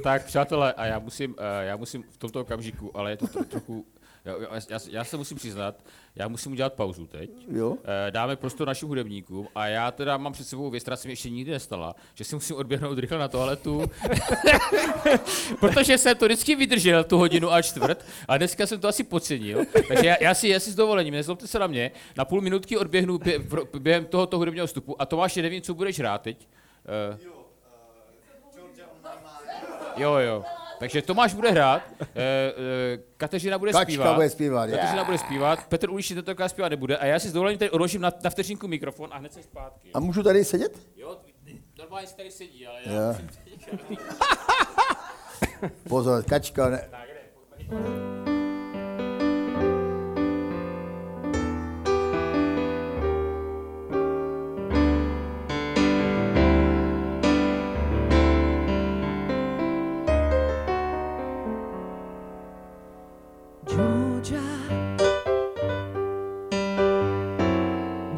Tak, 0.03 0.25
přátelé, 0.25 0.73
a 0.73 0.85
já 0.85 0.99
musím, 0.99 1.35
eh, 1.39 1.65
já 1.65 1.75
musím 1.77 2.03
v 2.09 2.17
tomto 2.17 2.41
okamžiku, 2.41 2.91
ale 2.97 3.11
je 3.11 3.17
to 3.17 3.25
tro- 3.25 3.45
trochu, 3.45 3.85
já, 4.27 4.55
já, 4.69 4.79
já 4.89 5.03
se 5.03 5.17
musím 5.17 5.37
přiznat, 5.37 5.75
já 6.15 6.27
musím 6.27 6.51
udělat 6.51 6.73
pauzu 6.73 7.07
teď. 7.07 7.29
Jo. 7.51 7.77
Eh, 8.07 8.11
Dáme 8.11 8.35
prostor 8.35 8.67
našim 8.67 8.87
hudebníkům 8.87 9.47
a 9.55 9.67
já 9.67 9.91
teda 9.91 10.17
mám 10.17 10.33
před 10.33 10.47
sebou 10.47 10.69
věc, 10.69 10.83
která 10.83 10.97
se 10.97 11.07
mi 11.07 11.11
ještě 11.11 11.29
nikdy 11.29 11.51
nestala, 11.51 11.95
že 12.13 12.23
si 12.23 12.35
musím 12.35 12.55
odběhnout 12.55 12.97
rychle 12.99 13.17
na 13.17 13.27
toaletu, 13.27 13.91
protože 15.59 15.97
jsem 15.97 16.17
to 16.17 16.25
vždycky 16.25 16.55
vydržel 16.55 17.03
tu 17.03 17.17
hodinu 17.17 17.51
a 17.53 17.61
čtvrt 17.61 18.05
a 18.27 18.37
dneska 18.37 18.65
jsem 18.67 18.79
to 18.79 18.87
asi 18.87 19.03
podcenil. 19.03 19.65
Takže 19.87 20.05
já, 20.07 20.15
já 20.21 20.33
si, 20.33 20.47
já 20.47 20.59
si 20.59 20.71
s 20.71 20.75
dovolením, 20.75 21.13
nezlobte 21.13 21.47
se 21.47 21.59
na 21.59 21.67
mě, 21.67 21.91
na 22.17 22.25
půl 22.25 22.41
minutky 22.41 22.77
odběhnu 22.77 23.17
bě, 23.17 23.39
během 23.79 24.05
tohoto 24.05 24.37
hudebního 24.37 24.67
vstupu 24.67 25.01
a 25.01 25.05
Tomáš, 25.05 25.35
nevím, 25.35 25.61
co 25.61 25.73
budeš 25.73 25.99
hrát 25.99 26.21
teď. 26.21 26.47
Eh, 27.13 27.17
Jo, 29.97 30.13
jo. 30.17 30.43
Takže 30.79 31.01
Tomáš 31.01 31.33
bude 31.33 31.51
hrát, 31.51 31.81
eh, 32.01 32.05
eh, 32.15 32.53
Kateřina 33.17 33.57
bude 33.57 33.71
Kačka 33.71 33.83
zpívat. 33.85 34.15
bude 34.15 34.29
zpívat, 34.29 34.69
Kateřina 34.69 35.03
bude 35.03 35.17
zpívat, 35.17 35.67
Petr 35.67 35.89
Uliš 35.89 36.07
si 36.07 36.15
tentokrát 36.15 36.49
zpívat 36.49 36.69
nebude 36.69 36.97
a 36.97 37.05
já 37.05 37.19
si 37.19 37.29
s 37.29 37.33
dovolením 37.33 37.59
tady 37.59 37.71
odložím 37.71 38.01
na, 38.01 38.11
na 38.23 38.29
vteřinku 38.29 38.67
mikrofon 38.67 39.09
a 39.13 39.17
hned 39.17 39.33
se 39.33 39.43
zpátky. 39.43 39.89
a 39.93 39.99
můžu 39.99 40.23
tady 40.23 40.45
sedět? 40.45 40.79
Jo, 40.95 41.17
normálně 41.79 42.07
si 42.07 42.15
tady 42.15 42.31
sedí, 42.31 42.67
ale 42.67 42.79
já 42.85 42.93
Jo. 42.93 43.15
musím. 43.25 43.97
Pozor, 45.89 46.23
kačka, 46.23 46.69
ne. 46.69 46.89
Georgia, 47.57 48.16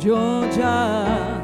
Georgia, 0.09 1.39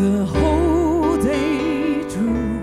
the 0.00 0.24
whole 0.24 1.18
day 1.22 2.08
drew. 2.08 2.62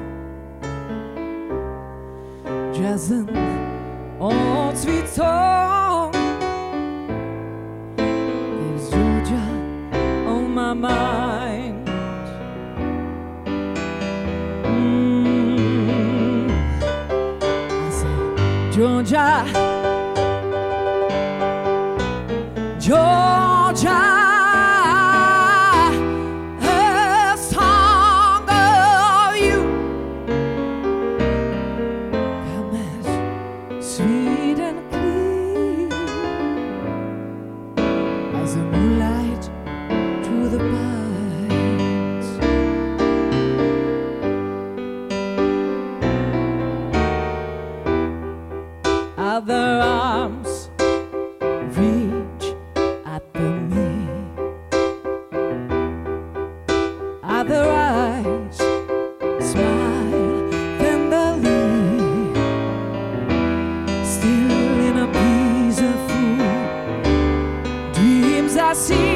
see 68.75 69.14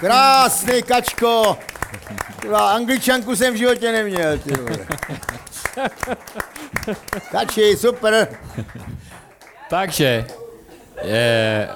Krásný 0.00 0.82
kačko! 0.82 1.58
Tyva, 2.40 2.72
angličanku 2.72 3.36
jsem 3.36 3.54
v 3.54 3.56
životě 3.56 3.92
neměl. 3.92 4.38
Kači, 7.30 7.76
super. 7.76 8.28
Takže, 9.70 10.26
eh, 11.04 11.68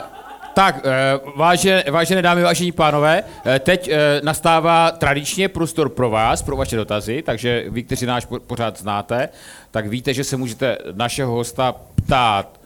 tak, 0.55 0.77
eh, 0.87 1.21
váže, 1.37 1.85
vážené 1.91 2.23
dámy, 2.23 2.43
vážení 2.43 2.73
pánové, 2.73 3.23
eh, 3.45 3.59
teď 3.59 3.91
nastává 4.23 4.91
tradičně 4.91 5.49
prostor 5.49 5.89
pro 5.89 6.11
vás, 6.11 6.43
pro 6.43 6.57
vaše 6.57 6.77
dotazy, 6.77 7.23
takže 7.23 7.65
vy, 7.69 7.83
kteří 7.83 8.07
náš 8.07 8.25
po- 8.25 8.41
pořád 8.41 8.79
znáte, 8.79 9.29
tak 9.71 9.87
víte, 9.87 10.15
že 10.15 10.25
se 10.25 10.37
můžete 10.37 10.79
našeho 10.93 11.33
hosta 11.33 11.73
ptát 11.95 12.61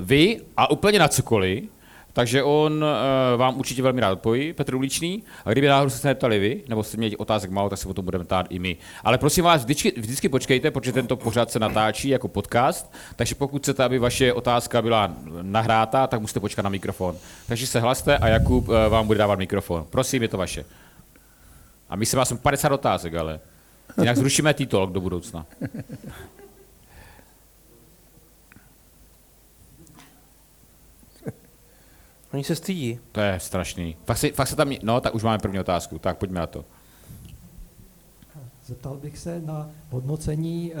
vy 0.00 0.40
a 0.56 0.70
úplně 0.70 0.98
na 0.98 1.08
cokoliv, 1.08 1.64
takže 2.14 2.42
on 2.42 2.72
uh, 2.72 3.40
vám 3.40 3.58
určitě 3.58 3.82
velmi 3.82 4.00
rád 4.00 4.12
odpoví, 4.12 4.52
Petr 4.52 4.74
Uličný. 4.74 5.22
A 5.44 5.52
kdyby 5.52 5.66
náhodou 5.66 5.90
se 5.90 6.08
neptali 6.08 6.38
vy, 6.38 6.62
nebo 6.68 6.82
jste 6.82 6.96
měli 6.96 7.16
otázek 7.16 7.50
málo, 7.50 7.70
tak 7.70 7.78
se 7.78 7.88
o 7.88 7.94
tom 7.94 8.04
budeme 8.04 8.24
ptát 8.24 8.46
i 8.50 8.58
my. 8.58 8.76
Ale 9.04 9.18
prosím 9.18 9.44
vás, 9.44 9.64
vždycky, 9.64 9.92
vždycky 9.96 10.28
počkejte, 10.28 10.70
protože 10.70 10.92
tento 10.92 11.16
pořad 11.16 11.50
se 11.50 11.58
natáčí 11.58 12.08
jako 12.08 12.28
podcast, 12.28 12.92
takže 13.16 13.34
pokud 13.34 13.62
chcete, 13.62 13.84
aby 13.84 13.98
vaše 13.98 14.32
otázka 14.32 14.82
byla 14.82 15.14
nahráta, 15.42 16.06
tak 16.06 16.20
musíte 16.20 16.40
počkat 16.40 16.62
na 16.62 16.70
mikrofon. 16.70 17.16
Takže 17.46 17.66
se 17.66 17.80
hlaste 17.80 18.18
a 18.18 18.28
Jakub 18.28 18.68
uh, 18.68 18.74
vám 18.88 19.06
bude 19.06 19.18
dávat 19.18 19.38
mikrofon. 19.38 19.86
Prosím, 19.90 20.22
je 20.22 20.28
to 20.28 20.38
vaše. 20.38 20.64
A 21.88 21.96
my 21.96 22.06
se 22.06 22.16
vás 22.16 22.32
50 22.42 22.72
otázek, 22.72 23.14
ale 23.14 23.40
jinak 24.00 24.16
zrušíme 24.16 24.54
titulok 24.54 24.92
do 24.92 25.00
budoucna. 25.00 25.46
Oni 32.34 32.44
se 32.44 32.56
stydí. 32.56 32.98
To 33.12 33.20
je 33.20 33.40
strašný. 33.40 33.96
Fakt 34.04 34.18
se, 34.18 34.32
fakt 34.32 34.48
se 34.48 34.56
tam... 34.56 34.72
No, 34.82 35.00
tak 35.00 35.14
už 35.14 35.22
máme 35.22 35.38
první 35.38 35.60
otázku. 35.60 35.98
Tak 35.98 36.18
pojďme 36.18 36.40
na 36.40 36.46
to. 36.46 36.64
Zeptal 38.66 38.96
bych 38.96 39.18
se 39.18 39.40
na 39.40 39.70
hodnocení 39.90 40.72
eh, 40.74 40.76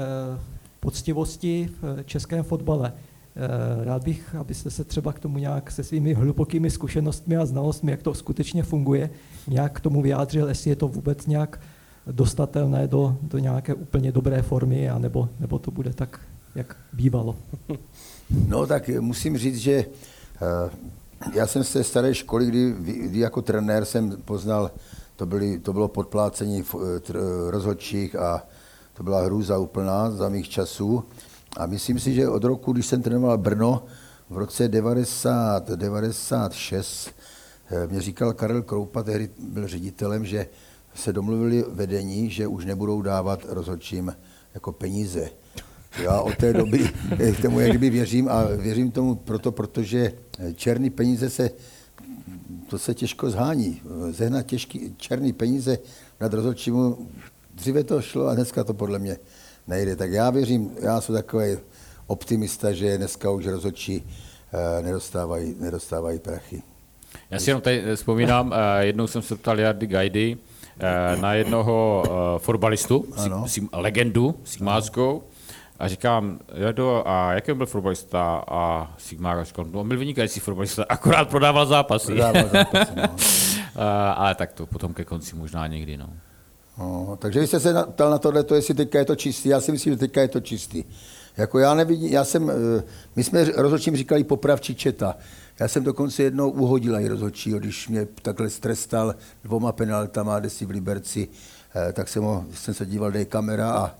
poctivosti 0.80 1.70
v 1.80 2.00
eh, 2.00 2.04
českém 2.04 2.44
fotbale. 2.44 2.92
Eh, 2.92 3.84
Rád 3.84 4.04
bych, 4.04 4.34
abyste 4.34 4.70
se 4.70 4.84
třeba 4.84 5.12
k 5.12 5.18
tomu 5.18 5.38
nějak 5.38 5.70
se 5.70 5.84
svými 5.84 6.14
hlubokými 6.14 6.70
zkušenostmi 6.70 7.36
a 7.36 7.46
znalostmi, 7.46 7.90
jak 7.90 8.02
to 8.02 8.14
skutečně 8.14 8.62
funguje, 8.62 9.10
nějak 9.48 9.72
k 9.72 9.80
tomu 9.80 10.02
vyjádřil, 10.02 10.48
jestli 10.48 10.70
je 10.70 10.76
to 10.76 10.88
vůbec 10.88 11.26
nějak 11.26 11.60
dostatelné 12.06 12.88
do, 12.88 13.16
do 13.22 13.38
nějaké 13.38 13.74
úplně 13.74 14.12
dobré 14.12 14.42
formy, 14.42 14.90
anebo, 14.90 15.28
nebo 15.40 15.58
to 15.58 15.70
bude 15.70 15.92
tak, 15.92 16.20
jak 16.54 16.76
bývalo. 16.92 17.36
No 18.48 18.66
tak 18.66 18.88
musím 19.00 19.38
říct, 19.38 19.58
že 19.58 19.72
eh, 19.72 20.94
já 21.32 21.46
jsem 21.46 21.64
z 21.64 21.72
té 21.72 21.84
staré 21.84 22.14
školy, 22.14 22.46
kdy, 22.46 22.74
kdy 22.78 23.18
jako 23.18 23.42
trenér 23.42 23.84
jsem 23.84 24.16
poznal, 24.24 24.70
to, 25.16 25.26
byly, 25.26 25.58
to 25.58 25.72
bylo 25.72 25.88
podplácení 25.88 26.60
eh, 26.60 26.76
tr- 26.98 27.50
rozhodčích 27.50 28.16
a 28.16 28.42
to 28.94 29.02
byla 29.02 29.20
hrůza 29.20 29.58
úplná 29.58 30.10
za 30.10 30.28
mých 30.28 30.48
časů. 30.48 31.04
A 31.56 31.66
myslím 31.66 32.00
si, 32.00 32.14
že 32.14 32.28
od 32.28 32.44
roku, 32.44 32.72
když 32.72 32.86
jsem 32.86 33.02
trénoval 33.02 33.38
Brno, 33.38 33.84
v 34.30 34.38
roce 34.38 34.68
90, 34.68 35.68
96, 35.68 37.10
eh, 37.70 37.86
mě 37.86 38.00
říkal 38.00 38.32
Karel 38.32 38.62
Kroupa, 38.62 39.02
tehdy 39.02 39.30
byl 39.38 39.68
ředitelem, 39.68 40.24
že 40.24 40.46
se 40.94 41.12
domluvili 41.12 41.64
vedení, 41.68 42.30
že 42.30 42.46
už 42.46 42.64
nebudou 42.64 43.02
dávat 43.02 43.40
rozhodčím 43.48 44.16
jako 44.54 44.72
peníze. 44.72 45.30
Já 46.02 46.20
od 46.20 46.36
té 46.36 46.52
doby 46.52 46.90
k 47.38 47.42
tomu 47.42 47.60
jak 47.60 47.70
kdyby 47.70 47.90
věřím 47.90 48.28
a 48.28 48.44
věřím 48.44 48.90
tomu 48.90 49.14
proto, 49.14 49.52
protože 49.52 50.12
černý 50.54 50.90
peníze 50.90 51.30
se, 51.30 51.50
to 52.70 52.78
se 52.78 52.94
těžko 52.94 53.30
zhání. 53.30 53.80
Zehnat 54.10 54.46
těžký, 54.46 54.94
černý 54.96 55.32
peníze 55.32 55.78
nad 56.20 56.32
rozhodčímu, 56.34 57.08
dříve 57.54 57.84
to 57.84 58.02
šlo 58.02 58.26
a 58.26 58.34
dneska 58.34 58.64
to 58.64 58.74
podle 58.74 58.98
mě 58.98 59.16
nejde. 59.66 59.96
Tak 59.96 60.10
já 60.12 60.30
věřím, 60.30 60.70
já 60.80 61.00
jsem 61.00 61.14
takový 61.14 61.56
optimista, 62.06 62.72
že 62.72 62.98
dneska 62.98 63.30
už 63.30 63.46
rozhodčí 63.46 64.06
eh, 64.52 64.82
nedostávají, 64.82 65.54
nedostávají 65.60 66.18
prachy. 66.18 66.62
Já 67.30 67.38
si 67.38 67.50
jenom 67.50 67.60
tady 67.62 67.82
eh, 67.84 67.96
vzpomínám, 67.96 68.52
eh, 68.54 68.84
jednou 68.86 69.06
jsem 69.06 69.22
se 69.22 69.36
ptal 69.36 69.60
Jardy 69.60 69.86
Gajdy 69.86 70.36
eh, 70.80 71.16
na 71.20 71.34
jednoho 71.34 72.02
eh, 72.06 72.38
fotbalistu, 72.38 73.04
Ano. 73.16 73.46
legendu 73.72 74.34
Sigmářskou, 74.44 75.22
a 75.78 75.88
říkám, 75.88 76.38
Jardo, 76.54 77.02
a 77.06 77.32
jaký 77.32 77.52
byl 77.52 77.66
fotbalista? 77.66 78.44
A 78.48 78.94
Sigmár 78.98 79.44
říkal, 79.44 79.64
no 79.64 79.80
on 79.80 79.88
byl 79.88 79.98
vynikající 79.98 80.40
fotbalista, 80.40 80.84
akorát 80.88 81.28
prodával 81.28 81.66
zápasy. 81.66 82.06
Prodával 82.06 82.48
zápasy, 82.52 82.92
no. 82.96 83.16
Eh, 83.76 83.80
ale 84.14 84.34
tak 84.34 84.52
to 84.52 84.66
potom 84.66 84.94
ke 84.94 85.04
konci 85.04 85.36
možná 85.36 85.66
někdy, 85.66 85.96
no. 85.96 86.08
No, 86.78 87.18
takže 87.20 87.40
vy 87.40 87.46
jste 87.46 87.60
se 87.60 87.72
na- 87.72 87.82
ptal 87.82 88.10
na 88.10 88.18
tohle, 88.18 88.42
to, 88.44 88.54
jestli 88.54 88.74
teďka 88.74 88.98
je 88.98 89.04
to 89.04 89.16
čistý. 89.16 89.48
Já 89.48 89.60
si 89.60 89.72
myslím, 89.72 89.92
že 89.92 89.98
teďka 89.98 90.20
je 90.20 90.28
to 90.28 90.40
čistý. 90.40 90.84
Jako 91.36 91.58
já 91.58 91.74
nevidím, 91.74 92.12
já 92.12 92.24
jsem, 92.24 92.50
eh, 92.50 92.82
my 93.16 93.24
jsme 93.24 93.44
rozhodčím 93.44 93.96
říkali 93.96 94.24
popravčí 94.24 94.74
četa. 94.74 95.16
Já 95.60 95.68
jsem 95.68 95.84
dokonce 95.84 96.22
jednou 96.22 96.50
uhodil 96.50 96.96
i 97.00 97.08
rozhodčího, 97.08 97.58
když 97.58 97.88
mě 97.88 98.06
takhle 98.22 98.50
strestal 98.50 99.14
dvoma 99.44 99.72
penaltama, 99.72 100.40
kde 100.40 100.50
si 100.50 100.66
v 100.66 100.70
Liberci, 100.70 101.28
eh, 101.88 101.92
tak 101.92 102.08
jsem, 102.08 102.22
ho, 102.22 102.44
jsem 102.54 102.74
se 102.74 102.86
díval, 102.86 103.10
kde 103.10 103.18
je 103.18 103.24
kamera 103.24 103.70
a 103.72 103.90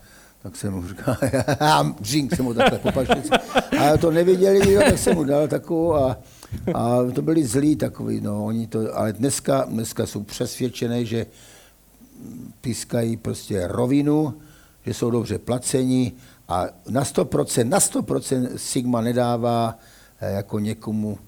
tak 0.44 0.56
jsem 0.56 0.72
mu 0.72 0.88
říkal, 0.88 1.16
a 1.60 1.94
žink 2.00 2.36
jsem 2.36 2.44
mu 2.44 2.54
takhle 2.54 2.78
po 2.78 2.92
pašnici. 2.92 3.30
A 3.78 3.96
to 3.96 4.10
neviděli, 4.10 4.72
jo, 4.72 4.80
tak 4.80 4.98
jsem 4.98 5.14
mu 5.14 5.24
dal 5.24 5.48
takovou 5.48 5.94
a 5.94 6.18
A 6.74 6.98
to 7.14 7.22
byli 7.22 7.44
zlí 7.44 7.76
takový, 7.76 8.20
no, 8.20 8.44
oni 8.44 8.66
to, 8.66 8.96
ale 8.96 9.12
dneska, 9.12 9.64
dneska 9.64 10.06
jsou 10.06 10.22
přesvědčené, 10.22 11.04
že 11.04 11.26
pískají 12.60 13.16
prostě 13.16 13.66
rovinu, 13.66 14.34
že 14.86 14.94
jsou 14.94 15.10
dobře 15.10 15.38
placení 15.38 16.12
a 16.48 16.66
na 16.88 17.04
100%, 17.04 17.68
na 17.68 17.78
100% 17.78 18.48
Sigma 18.56 19.00
nedává 19.00 19.78
eh, 20.20 20.32
jako 20.32 20.58
někomu, 20.58 21.18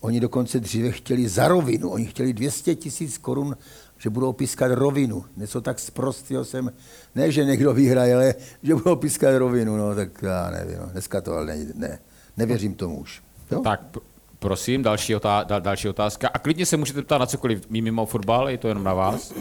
oni 0.00 0.20
dokonce 0.20 0.60
dříve 0.60 0.90
chtěli 0.90 1.28
za 1.28 1.48
rovinu, 1.48 1.90
oni 1.90 2.06
chtěli 2.06 2.32
200 2.32 2.74
tisíc 2.74 3.18
korun, 3.18 3.56
že 4.00 4.10
budou 4.10 4.32
pískat 4.32 4.70
rovinu. 4.72 5.24
Něco 5.36 5.60
tak 5.60 5.78
zprostého 5.78 6.44
jsem, 6.44 6.72
ne, 7.14 7.32
že 7.32 7.44
někdo 7.44 7.74
vyhraje, 7.74 8.14
ale 8.14 8.34
že 8.62 8.74
budou 8.74 8.96
pískat 8.96 9.38
rovinu, 9.38 9.76
no 9.76 9.94
tak 9.94 10.22
já 10.22 10.50
nevím, 10.50 10.78
no. 10.78 10.86
dneska 10.86 11.20
to 11.20 11.32
ale 11.32 11.46
ne, 11.46 11.56
ne, 11.74 11.98
nevěřím 12.36 12.74
tomu 12.74 13.00
už. 13.00 13.22
Jo? 13.50 13.60
Tak 13.60 13.80
pr- 13.92 14.00
prosím, 14.38 14.82
další, 14.82 15.16
otá- 15.16 15.44
da- 15.46 15.60
další 15.60 15.88
otázka. 15.88 16.28
A 16.34 16.38
klidně 16.38 16.66
se 16.66 16.76
můžete 16.76 17.02
ptát 17.02 17.18
na 17.18 17.26
cokoliv 17.26 17.70
mimo 17.70 18.06
fotbal, 18.06 18.48
je 18.48 18.58
to 18.58 18.68
jenom 18.68 18.84
na 18.84 18.94
vás. 18.94 19.32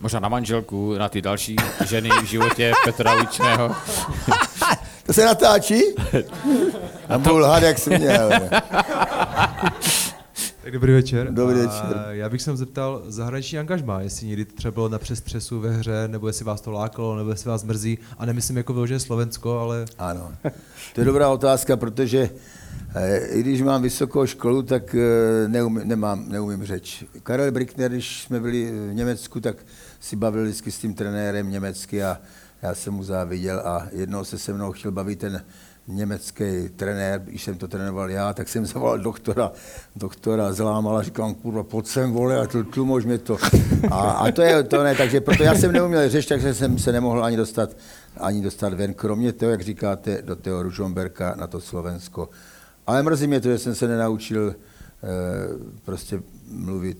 Možná 0.00 0.20
na 0.20 0.28
manželku, 0.28 0.94
na 0.94 1.08
ty 1.08 1.22
další 1.22 1.56
ženy 1.86 2.08
v 2.22 2.24
životě 2.24 2.72
Petra 2.84 3.12
Ličného. 3.12 3.74
To 5.06 5.12
se 5.12 5.24
natáčí? 5.24 5.80
A 7.08 7.18
budu 7.18 7.38
lhát, 7.38 7.62
jak 7.62 7.78
jsem 7.78 7.98
měl. 7.98 8.30
Tak 10.66 10.72
dobrý 10.72 10.92
večer. 10.92 11.28
Dobrý 11.30 11.60
A 11.60 11.62
večer. 11.62 12.06
Já 12.10 12.28
bych 12.28 12.42
se 12.42 12.56
zeptal 12.56 13.02
zahraniční 13.06 13.58
angažma, 13.58 14.00
jestli 14.00 14.26
někdy 14.26 14.44
třeba 14.44 14.72
bylo 14.72 14.88
na 14.88 14.98
přestřesu 14.98 15.60
ve 15.60 15.70
hře, 15.70 16.08
nebo 16.08 16.26
jestli 16.26 16.44
vás 16.44 16.60
to 16.60 16.70
lákalo, 16.70 17.16
nebo 17.16 17.30
jestli 17.30 17.50
vás 17.50 17.64
mrzí. 17.64 17.98
A 18.18 18.26
nemyslím 18.26 18.56
jako 18.56 18.72
vyloženě 18.72 19.00
Slovensko, 19.00 19.58
ale 19.58 19.84
Ano, 19.98 20.32
to 20.94 21.00
je 21.00 21.04
dobrá 21.04 21.28
otázka, 21.28 21.76
protože 21.76 22.30
eh, 22.94 23.26
i 23.26 23.40
když 23.40 23.62
mám 23.62 23.82
vysokou 23.82 24.26
školu, 24.26 24.62
tak 24.62 24.94
eh, 24.94 25.48
neumím, 25.48 25.88
nemám, 25.88 26.28
neumím 26.28 26.64
řeč. 26.64 27.04
Karel 27.22 27.52
Brickner, 27.52 27.90
když 27.90 28.22
jsme 28.22 28.40
byli 28.40 28.70
v 28.90 28.94
Německu, 28.94 29.40
tak 29.40 29.56
si 30.00 30.16
bavil 30.16 30.44
vždycky 30.44 30.70
s 30.70 30.78
tím 30.78 30.94
trenérem 30.94 31.50
německy 31.50 32.04
a 32.04 32.18
já 32.62 32.74
jsem 32.74 32.94
mu 32.94 33.02
záviděl 33.02 33.62
a 33.64 33.86
jednou 33.92 34.24
se 34.24 34.38
se 34.38 34.52
mnou 34.52 34.72
chtěl 34.72 34.92
bavit 34.92 35.18
ten 35.18 35.44
německý 35.88 36.68
trenér, 36.76 37.20
když 37.20 37.44
jsem 37.44 37.58
to 37.58 37.68
trénoval 37.68 38.10
já, 38.10 38.32
tak 38.32 38.48
jsem 38.48 38.66
zavolal 38.66 38.98
doktora, 38.98 39.52
doktora 39.96 40.52
zlámal 40.52 40.96
a 40.96 41.02
říkal, 41.02 41.34
kurva, 41.34 41.62
pojď 41.62 41.86
sem, 41.86 42.12
vole, 42.12 42.40
a 42.40 42.44
tl- 42.44 42.64
tlumož 42.64 43.04
mě 43.04 43.18
to. 43.18 43.36
A, 43.90 44.00
a 44.00 44.32
to 44.32 44.42
je 44.42 44.62
to 44.62 44.82
ne, 44.82 44.94
takže 44.94 45.20
proto 45.20 45.42
já 45.42 45.54
jsem 45.54 45.72
neuměl 45.72 46.08
řešit, 46.08 46.28
takže 46.28 46.54
jsem 46.54 46.78
se 46.78 46.92
nemohl 46.92 47.24
ani 47.24 47.36
dostat, 47.36 47.76
ani 48.16 48.42
dostat 48.42 48.74
ven, 48.74 48.94
kromě 48.94 49.32
toho, 49.32 49.50
jak 49.50 49.60
říkáte, 49.60 50.22
do 50.22 50.36
toho 50.36 50.62
Ružomberka 50.62 51.34
na 51.38 51.46
to 51.46 51.60
Slovensko. 51.60 52.28
Ale 52.86 53.02
mrzí 53.02 53.26
mě 53.26 53.40
to, 53.40 53.48
že 53.48 53.58
jsem 53.58 53.74
se 53.74 53.88
nenaučil 53.88 54.54
eh, 54.54 55.06
prostě 55.84 56.22
mluvit 56.50 56.98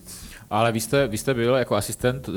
Ale 0.49 0.71
vy 0.71 0.79
jste, 0.79 1.07
vy 1.07 1.17
jste 1.17 1.33
byl 1.33 1.55
jako 1.55 1.75
asistent, 1.75 2.29
eh, 2.29 2.31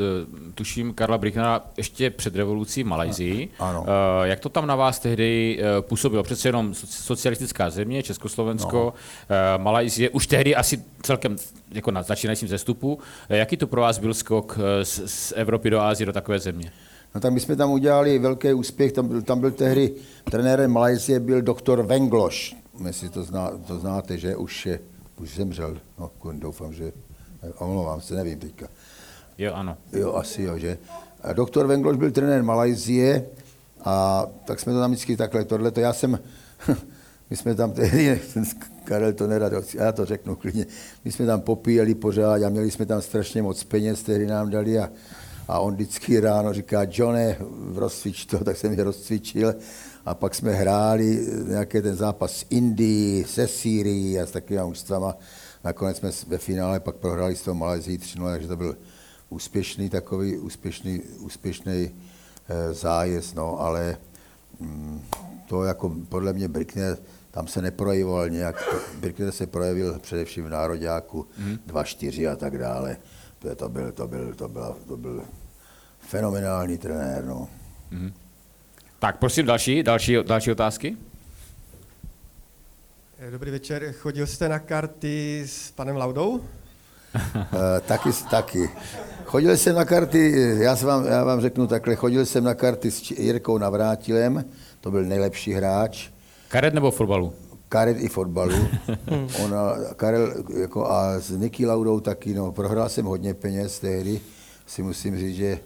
tuším, 0.54 0.94
Karla 0.94 1.18
Brichnera 1.18 1.60
ještě 1.76 2.10
před 2.10 2.36
revolucí 2.36 2.82
v 2.82 2.86
Malajzii. 2.86 3.48
Ano. 3.58 3.84
Eh, 4.24 4.28
Jak 4.28 4.40
to 4.40 4.48
tam 4.48 4.66
na 4.66 4.76
vás 4.76 4.98
tehdy 4.98 5.58
eh, 5.60 5.82
působilo? 5.82 6.22
Přece 6.22 6.48
jenom 6.48 6.72
soci- 6.72 7.02
socialistická 7.04 7.70
země, 7.70 8.02
Československo, 8.02 8.94
no. 9.30 9.36
Malajzie, 9.62 10.10
už 10.10 10.26
tehdy 10.26 10.56
asi 10.56 10.82
celkem 11.02 11.36
jako 11.72 11.90
na 11.90 12.02
začínajícím 12.02 12.48
zestupu. 12.48 12.98
Jaký 13.28 13.56
to 13.56 13.66
pro 13.66 13.80
vás 13.80 13.98
byl 13.98 14.14
skok 14.14 14.58
z, 14.82 15.02
z 15.06 15.32
Evropy 15.36 15.70
do 15.70 15.80
Ázie 15.80 16.06
do 16.06 16.12
takové 16.12 16.38
země? 16.38 16.72
No 17.14 17.20
tak 17.20 17.32
my 17.32 17.40
jsme 17.40 17.56
tam 17.56 17.70
udělali 17.70 18.18
velký 18.18 18.52
úspěch, 18.52 18.92
tam 18.92 19.08
byl, 19.08 19.22
tam 19.22 19.40
byl 19.40 19.50
tehdy 19.50 19.94
trenérem 20.24 20.70
Malajzie 20.72 21.20
byl 21.20 21.42
doktor 21.42 21.82
Vengloš, 21.82 22.56
jestli 22.86 23.08
to, 23.08 23.22
zná, 23.22 23.50
to 23.66 23.78
znáte, 23.78 24.18
že 24.18 24.36
už, 24.36 24.66
je, 24.66 24.80
už 25.20 25.34
zemřel, 25.34 25.76
no 25.98 26.10
doufám, 26.32 26.72
že, 26.72 26.92
omlouvám 27.58 28.00
se, 28.00 28.14
nevím 28.14 28.38
teďka. 28.38 28.66
Jo, 29.38 29.52
ano. 29.54 29.76
Jo, 29.92 30.14
asi 30.14 30.42
jo, 30.42 30.58
že. 30.58 30.78
A 31.22 31.32
doktor 31.32 31.66
Vengloš 31.66 31.96
byl 31.96 32.10
trenér 32.10 32.42
Malajzie 32.42 33.26
a 33.84 34.26
tak 34.44 34.60
jsme 34.60 34.72
to 34.72 34.80
tam 34.80 34.90
vždycky 34.90 35.16
takhle, 35.16 35.44
tohle 35.44 35.70
to 35.70 35.80
já 35.80 35.92
jsem, 35.92 36.18
my 37.30 37.36
jsme 37.36 37.54
tam 37.54 37.72
tehdy, 37.72 38.20
ten 38.34 38.44
Karel 38.84 39.12
to 39.12 39.26
nerad, 39.26 39.52
já 39.74 39.92
to 39.92 40.04
řeknu 40.04 40.36
klidně, 40.36 40.66
my 41.04 41.12
jsme 41.12 41.26
tam 41.26 41.40
popíjeli 41.40 41.94
pořád 41.94 42.42
a 42.42 42.48
měli 42.48 42.70
jsme 42.70 42.86
tam 42.86 43.02
strašně 43.02 43.42
moc 43.42 43.64
peněz, 43.64 44.02
tehdy 44.02 44.26
nám 44.26 44.50
dali 44.50 44.78
a, 44.78 44.90
a 45.48 45.58
on 45.58 45.74
vždycky 45.74 46.20
ráno 46.20 46.52
říká, 46.52 46.86
Johne, 46.90 47.36
rozcvič 47.74 48.26
to, 48.26 48.38
tak 48.44 48.56
jsem 48.56 48.72
je 48.72 48.84
rozcvičil 48.84 49.54
a 50.06 50.14
pak 50.14 50.34
jsme 50.34 50.52
hráli 50.52 51.26
nějaký 51.48 51.82
ten 51.82 51.96
zápas 51.96 52.32
s 52.36 52.46
Indií, 52.50 53.24
se 53.24 53.48
Sýrií 53.48 54.20
a 54.20 54.26
s 54.26 54.30
takovými 54.30 54.66
mužstvama. 54.66 55.16
Nakonec 55.64 55.96
jsme 55.96 56.10
ve 56.26 56.38
finále 56.38 56.80
pak 56.80 56.96
prohráli 56.96 57.36
s 57.36 57.42
tou 57.42 57.54
Malezí 57.54 57.98
3 57.98 58.18
takže 58.18 58.48
to 58.48 58.56
byl 58.56 58.76
úspěšný 59.28 59.90
takový, 59.90 60.38
úspěšný, 60.38 61.00
úspěšný 61.00 61.90
eh, 62.48 62.74
zájezd, 62.74 63.36
no, 63.36 63.60
ale 63.60 63.96
mm, 64.60 65.02
to 65.48 65.64
jako 65.64 65.92
podle 66.08 66.32
mě 66.32 66.48
Brickner, 66.48 66.98
tam 67.30 67.46
se 67.46 67.62
neprojevoval 67.62 68.28
nějak, 68.28 68.74
Brickner 69.00 69.32
se 69.32 69.46
projevil 69.46 69.98
především 69.98 70.44
v 70.44 70.48
Nároďáku, 70.48 71.26
mm. 71.38 71.58
2-4 71.66 72.32
a 72.32 72.36
tak 72.36 72.58
dále. 72.58 72.96
To, 73.38 73.54
to, 73.54 73.68
byl, 73.68 73.92
to, 73.92 74.08
byl, 74.08 74.34
to, 74.34 74.48
byl, 74.48 74.76
to 74.88 74.96
byl 74.96 75.24
fenomenální 75.98 76.78
trenér, 76.78 77.24
no. 77.24 77.48
Tak 78.98 79.18
prosím 79.18 79.46
další, 79.46 79.82
další, 79.82 80.16
další 80.22 80.50
otázky. 80.50 80.96
Dobrý 83.30 83.50
večer. 83.50 83.92
Chodil 83.92 84.26
jste 84.26 84.48
na 84.48 84.58
karty 84.58 85.42
s 85.46 85.70
panem 85.70 85.96
Laudou? 85.96 86.40
Eh, 87.36 87.80
taky, 87.80 88.10
taky. 88.30 88.70
Chodil 89.24 89.56
jsem 89.56 89.76
na 89.76 89.84
karty, 89.84 90.32
já, 90.58 90.76
se 90.76 90.86
vám, 90.86 91.06
já 91.06 91.24
vám 91.24 91.40
řeknu 91.40 91.66
takhle, 91.66 91.94
chodil 91.94 92.26
jsem 92.26 92.44
na 92.44 92.54
karty 92.54 92.90
s 92.90 93.10
Jirkou 93.10 93.58
Navrátilem, 93.58 94.44
to 94.80 94.90
byl 94.90 95.04
nejlepší 95.04 95.52
hráč, 95.52 96.08
Karet 96.48 96.74
nebo 96.74 96.90
fotbalu? 96.90 97.32
karet 97.68 97.96
i 98.00 98.08
fotbalu. 98.08 98.68
Ona, 99.44 99.74
Karel 99.96 100.44
jako 100.60 100.90
a 100.90 101.20
s 101.20 101.30
Niky 101.30 101.66
Laudou 101.66 102.00
taky, 102.00 102.34
no, 102.34 102.52
prohrál 102.52 102.88
jsem 102.88 103.04
hodně 103.06 103.34
peněz 103.34 103.78
tehdy, 103.78 104.20
si 104.66 104.82
musím 104.82 105.18
říct, 105.18 105.36
že 105.36 105.58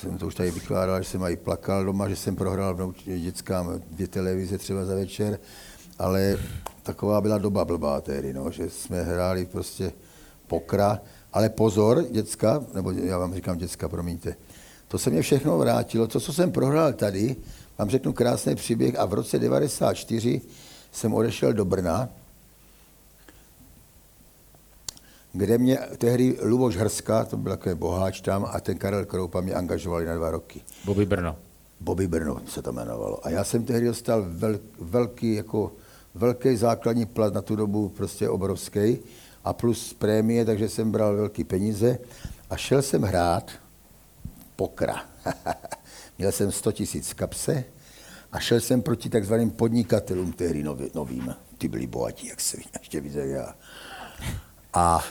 jsem 0.00 0.18
to 0.18 0.26
už 0.26 0.34
tady 0.34 0.50
vykládal, 0.50 1.02
že 1.02 1.08
jsem 1.08 1.22
i 1.22 1.36
plakal 1.36 1.84
doma, 1.84 2.08
že 2.08 2.16
jsem 2.16 2.36
prohrál 2.36 2.74
vnouč- 2.74 3.20
dětskám 3.20 3.80
dvě 3.90 4.08
televize 4.08 4.58
třeba 4.58 4.84
za 4.84 4.94
večer, 4.94 5.38
ale 5.98 6.38
taková 6.82 7.20
byla 7.20 7.38
doba 7.38 7.64
blbá 7.64 8.00
tehdy, 8.00 8.32
no, 8.32 8.50
že 8.50 8.70
jsme 8.70 9.02
hráli 9.02 9.46
prostě 9.46 9.92
pokra, 10.46 11.00
ale 11.32 11.48
pozor, 11.48 12.04
děcka, 12.10 12.64
nebo 12.74 12.90
já 12.90 13.18
vám 13.18 13.34
říkám 13.34 13.58
děcka, 13.58 13.88
promiňte, 13.88 14.36
to 14.88 14.98
se 14.98 15.10
mě 15.10 15.22
všechno 15.22 15.58
vrátilo. 15.58 16.06
To, 16.06 16.20
co 16.20 16.32
jsem 16.32 16.52
prohrál 16.52 16.92
tady, 16.92 17.36
vám 17.78 17.90
řeknu 17.90 18.12
krásný 18.12 18.54
příběh 18.54 18.98
a 18.98 19.04
v 19.04 19.14
roce 19.14 19.38
94 19.38 20.40
jsem 20.92 21.14
odešel 21.14 21.52
do 21.52 21.64
Brna, 21.64 22.08
kde 25.32 25.58
mě 25.58 25.78
tehdy 25.98 26.38
Luboš 26.42 26.76
Hrska, 26.76 27.24
to 27.24 27.36
byl 27.36 27.52
takový 27.52 27.74
boháč 27.74 28.20
tam, 28.20 28.46
a 28.52 28.60
ten 28.60 28.78
Karel 28.78 29.04
Kroupa 29.04 29.40
mě 29.40 29.54
angažovali 29.54 30.06
na 30.06 30.14
dva 30.14 30.30
roky. 30.30 30.60
Bobby 30.84 31.06
Brno. 31.06 31.36
Bobby 31.80 32.06
Brno 32.06 32.40
se 32.48 32.62
to 32.62 32.70
jmenovalo. 32.70 33.26
A 33.26 33.30
já 33.30 33.44
jsem 33.44 33.64
tehdy 33.64 33.86
dostal 33.86 34.24
vel, 34.28 34.58
velký, 34.80 35.34
jako 35.34 35.72
velký 36.16 36.56
základní 36.56 37.06
plat 37.06 37.34
na 37.34 37.42
tu 37.42 37.56
dobu, 37.56 37.88
prostě 37.88 38.28
obrovský, 38.28 38.98
a 39.44 39.52
plus 39.52 39.94
prémie, 39.94 40.44
takže 40.44 40.68
jsem 40.68 40.90
bral 40.90 41.16
velký 41.16 41.44
peníze 41.44 41.98
a 42.50 42.56
šel 42.56 42.82
jsem 42.82 43.02
hrát 43.02 43.50
pokra. 44.56 45.04
Měl 46.18 46.32
jsem 46.32 46.52
100 46.52 46.72
tisíc 46.72 47.12
kapse 47.12 47.64
a 48.32 48.40
šel 48.40 48.60
jsem 48.60 48.82
proti 48.82 49.08
takzvaným 49.08 49.50
podnikatelům 49.50 50.32
tehdy 50.32 50.62
nový, 50.62 50.90
novým. 50.94 51.34
Ty 51.58 51.68
byli 51.68 51.86
bohatí, 51.86 52.26
jak 52.26 52.40
se 52.40 52.56
ještě 52.80 53.00
viděl 53.00 53.24
já. 53.24 53.54
A 54.72 55.04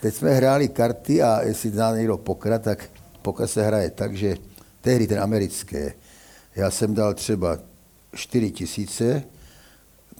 teď 0.00 0.14
jsme 0.14 0.30
hráli 0.34 0.68
karty 0.68 1.22
a 1.22 1.42
jestli 1.42 1.70
zná 1.70 1.96
někdo 1.96 2.18
pokra, 2.18 2.58
tak 2.58 2.90
pokra 3.22 3.46
se 3.46 3.62
hraje 3.62 3.90
tak, 3.90 4.16
že 4.16 4.36
tehdy 4.80 5.06
ten 5.06 5.20
americké, 5.20 5.94
já 6.56 6.70
jsem 6.70 6.94
dal 6.94 7.14
třeba 7.14 7.58
4 8.14 8.50
tisíce, 8.50 9.24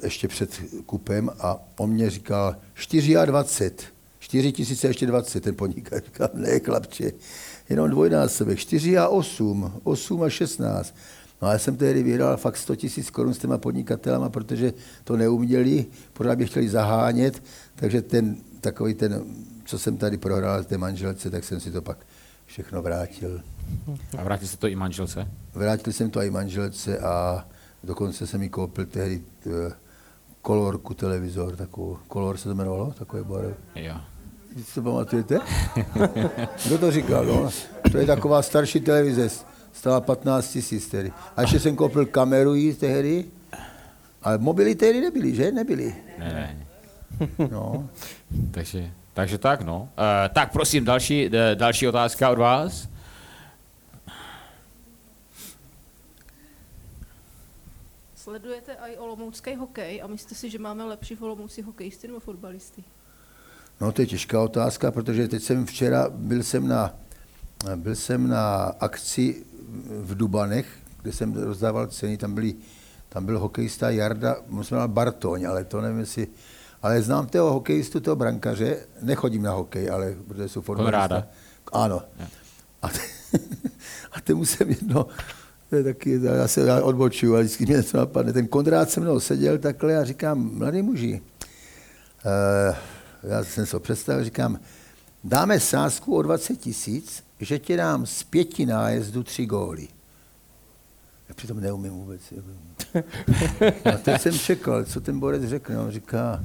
ještě 0.03 0.28
před 0.28 0.61
kupem 0.86 1.30
a 1.38 1.59
on 1.76 1.90
mě 1.90 2.11
říkal 2.11 2.57
24, 3.24 3.92
4 4.18 4.53
tisíce 4.53 4.86
ještě 4.86 5.07
20, 5.07 5.40
ten 5.40 5.55
podnikatel 5.55 6.01
říkal, 6.07 6.28
ne 6.34 6.61
chlapče, 6.61 7.12
jenom 7.68 7.90
dvojnásobek, 7.90 8.59
4 8.59 8.99
a 8.99 9.09
8, 9.09 9.80
8 9.84 10.22
a 10.22 10.30
16. 10.30 10.94
No 11.42 11.49
a 11.49 11.53
já 11.53 11.59
jsem 11.59 11.76
tehdy 11.76 12.03
vyhrál 12.03 12.36
fakt 12.36 12.57
100 12.57 12.76
tisíc 12.76 13.11
korun 13.11 13.34
s 13.34 13.38
těma 13.38 13.59
podnikatelama, 13.59 14.28
protože 14.28 14.72
to 15.05 15.16
neuměli, 15.16 15.86
pořád 16.12 16.38
mě 16.38 16.46
chtěli 16.46 16.68
zahánět, 16.68 17.42
takže 17.74 18.03
ten 18.03 18.36
takový 18.61 18.94
ten, 18.94 19.24
co 19.64 19.78
jsem 19.78 19.96
tady 19.96 20.16
prohrál 20.16 20.64
té 20.64 20.78
manželce, 20.78 21.30
tak 21.30 21.44
jsem 21.44 21.61
si 21.61 21.70
to 21.70 21.82
pak 21.82 21.99
všechno 22.46 22.82
vrátil. 22.82 23.40
A 24.18 24.24
vrátil 24.24 24.49
se 24.49 24.57
to 24.57 24.68
i 24.68 24.76
manželce? 24.76 25.28
Vrátil 25.55 25.92
jsem 25.92 26.11
to 26.11 26.22
i 26.22 26.30
manželce 26.30 26.99
a 26.99 27.49
dokonce 27.84 28.26
jsem 28.26 28.40
mi 28.40 28.49
koupil 28.49 28.86
tehdy 28.86 29.22
eh, 29.46 29.72
kolorku 30.43 30.95
televizor, 30.95 31.57
takovou, 31.57 31.99
kolor 32.09 32.36
se 32.36 32.45
to 32.45 32.51
jmenovalo, 32.51 32.95
takový 32.99 33.24
barev. 33.24 33.57
Jo. 33.74 33.95
Si 34.64 34.80
pamatujete? 34.80 35.39
Kdo 36.66 36.78
to 36.78 36.91
říkal? 36.91 37.24
No? 37.24 37.51
To 37.93 37.99
je 37.99 38.07
taková 38.07 38.43
starší 38.43 38.80
televize, 38.80 39.28
stála 39.72 40.01
15 40.01 40.53
tisíc 40.53 40.89
tedy. 40.89 41.12
A 41.36 41.43
ještě 41.43 41.61
jsem 41.61 41.76
koupil 41.76 42.07
kameru 42.07 42.55
jí 42.55 42.74
tehdy, 42.74 43.24
ale 44.22 44.39
mobily 44.39 44.74
tehdy 44.74 45.01
nebyly, 45.01 45.34
že? 45.34 45.53
Nebyly. 45.53 45.95
Ne, 46.18 46.32
ne. 46.34 46.66
No. 47.51 47.89
Takže, 48.51 48.91
takže 49.14 49.39
tak, 49.39 49.62
no. 49.62 49.80
Uh, 49.80 49.89
tak 50.32 50.53
prosím, 50.53 50.84
další, 50.84 51.30
eh, 51.32 51.55
další 51.55 51.89
otázka 51.89 52.30
od 52.30 52.39
vás. 52.39 52.89
Sledujete 58.28 58.72
i 58.72 58.96
olomoucký 58.96 59.54
hokej 59.54 60.02
a 60.02 60.06
myslíte 60.06 60.34
si, 60.34 60.50
že 60.50 60.58
máme 60.58 60.84
lepší 60.84 61.16
v 61.16 61.22
Olomouci 61.22 61.62
hokejisty 61.62 62.06
nebo 62.06 62.20
fotbalisty? 62.20 62.84
no 63.80 63.92
to 63.92 64.02
je 64.02 64.06
těžká 64.06 64.40
otázka, 64.40 64.90
protože 64.90 65.28
teď 65.28 65.42
jsem 65.42 65.66
včera, 65.66 66.06
byl 66.10 66.42
jsem 66.42 66.68
na, 66.68 66.94
byl 67.76 67.94
jsem 67.96 68.28
na 68.28 68.64
akci 68.80 69.44
v 69.88 70.14
Dubanech, 70.14 70.66
kde 71.02 71.12
jsem 71.12 71.32
rozdával 71.32 71.86
ceny, 71.86 72.16
tam, 72.16 72.34
byli, 72.34 72.54
tam 73.08 73.26
byl 73.26 73.38
hokejista 73.38 73.90
Jarda, 73.90 74.36
musím 74.46 74.76
říct 74.76 74.86
Bartoň, 74.86 75.44
ale 75.46 75.64
to 75.64 75.80
nevím, 75.80 75.98
jestli, 75.98 76.28
ale 76.82 77.02
znám 77.02 77.26
toho 77.26 77.52
hokejistu, 77.52 78.00
toho 78.00 78.16
brankaře, 78.16 78.78
nechodím 79.02 79.42
na 79.42 79.52
hokej, 79.52 79.90
ale 79.90 80.16
protože 80.28 80.48
jsou 80.48 80.60
fotbalista. 80.60 81.08
Konráda. 81.08 81.28
Ano. 81.72 82.02
A, 82.82 82.88
te, 82.88 83.00
a 84.12 84.20
ten 84.20 84.36
musím 84.36 84.68
jedno, 84.68 85.06
to 85.70 85.76
je 85.76 85.84
taky, 85.84 86.20
já 86.22 86.48
se 86.48 86.60
já 86.60 86.82
odbočuju, 86.82 87.34
ale 87.34 87.42
vždycky 87.42 87.66
mě 87.66 87.76
něco 87.76 87.96
napadne. 87.96 88.32
Ten 88.32 88.46
Konrád 88.46 88.90
se 88.90 89.00
mnou 89.00 89.20
seděl 89.20 89.58
takhle 89.58 89.96
a 89.96 90.04
říkám, 90.04 90.50
mladý 90.54 90.82
muži, 90.82 91.22
uh, 92.70 92.76
já 93.22 93.44
jsem 93.44 93.66
se 93.66 93.76
ho 93.76 93.80
představil, 93.80 94.24
říkám, 94.24 94.60
dáme 95.24 95.60
sázku 95.60 96.16
o 96.16 96.22
20 96.22 96.56
tisíc, 96.56 97.22
že 97.40 97.58
ti 97.58 97.76
dám 97.76 98.06
z 98.06 98.22
pěti 98.22 98.66
nájezdů 98.66 99.22
tři 99.22 99.46
góly. 99.46 99.88
Já 101.28 101.34
přitom 101.34 101.60
neumím 101.60 101.92
vůbec. 101.92 102.20
A 103.94 103.96
teď 103.96 104.20
jsem 104.20 104.38
čekal, 104.38 104.84
co 104.84 105.00
ten 105.00 105.20
borec 105.20 105.44
řekne. 105.44 105.78
On 105.78 105.90
říká, 105.90 106.42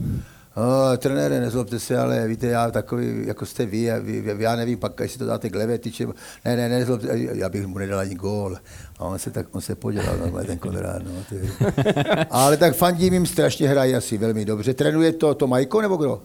Oh, 0.56 0.98
trenére, 0.98 1.40
nezlobte 1.40 1.80
se, 1.80 1.98
ale 1.98 2.28
víte, 2.28 2.48
já 2.48 2.72
takový, 2.72 3.28
jako 3.28 3.46
jste 3.46 3.66
vy, 3.66 3.82
já, 3.82 4.00
vy, 4.00 4.36
já 4.38 4.56
nevím, 4.56 4.80
pak 4.80 5.00
jestli 5.00 5.20
to 5.20 5.26
dáte 5.26 5.50
k 5.50 5.56
levé 5.56 5.78
tyče, 5.78 6.08
ne, 6.46 6.56
ne, 6.56 6.70
nezlobte, 6.70 7.08
já 7.14 7.50
bych 7.50 7.68
mu 7.68 7.78
nedal 7.78 8.00
ani 8.00 8.16
gól. 8.16 8.58
A 9.00 9.06
on 9.06 9.20
se, 9.20 9.32
tak, 9.32 9.48
on 9.52 9.62
se 9.62 9.76
podělal, 9.76 10.18
normálně 10.18 10.48
ten 10.48 10.58
Konrád, 10.58 11.02
no, 11.04 11.12
ty. 11.30 11.50
Ale 12.30 12.58
tak 12.58 12.76
fandím 12.76 13.14
jim 13.14 13.26
strašně 13.26 13.70
hrají 13.70 13.96
asi 13.96 14.18
velmi 14.18 14.46
dobře. 14.46 14.74
Trénuje 14.74 15.14
to, 15.14 15.36
to 15.36 15.48
Majko 15.48 15.82
nebo 15.82 15.98
kdo? 15.98 16.22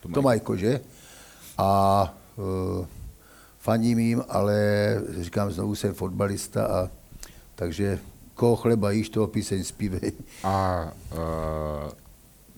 To, 0.00 0.08
to 0.08 0.22
Majko, 0.22 0.56
že? 0.56 0.80
A 1.58 2.14
uh, 2.36 2.86
fandím 3.58 3.98
jim, 3.98 4.22
ale 4.28 4.56
říkám, 5.20 5.50
znovu 5.50 5.74
jsem 5.74 5.94
fotbalista 5.94 6.66
a 6.66 6.88
takže 7.54 7.98
koho 8.34 8.56
chleba 8.56 8.90
jíš, 8.90 9.08
toho 9.08 9.26
píseň 9.26 9.64
zpívej. 9.64 10.12
A 10.44 10.84
uh, 11.12 11.92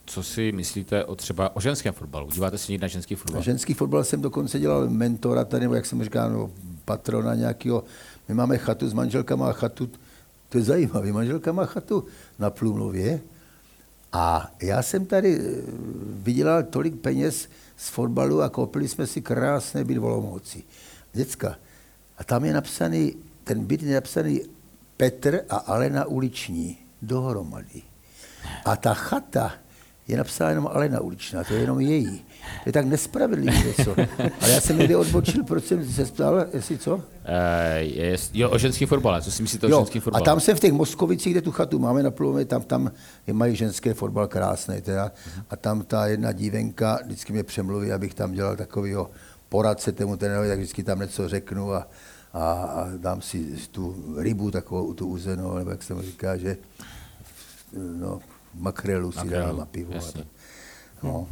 co 0.04 0.22
si 0.22 0.52
myslíte 0.52 1.04
o 1.04 1.16
třeba 1.16 1.56
o 1.56 1.60
ženském 1.60 1.94
fotbalu? 1.94 2.30
Díváte 2.30 2.58
se 2.58 2.72
někdy 2.72 2.82
na 2.82 2.88
ženský 2.88 3.14
fotbal? 3.14 3.42
Ženský 3.42 3.74
fotbal 3.74 4.04
jsem 4.04 4.20
dokonce 4.20 4.58
dělal 4.58 4.88
mentora 4.88 5.44
tady, 5.44 5.60
nebo 5.60 5.74
jak 5.74 5.86
jsem 5.86 6.04
říkal, 6.04 6.30
no, 6.30 6.50
patrona 6.84 7.34
nějakého. 7.34 7.84
My 8.28 8.34
máme 8.34 8.58
chatu 8.58 8.88
s 8.88 8.92
manželkama 8.92 9.50
a 9.50 9.52
chatu, 9.52 9.90
to 10.48 10.58
je 10.58 10.64
zajímavé, 10.64 11.12
manželka 11.12 11.52
má 11.52 11.66
chatu 11.66 12.04
na 12.38 12.50
Plumlově 12.50 13.20
a 14.12 14.50
já 14.62 14.82
jsem 14.82 15.06
tady 15.06 15.40
eh, 15.40 15.62
vydělal 16.04 16.62
tolik 16.62 17.00
peněz 17.00 17.48
z 17.76 17.88
fotbalu 17.88 18.42
a 18.42 18.48
koupili 18.48 18.88
jsme 18.88 19.06
si 19.06 19.22
krásné 19.22 19.84
byt 19.84 19.98
v 19.98 20.04
Olomouci. 20.04 20.62
Děcka. 21.12 21.56
A 22.18 22.24
tam 22.24 22.44
je 22.44 22.52
napsaný, 22.52 23.16
ten 23.44 23.64
byt 23.64 23.82
je 23.82 23.94
napsaný 23.94 24.40
Petr 24.96 25.40
a 25.48 25.56
Alena 25.56 26.04
Uliční 26.04 26.78
dohromady. 27.02 27.82
A 28.64 28.76
ta 28.76 28.94
chata 28.94 29.52
je 30.08 30.16
napsána 30.16 30.50
jenom 30.50 30.66
Alena 30.72 31.00
Uličná, 31.00 31.44
to 31.44 31.54
je 31.54 31.60
jenom 31.60 31.80
její. 31.80 32.24
Je 32.66 32.72
tak 32.72 32.86
nespravedlivé 32.86 33.58
něco. 33.58 33.94
Ale 34.40 34.50
já 34.50 34.60
jsem 34.60 34.78
někde 34.78 34.96
odbočil, 34.96 35.44
proč 35.44 35.64
jsem 35.64 35.92
se 35.92 36.04
ptal, 36.04 36.46
jestli 36.54 36.78
co? 36.78 36.94
Uh, 36.96 37.02
je, 37.78 38.16
jo, 38.34 38.50
o 38.50 38.58
ženský 38.58 38.86
fotbale, 38.86 39.22
co 39.22 39.32
si 39.32 39.42
myslíte 39.42 39.66
o 39.66 39.70
Jo, 39.70 39.78
ženském 39.78 40.00
a 40.00 40.02
fotbale? 40.02 40.24
tam 40.24 40.40
jsem 40.40 40.56
v 40.56 40.60
těch 40.60 40.72
Moskovicích, 40.72 41.32
kde 41.32 41.42
tu 41.42 41.52
chatu 41.52 41.78
máme 41.78 42.02
na 42.02 42.10
Plumě, 42.10 42.44
tam, 42.44 42.62
tam 42.62 42.90
je, 43.26 43.34
mají 43.34 43.56
ženské 43.56 43.94
fotbal 43.94 44.26
krásný 44.28 44.80
teda. 44.80 45.12
A 45.50 45.56
tam 45.56 45.82
ta 45.82 46.06
jedna 46.06 46.32
dívenka 46.32 46.98
vždycky 47.04 47.32
mě 47.32 47.42
přemluví, 47.42 47.92
abych 47.92 48.14
tam 48.14 48.32
dělal 48.32 48.56
takovýho 48.56 49.10
poradce 49.48 49.92
tému 49.92 50.16
trenérovi, 50.16 50.48
tak 50.48 50.58
vždycky 50.58 50.82
tam 50.82 51.00
něco 51.00 51.28
řeknu 51.28 51.72
a, 51.72 51.88
a, 52.32 52.52
a 52.52 52.88
dám 52.96 53.22
si 53.22 53.44
tu 53.70 54.14
rybu 54.18 54.50
takovou, 54.50 54.94
tu 54.94 55.06
uzenou, 55.06 55.54
nebo 55.54 55.70
jak 55.70 55.82
se 55.82 55.94
mu 55.94 56.02
říká, 56.02 56.36
že 56.36 56.56
no, 58.00 58.20
makrelu 58.54 59.12
si 59.12 59.18
Makrelu, 59.18 59.46
dám 59.46 59.60
a 59.60 59.66
pivo. 59.66 59.94
A 59.94 60.12
tak. 60.12 60.26
no. 61.02 61.26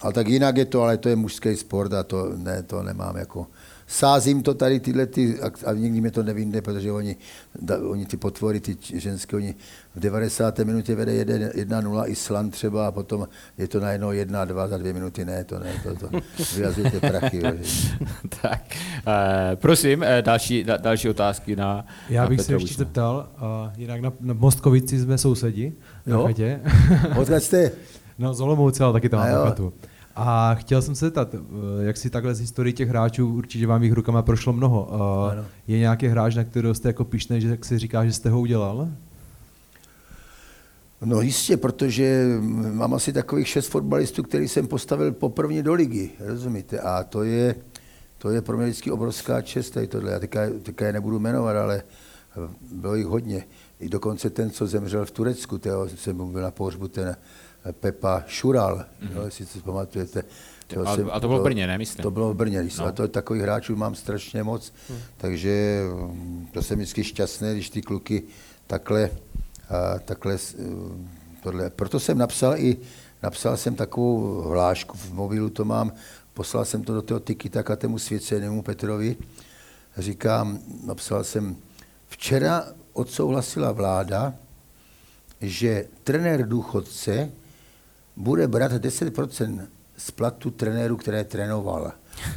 Ale 0.00 0.12
tak 0.12 0.28
jinak 0.28 0.56
je 0.56 0.64
to, 0.64 0.82
ale 0.82 0.96
to 0.96 1.08
je 1.08 1.16
mužský 1.16 1.56
sport 1.56 1.92
a 1.92 2.02
to, 2.02 2.32
ne, 2.36 2.62
to 2.62 2.82
nemám 2.82 3.16
jako... 3.16 3.46
Sázím 3.90 4.42
to 4.42 4.54
tady 4.54 4.80
tyhle 4.80 5.06
ty, 5.06 5.40
a- 5.40 5.68
a 5.70 5.72
nikdy 5.72 6.00
mě 6.00 6.10
to 6.10 6.22
nevyjde, 6.22 6.62
protože 6.62 6.92
oni, 6.92 7.16
da, 7.60 7.78
oni 7.78 8.06
ty 8.06 8.16
potvory, 8.16 8.60
ty 8.60 8.76
ženské, 8.94 9.36
oni 9.36 9.54
v 9.94 10.00
90. 10.00 10.58
minutě 10.58 10.94
vede 10.94 11.24
1-0 11.24 12.04
Island 12.10 12.50
třeba 12.50 12.86
a 12.88 12.90
potom 12.92 13.28
je 13.58 13.68
to 13.68 13.80
najednou 13.80 14.08
1-2 14.10 14.68
za 14.68 14.78
dvě 14.78 14.92
minuty, 14.92 15.24
ne, 15.24 15.44
to 15.44 15.58
ne, 15.58 15.72
to, 15.82 15.94
to 15.94 16.08
vyjazujete 16.56 17.00
prachy. 17.00 17.40
jo, 17.44 17.52
tak, 18.42 18.76
uh, 19.06 19.12
prosím, 19.54 20.00
uh, 20.00 20.06
další, 20.22 20.64
da, 20.64 20.76
další 20.76 21.08
otázky 21.08 21.56
na 21.56 21.86
Já 22.08 22.22
na 22.22 22.28
bych 22.28 22.36
Petra 22.36 22.58
se 22.58 22.62
ještě 22.62 22.74
zeptal, 22.78 23.28
uh, 23.40 23.72
jinak 23.80 24.00
na, 24.00 24.12
na 24.20 24.34
Mostkovici 24.34 25.00
jsme 25.00 25.18
sousedi 25.18 25.72
na 25.96 25.97
Jo? 26.08 26.26
chatě. 26.26 26.60
Odkud 27.18 27.42
jste? 27.42 27.70
No 28.18 28.34
z 28.34 28.40
Olomouce, 28.40 28.84
ale 28.84 28.92
taky 28.92 29.08
tam 29.08 29.20
A 29.20 29.26
mám 29.26 29.44
chatu. 29.46 29.72
A 30.16 30.54
chtěl 30.54 30.82
jsem 30.82 30.94
se 30.94 31.04
zeptat, 31.04 31.34
eh, 31.34 31.38
jak 31.80 31.96
si 31.96 32.10
takhle 32.10 32.34
z 32.34 32.40
historii 32.40 32.72
těch 32.72 32.88
hráčů, 32.88 33.34
určitě 33.34 33.66
vám 33.66 33.82
jich 33.82 33.92
rukama 33.92 34.22
prošlo 34.22 34.52
mnoho. 34.52 34.88
Eh, 34.92 35.32
Ano. 35.32 35.44
Je 35.66 35.78
nějaký 35.78 36.06
hráč, 36.06 36.34
na 36.34 36.44
kterého 36.44 36.74
jste 36.74 36.88
jako 36.88 37.04
pišnej, 37.04 37.40
že 37.40 37.58
si 37.62 37.78
říká, 37.78 38.04
že 38.04 38.12
jste 38.12 38.30
ho 38.30 38.40
udělal? 38.40 38.88
No 41.04 41.20
jistě, 41.20 41.56
protože 41.56 42.26
mám 42.72 42.94
asi 42.94 43.12
takových 43.12 43.48
šest 43.48 43.66
fotbalistů, 43.68 44.22
který 44.22 44.48
jsem 44.48 44.66
postavil 44.66 45.12
poprvé 45.12 45.62
do 45.62 45.74
ligy, 45.74 46.10
rozumíte? 46.20 46.78
A 46.80 47.04
to 47.04 47.22
je, 47.22 47.54
to 48.18 48.30
je 48.30 48.42
pro 48.42 48.56
mě 48.56 48.66
vždycky 48.66 48.90
obrovská 48.90 49.42
čest, 49.42 49.70
tady 49.70 49.86
tohle. 49.86 50.12
Já 50.12 50.18
teďka, 50.18 50.40
teďka 50.62 50.86
je 50.86 50.92
nebudu 50.92 51.18
jmenovat, 51.18 51.56
ale 51.56 51.82
bylo 52.72 52.94
jich 52.94 53.06
hodně. 53.06 53.44
I 53.80 53.88
dokonce 53.88 54.30
ten, 54.30 54.50
co 54.50 54.66
zemřel 54.66 55.06
v 55.06 55.10
Turecku, 55.10 55.58
toho 55.58 55.88
jsem 55.88 56.16
mu 56.16 56.32
byl 56.32 56.42
na 56.42 56.50
pohřbu, 56.50 56.88
ten 56.88 57.16
Pepa 57.80 58.24
Šural, 58.26 58.76
mm-hmm. 58.78 59.16
jo, 59.16 59.22
jestli 59.24 59.46
si 59.46 59.58
pamatujete. 59.60 60.22
Mhm. 60.76 60.88
A- 60.88 60.96
jsem- 60.96 61.10
a 61.12 61.20
to 61.20 61.28
bylo 61.28 61.40
v 61.40 61.42
Brně, 61.42 61.66
ne, 61.66 61.78
myslím? 61.78 62.02
To 62.02 62.10
bylo 62.10 62.32
v 62.32 62.36
Brně, 62.36 62.62
No. 62.84 62.88
a 62.88 62.92
to 62.92 63.08
takových 63.08 63.42
hráčů 63.42 63.76
mám 63.76 63.94
strašně 63.94 64.42
moc, 64.42 64.72
hmm. 64.88 64.98
takže 65.16 65.80
mm, 66.12 66.48
to 66.52 66.62
jsem 66.62 66.78
vždycky 66.78 67.04
šťastný, 67.04 67.52
když 67.52 67.70
ty 67.70 67.82
kluky 67.82 68.22
takhle, 68.66 69.10
a, 69.68 69.98
takhle 69.98 70.38
s- 70.38 70.54
mm, 70.56 71.08
tohle. 71.42 71.70
Proto 71.70 72.00
jsem 72.00 72.18
napsal 72.18 72.56
i, 72.56 72.76
napsal 73.22 73.56
jsem 73.56 73.74
takovou 73.74 74.40
hlášku 74.42 74.96
v 74.96 75.12
mobilu, 75.12 75.50
to 75.50 75.64
mám, 75.64 75.92
poslal 76.34 76.64
jsem 76.64 76.82
to 76.82 76.94
do 76.94 77.02
toho 77.02 77.20
taka 77.50 77.76
tému 77.76 77.98
svěcenému 77.98 78.62
Petrovi, 78.62 79.16
říkám, 79.98 80.58
napsal 80.86 81.24
jsem, 81.24 81.56
včera 82.08 82.64
odsouhlasila 82.98 83.72
vláda, 83.72 84.34
že 85.40 85.86
trenér 86.04 86.48
důchodce 86.48 87.30
bude 88.16 88.48
brát 88.48 88.72
10% 88.72 89.66
z 89.96 90.10
platu 90.10 90.50
trenéru, 90.50 90.96
které 90.96 91.24
trénoval. 91.24 91.92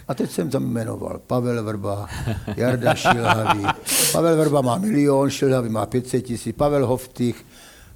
A 0.08 0.14
teď 0.14 0.32
jsem 0.32 0.50
tam 0.50 0.64
jmenoval 0.64 1.22
Pavel 1.28 1.64
Vrba, 1.64 2.10
Jarda 2.56 2.96
Šilhavý. 3.04 3.66
Pavel 4.12 4.38
Vrba 4.38 4.62
má 4.62 4.78
milion, 4.78 5.30
Šilhavý 5.30 5.70
má 5.70 5.86
500 5.86 6.26
tisíc, 6.26 6.56
Pavel 6.56 6.88
Hoftych, 6.88 7.46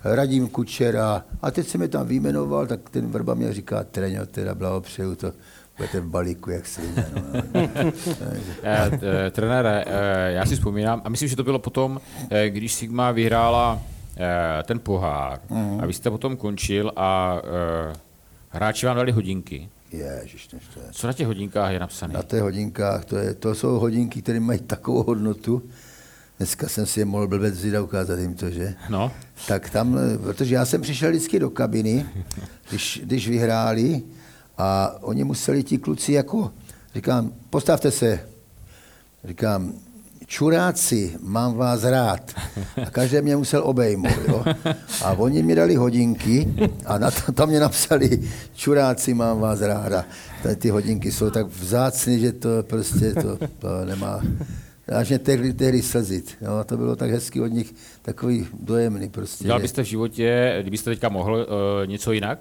Radim 0.03 0.47
Kučera. 0.47 1.26
A 1.41 1.51
teď 1.51 1.68
jsem 1.68 1.82
je 1.82 1.88
tam 1.88 2.07
vyjmenoval, 2.07 2.68
tak 2.68 2.89
ten 2.89 3.11
Vrba 3.11 3.34
mě 3.34 3.53
říká, 3.53 3.84
treňo, 3.84 4.26
teda 4.26 4.55
blahopřeju 4.55 5.16
to, 5.16 5.32
budete 5.78 5.99
v 5.99 6.05
balíku, 6.09 6.49
jak 6.51 6.65
si 6.67 6.82
no, 6.82 7.03
no. 7.13 7.41
Eh, 8.63 8.91
eh, 9.28 9.32
Trenére, 9.32 9.84
eh, 9.88 10.32
já 10.32 10.45
si 10.45 10.55
vzpomínám, 10.55 11.01
a 11.05 11.09
myslím, 11.09 11.30
že 11.30 11.36
to 11.36 11.43
bylo 11.43 11.59
potom, 11.59 12.01
když 12.49 12.73
Sigma 12.73 13.11
vyhrála 13.11 13.82
ten 14.63 14.80
pohár 14.80 15.39
Mhm. 15.49 15.80
a 15.82 15.86
vy 15.86 15.93
jste 15.93 16.09
potom 16.09 16.38
končil 16.38 16.91
a 16.95 17.41
hráči 18.49 18.86
vám 18.86 18.95
dali 18.95 19.11
hodinky. 19.11 19.69
Ježiš, 19.91 20.47
to 20.47 20.55
je. 20.55 20.61
Co 20.91 21.07
na 21.07 21.13
těch 21.13 21.28
hodinkách 21.28 21.71
je 21.71 21.80
napsané? 21.80 22.13
Na 22.13 22.23
těch 22.23 22.41
hodinkách, 22.41 23.05
to, 23.05 23.17
je, 23.17 23.34
to 23.34 23.55
jsou 23.55 23.80
hodinky, 23.80 24.21
které 24.21 24.39
mají 24.39 24.59
takovou 24.59 25.03
hodnotu, 25.03 25.61
Dneska 26.38 26.67
jsem 26.67 26.86
si 26.86 26.99
je 26.99 27.05
mohl 27.05 27.28
blbec 27.28 27.53
vzít 27.53 27.76
a 27.76 27.82
ukázat 27.82 28.19
jim 28.19 28.34
to, 28.34 28.49
že? 28.49 28.73
No. 28.89 29.11
Tak 29.47 29.69
tam, 29.69 29.99
protože 30.23 30.55
já 30.55 30.65
jsem 30.65 30.82
přišel 30.82 31.09
vždycky 31.09 31.39
do 31.39 31.49
kabiny, 31.49 32.05
když, 32.69 33.01
když 33.03 33.28
vyhráli 33.30 34.03
a 34.58 34.95
oni 35.01 35.24
museli 35.24 35.64
ti 35.64 35.78
kluci 35.78 36.14
jako, 36.14 36.51
říkám, 36.95 37.34
postavte 37.49 37.91
se, 37.91 38.20
říkám, 39.24 39.74
čuráci, 40.26 41.16
mám 41.22 41.53
vás 41.53 41.84
rád. 41.84 42.34
A 42.86 42.89
každý 42.91 43.22
mě 43.22 43.36
musel 43.36 43.62
obejmout. 43.64 44.18
Jo? 44.28 44.45
A 45.03 45.12
oni 45.12 45.43
mi 45.43 45.56
dali 45.56 45.76
hodinky 45.76 46.53
a 46.86 46.97
na 46.97 47.12
to, 47.12 47.32
tam 47.32 47.49
mě 47.49 47.60
napsali, 47.60 48.22
čuráci, 48.56 49.14
mám 49.14 49.39
vás 49.39 49.62
ráda. 49.62 50.06
Tady 50.43 50.56
ty 50.56 50.70
hodinky 50.70 51.12
jsou 51.12 51.30
tak 51.30 51.47
vzácný, 51.47 52.20
že 52.20 52.32
to 52.32 52.49
prostě 52.64 53.14
to, 53.14 53.38
to 53.60 53.86
nemá, 53.86 54.22
až 54.95 55.10
mě 55.10 55.20
tehdy, 55.20 55.53
tehdy 55.53 55.82
slzit. 55.82 56.38
Jo? 56.41 56.64
To 56.66 56.78
bylo 56.78 56.95
tak 56.95 57.12
hezký 57.12 57.41
od 57.41 57.47
nich, 57.47 57.74
takový 58.01 58.47
dojemný 58.60 59.10
prostě. 59.10 59.43
Dělal 59.43 59.60
byste 59.60 59.84
v 59.84 59.86
životě, 59.86 60.58
kdybyste 60.62 60.89
teďka 60.89 61.10
mohl, 61.10 61.36
uh, 61.36 61.88
něco 61.88 62.12
jinak? 62.12 62.39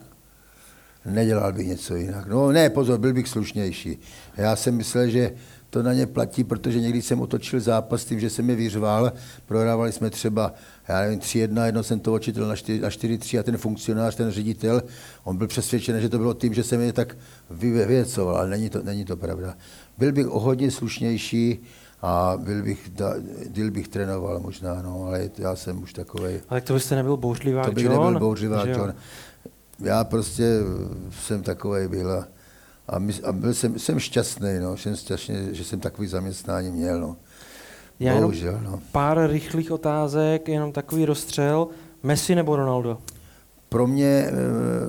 Nedělal 1.06 1.52
bych 1.52 1.66
něco 1.66 1.96
jinak. 1.96 2.26
No 2.26 2.52
ne, 2.52 2.70
pozor, 2.70 2.98
byl 2.98 3.12
bych 3.12 3.28
slušnější. 3.28 3.98
Já 4.36 4.56
jsem 4.56 4.74
myslel, 4.74 5.08
že 5.08 5.32
to 5.70 5.82
na 5.82 5.92
ně 5.92 6.06
platí, 6.06 6.44
protože 6.44 6.80
někdy 6.80 7.02
jsem 7.02 7.20
otočil 7.20 7.60
zápas 7.60 8.04
tím, 8.04 8.20
že 8.20 8.30
jsem 8.30 8.50
je 8.50 8.56
vyřval. 8.56 9.12
Prohrávali 9.46 9.92
jsme 9.92 10.10
třeba, 10.10 10.52
já 10.88 11.00
nevím, 11.00 11.18
3-1, 11.18 11.64
jedno 11.64 11.82
jsem 11.82 12.00
to 12.00 12.12
očitil 12.14 12.48
na 12.48 12.56
4 12.56 12.80
na 12.80 12.88
4-3 12.88 13.40
a 13.40 13.42
ten 13.42 13.56
funkcionář, 13.56 14.14
ten 14.14 14.30
ředitel, 14.30 14.82
on 15.24 15.36
byl 15.36 15.46
přesvědčen, 15.46 16.00
že 16.00 16.08
to 16.08 16.18
bylo 16.18 16.34
tím, 16.34 16.54
že 16.54 16.62
jsem 16.62 16.80
je 16.80 16.92
tak 16.92 17.16
vyvěcoval, 17.50 18.36
ale 18.36 18.48
není 18.48 18.70
to, 18.70 18.82
není 18.82 19.04
to 19.04 19.16
pravda. 19.16 19.54
Byl 19.98 20.12
bych 20.12 20.28
o 20.28 20.40
hodně 20.40 20.70
slušnější 20.70 21.58
a 22.02 22.34
byl 22.36 22.62
bych, 22.62 22.90
da, 22.94 23.14
díl 23.48 23.70
bych 23.70 23.88
trénoval 23.88 24.40
možná, 24.40 24.82
no, 24.82 25.04
ale 25.06 25.30
já 25.38 25.56
jsem 25.56 25.82
už 25.82 25.92
takovej. 25.92 26.40
Ale 26.48 26.60
to 26.60 26.74
byste 26.74 26.94
nebyl 26.94 27.16
bouřlivá 27.16 27.64
To 27.64 27.72
bych 27.72 27.84
John? 27.84 28.14
nebyl 28.14 28.36
jo? 28.42 28.66
John. 28.66 28.94
Já 29.80 30.04
prostě 30.04 30.58
jsem 31.10 31.42
takový 31.42 31.88
byl 31.88 32.12
a, 32.12 32.28
a, 32.88 32.98
my, 32.98 33.12
a 33.24 33.32
byl 33.32 33.54
jsem, 33.54 33.78
jsem 33.78 33.98
šťastný, 33.98 34.58
no, 34.60 34.76
jsem 34.76 34.96
šťastný, 34.96 35.36
že 35.52 35.64
jsem 35.64 35.80
takový 35.80 36.08
zaměstnání 36.08 36.70
měl. 36.70 37.00
No. 37.00 37.16
Já 38.00 38.12
jenom 38.12 38.22
Bohužel, 38.22 38.60
no. 38.64 38.80
pár 38.92 39.30
rychlých 39.30 39.70
otázek, 39.70 40.48
jenom 40.48 40.72
takový 40.72 41.04
rozstřel. 41.04 41.68
Messi 42.02 42.34
nebo 42.34 42.56
Ronaldo? 42.56 42.98
Pro 43.68 43.86
mě 43.86 44.06
e, 44.06 44.32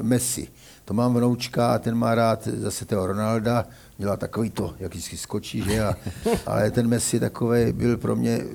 Messi. 0.02 0.48
To 0.86 0.94
mám 0.94 1.14
vnoučka 1.14 1.74
a 1.74 1.80
ten 1.80 1.96
má 1.96 2.16
rád 2.16 2.48
zase 2.48 2.86
toho 2.86 3.08
Ronalda, 3.08 3.66
dělá 3.98 4.18
takový 4.18 4.50
to, 4.50 4.74
jak 4.80 4.92
vždycky 4.92 5.18
skočí, 5.18 5.62
že? 5.62 5.84
A, 5.84 5.96
ale 6.46 6.72
ten 6.72 6.88
Messi 6.88 7.20
takový 7.20 7.74
byl 7.74 7.98
pro 7.98 8.16
mě, 8.16 8.32
eh, 8.32 8.48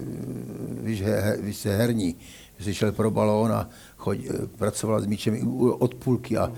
víš, 0.83 1.03
he, 1.03 1.21
he, 1.21 1.37
víš 1.37 1.57
se 1.57 1.77
herní. 1.77 2.17
Že 2.61 2.75
šel 2.75 2.93
pro 2.93 3.11
balón 3.11 3.53
a 3.53 3.69
choď, 3.97 4.19
eh, 4.25 4.47
pracoval 4.59 5.01
s 5.01 5.07
míčem 5.07 5.61
od 5.79 5.95
půlky 5.95 6.37
a, 6.39 6.53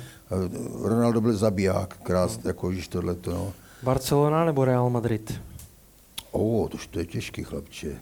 Ronaldo 0.83 1.21
byl 1.21 1.37
zabiják, 1.37 1.97
krás, 2.03 2.39
jako 2.45 2.69
víš 2.69 2.89
tohleto, 2.89 3.31
no. 3.31 3.53
Barcelona 3.83 4.45
nebo 4.45 4.65
Real 4.65 4.91
Madrid? 4.91 5.41
O, 6.31 6.69
to, 6.71 6.79
to 6.91 6.99
je 6.99 7.07
těžký, 7.07 7.45
chlapče. 7.45 8.01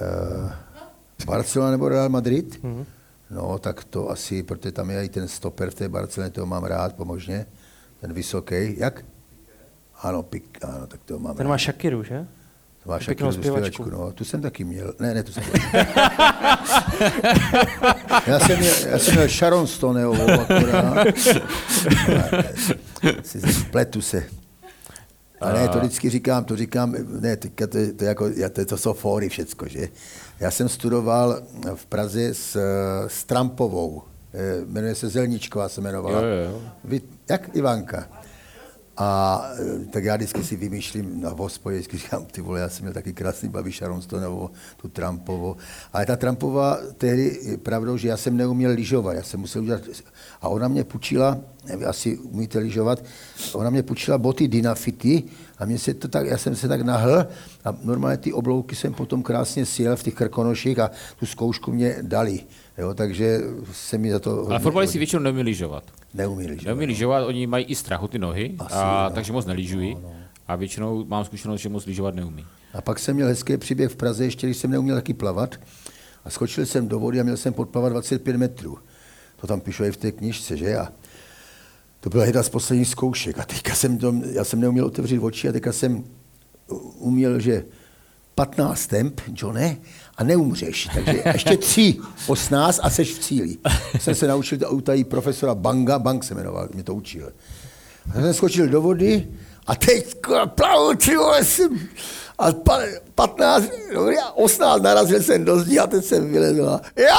Uh, 0.00 0.50
Barcelona 1.26 1.70
nebo 1.70 1.88
Real 1.88 2.08
Madrid? 2.08 2.64
Mhm. 2.64 2.84
No, 3.30 3.58
tak 3.58 3.84
to 3.84 4.10
asi, 4.10 4.42
protože 4.42 4.72
tam 4.72 4.90
je 4.90 5.04
i 5.04 5.08
ten 5.08 5.28
stoper 5.28 5.70
v 5.70 5.74
té 5.74 5.88
Barceloně, 5.88 6.30
toho 6.30 6.46
mám 6.46 6.64
rád, 6.64 6.92
pomožně. 6.96 7.46
Ten 8.00 8.12
vysoký, 8.12 8.78
jak? 8.78 9.04
Ano, 10.02 10.22
pik, 10.22 10.58
ano, 10.64 10.86
tak 10.86 11.00
to 11.04 11.18
mám 11.18 11.36
Ten 11.36 11.46
rád. 11.46 11.50
má 11.50 11.58
Shakiru, 11.58 12.02
že? 12.02 12.26
Máš 12.86 13.06
pěknou 13.06 13.32
zpěvačku. 13.32 13.90
No, 13.90 14.12
tu 14.12 14.24
jsem 14.24 14.40
taky 14.42 14.64
měl. 14.64 14.94
Ne, 14.98 15.14
ne, 15.14 15.22
tu 15.22 15.32
jsem 15.32 15.42
já, 18.26 18.38
jsem 18.38 18.58
měl, 18.58 18.74
já 18.88 18.98
jsem 18.98 19.14
měl 19.14 19.28
Sharon 19.28 19.66
Stoneovou 19.66 20.30
akorát. 20.30 21.06
Pletu 23.70 24.00
se. 24.00 24.24
A 25.40 25.52
ne, 25.52 25.68
to 25.68 25.78
vždycky 25.78 26.10
říkám, 26.10 26.44
to 26.44 26.56
říkám, 26.56 26.94
ne, 27.20 27.36
teďka 27.36 27.66
to, 27.66 27.78
je- 27.78 27.92
to, 27.92 28.04
jako, 28.04 28.26
to, 28.52 28.64
to 28.64 28.76
jsou 28.76 28.92
fóry 28.92 29.28
všecko, 29.28 29.68
že? 29.68 29.88
Já 30.40 30.50
jsem 30.50 30.68
studoval 30.68 31.42
v 31.74 31.86
Praze 31.86 32.34
s, 32.34 32.56
s 33.06 33.24
Trumpovou, 33.24 34.02
eh, 34.34 34.64
jmenuje 34.66 34.94
se 34.94 35.08
Zelničková, 35.08 35.68
se 35.68 35.80
jmenovala. 35.80 36.20
Jo, 36.20 36.26
jo. 36.26 36.60
Vy, 36.84 37.00
jak 37.30 37.56
Ivanka? 37.56 38.08
A 38.96 39.40
eh, 39.58 39.84
tak 39.90 40.04
já 40.04 40.16
vždycky 40.16 40.44
si 40.44 40.56
vymýšlím 40.56 41.20
na 41.20 41.30
hospodě, 41.30 41.76
vždycky 41.76 41.98
říkám, 41.98 42.24
ty 42.24 42.40
vole, 42.40 42.60
já 42.60 42.68
jsem 42.68 42.82
měl 42.82 42.94
taky 42.94 43.12
krásný 43.12 43.48
babi 43.48 43.70
Sharon 43.72 44.02
Stoneovou, 44.02 44.50
tu 44.76 44.88
Trumpovou. 44.88 45.56
Ale 45.92 46.06
ta 46.06 46.16
Trumpová 46.16 46.78
tehdy 46.98 47.38
je 47.42 47.56
pravdou, 47.56 47.96
že 47.96 48.08
já 48.08 48.16
jsem 48.16 48.36
neuměl 48.36 48.70
lyžovat, 48.70 49.12
já 49.12 49.22
jsem 49.22 49.40
musel 49.40 49.62
udělat, 49.62 49.82
a 50.42 50.48
ona 50.48 50.68
mě 50.68 50.84
půjčila, 50.84 51.38
nevím, 51.68 51.88
asi 51.88 52.18
umíte 52.18 52.58
lyžovat, 52.58 53.04
ona 53.52 53.70
mě 53.70 53.82
půjčila 53.82 54.18
boty 54.18 54.48
Dynafity 54.48 55.22
a 55.58 55.64
mě 55.64 55.78
se 55.78 55.94
to 55.94 56.08
tak, 56.08 56.26
já 56.26 56.38
jsem 56.38 56.56
se 56.56 56.68
tak 56.68 56.80
nahl 56.80 57.26
a 57.64 57.74
normálně 57.84 58.16
ty 58.16 58.32
oblouky 58.32 58.76
jsem 58.76 58.94
potom 58.94 59.22
krásně 59.22 59.66
sjel 59.66 59.96
v 59.96 60.02
těch 60.02 60.14
krkonoších 60.14 60.78
a 60.78 60.90
tu 61.18 61.26
zkoušku 61.26 61.72
mě 61.72 61.96
dali. 62.02 62.40
Jo, 62.78 62.94
takže 62.94 63.40
se 63.72 63.98
mi 63.98 64.10
za 64.10 64.18
to... 64.18 64.46
Ale 64.50 64.58
fotbalisti 64.58 64.92
hodně- 64.92 64.98
většinou 64.98 65.22
neumí 65.22 65.42
lyžovat. 65.42 65.84
Neumí 66.14 66.46
lyžovat. 66.46 66.66
Neumí 66.66 66.86
lyžovat, 66.86 67.26
oni 67.26 67.46
mají 67.46 67.64
i 67.64 67.74
strach 67.74 68.02
o 68.02 68.08
ty 68.08 68.18
nohy, 68.18 68.54
Asi, 68.58 68.74
a, 68.74 69.06
no. 69.08 69.14
takže 69.14 69.32
moc 69.32 69.46
nelížují. 69.46 69.96
A 70.48 70.56
většinou 70.56 71.04
mám 71.04 71.24
zkušenost, 71.24 71.60
že 71.60 71.68
moc 71.68 71.86
lyžovat 71.86 72.14
neumí. 72.14 72.46
A 72.74 72.80
pak 72.80 72.98
jsem 72.98 73.16
měl 73.16 73.28
hezký 73.28 73.56
příběh 73.56 73.90
v 73.90 73.96
Praze, 73.96 74.24
ještě 74.24 74.46
když 74.46 74.56
jsem 74.56 74.70
neuměl 74.70 74.96
taky 74.96 75.14
plavat. 75.14 75.56
A 76.24 76.30
skočil 76.30 76.66
jsem 76.66 76.88
do 76.88 76.98
vody 76.98 77.20
a 77.20 77.22
měl 77.22 77.36
jsem 77.36 77.52
podplavat 77.52 77.92
25 77.92 78.36
metrů. 78.36 78.78
To 79.40 79.46
tam 79.46 79.60
píšu 79.60 79.84
i 79.84 79.92
v 79.92 79.96
té 79.96 80.12
knižce, 80.12 80.56
že? 80.56 80.76
A 80.76 80.92
to 82.00 82.10
byla 82.10 82.24
jedna 82.24 82.42
z 82.42 82.48
posledních 82.48 82.88
zkoušek. 82.88 83.38
A 83.38 83.44
teďka 83.44 83.74
jsem 83.74 83.98
to, 83.98 84.14
já 84.32 84.44
jsem 84.44 84.60
neuměl 84.60 84.84
otevřít 84.86 85.18
oči 85.18 85.48
a 85.48 85.52
teďka 85.52 85.72
jsem 85.72 86.04
uměl, 86.98 87.40
že 87.40 87.64
15 88.34 88.86
temp, 88.86 89.20
Johne, 89.34 89.76
a 90.16 90.24
neumřeš. 90.24 90.88
Takže 90.94 91.22
ještě 91.32 91.56
tři, 91.56 91.96
18 92.26 92.80
a 92.82 92.90
seš 92.90 93.14
v 93.14 93.18
cíli. 93.18 93.56
Jsem 94.00 94.14
se 94.14 94.26
naučil 94.26 94.58
to 94.58 94.70
utají 94.70 95.04
profesora 95.04 95.54
Banga, 95.54 95.98
Bang 95.98 96.24
se 96.24 96.34
jmenoval, 96.34 96.68
mě 96.74 96.82
to 96.82 96.94
učil. 96.94 97.32
A 98.10 98.20
jsem 98.20 98.34
skočil 98.34 98.68
do 98.68 98.82
vody 98.82 99.28
a 99.66 99.74
teď 99.74 100.16
plavu, 100.54 100.94
jsem, 101.42 101.88
a 102.38 102.52
pa, 102.52 102.78
15, 103.14 103.70
dobrý, 103.94 104.18
a 104.18 104.32
18 104.32 104.82
narazil 104.82 105.22
jsem 105.22 105.44
do 105.44 105.58
zdi 105.60 105.78
a 105.78 105.86
teď 105.86 106.04
jsem 106.04 106.32
vylezl. 106.32 106.68
a 106.68 106.80
Já, 106.96 107.18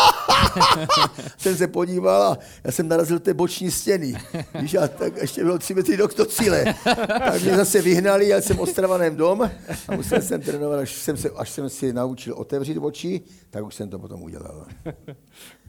jsem 1.38 1.57
se 1.57 1.68
podíval 1.68 2.24
a 2.24 2.38
já 2.63 2.72
jsem 2.72 2.88
narazil 2.88 3.20
té 3.20 3.34
boční 3.34 3.72
stěny. 3.72 4.16
Víš, 4.61 4.76
a 4.76 4.88
tak 4.88 5.18
ještě 5.18 5.43
bylo 5.43 5.57
tři 5.57 5.74
metry 5.74 5.97
do, 5.97 6.07
cíle. 6.07 6.76
Tak 7.07 7.41
mě 7.41 7.57
zase 7.57 7.82
vyhnali, 7.82 8.28
já 8.28 8.41
jsem 8.41 8.59
ostravanem 8.59 9.16
dom 9.16 9.51
a 9.88 9.95
musel 9.95 10.22
jsem 10.22 10.41
trénovat, 10.41 10.80
až 10.80 10.93
jsem, 10.93 11.18
se, 11.18 11.30
až 11.30 11.49
jsem 11.49 11.70
si 11.70 11.93
naučil 11.93 12.34
otevřít 12.34 12.78
oči, 12.78 13.22
tak 13.49 13.66
už 13.66 13.76
jsem 13.76 13.89
to 13.89 13.99
potom 13.99 14.22
udělal. 14.22 14.66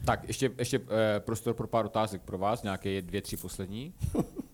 Tak, 0.05 0.27
ještě, 0.27 0.51
ještě 0.57 0.77
eh, 0.77 1.19
prostor 1.19 1.53
pro 1.53 1.67
pár 1.67 1.85
otázek 1.85 2.21
pro 2.21 2.37
vás, 2.37 2.63
nějaké 2.63 3.01
dvě, 3.01 3.21
tři 3.21 3.37
poslední. 3.37 3.93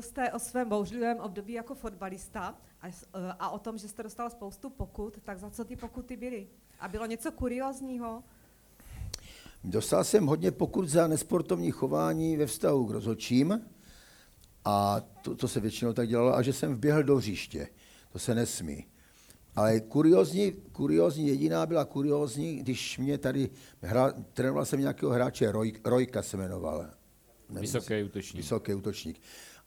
Mluvil 0.00 0.10
jste 0.10 0.32
o 0.32 0.38
svém 0.38 0.68
bouřlivém 0.68 1.18
období 1.20 1.52
jako 1.52 1.74
fotbalista 1.74 2.54
a, 2.82 2.88
eh, 2.88 2.92
a 3.38 3.50
o 3.50 3.58
tom, 3.58 3.78
že 3.78 3.88
jste 3.88 4.02
dostal 4.02 4.30
spoustu 4.30 4.70
pokut, 4.70 5.18
tak 5.24 5.38
za 5.38 5.50
co 5.50 5.64
ty 5.64 5.76
pokuty 5.76 6.16
byly? 6.16 6.46
A 6.80 6.88
bylo 6.88 7.06
něco 7.06 7.32
kuriozního? 7.32 8.22
Dostal 9.64 10.04
jsem 10.04 10.26
hodně 10.26 10.50
pokut 10.50 10.88
za 10.88 11.06
nesportovní 11.06 11.70
chování 11.70 12.36
ve 12.36 12.46
vztahu 12.46 12.86
k 12.86 12.90
rozhodčím 12.90 13.60
a 14.64 15.00
to, 15.22 15.34
to 15.34 15.48
se 15.48 15.60
většinou 15.60 15.92
tak 15.92 16.08
dělalo, 16.08 16.34
a 16.34 16.42
že 16.42 16.52
jsem 16.52 16.74
vběhl 16.74 17.02
do 17.02 17.16
hřiště. 17.16 17.68
To 18.12 18.18
se 18.18 18.34
nesmí. 18.34 18.86
Ale 19.56 19.80
kuriozní, 19.80 20.52
kuriozní, 20.52 21.28
jediná 21.28 21.66
byla 21.66 21.84
kuriozní, 21.84 22.56
když 22.56 22.98
mě 22.98 23.18
tady, 23.18 23.50
hra, 23.82 24.12
trénoval 24.32 24.64
jsem 24.64 24.80
nějakého 24.80 25.12
hráče, 25.12 25.52
Roj, 25.52 25.72
Rojka 25.84 26.22
se 26.22 26.36
jmenoval. 26.36 26.86
Nevím, 27.48 27.60
Vysoký 27.60 28.02
útočník. 28.02 28.42
Vysoký 28.42 28.74
útočník. 28.74 29.20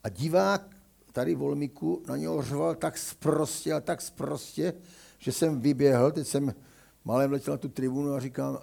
A 0.03 0.09
divák 0.09 0.75
tady 1.11 1.35
v 1.35 1.43
Olmiku 1.43 2.03
na 2.07 2.17
něho 2.17 2.41
řval 2.41 2.75
tak 2.75 2.97
sprostě, 2.97 3.71
ale 3.71 3.81
tak 3.81 4.01
sprostě, 4.01 4.73
že 5.19 5.31
jsem 5.31 5.61
vyběhl, 5.61 6.11
teď 6.11 6.27
jsem 6.27 6.53
malém 7.05 7.31
letěl 7.31 7.53
na 7.53 7.57
tu 7.57 7.69
tribunu 7.69 8.13
a 8.13 8.19
říkám, 8.19 8.57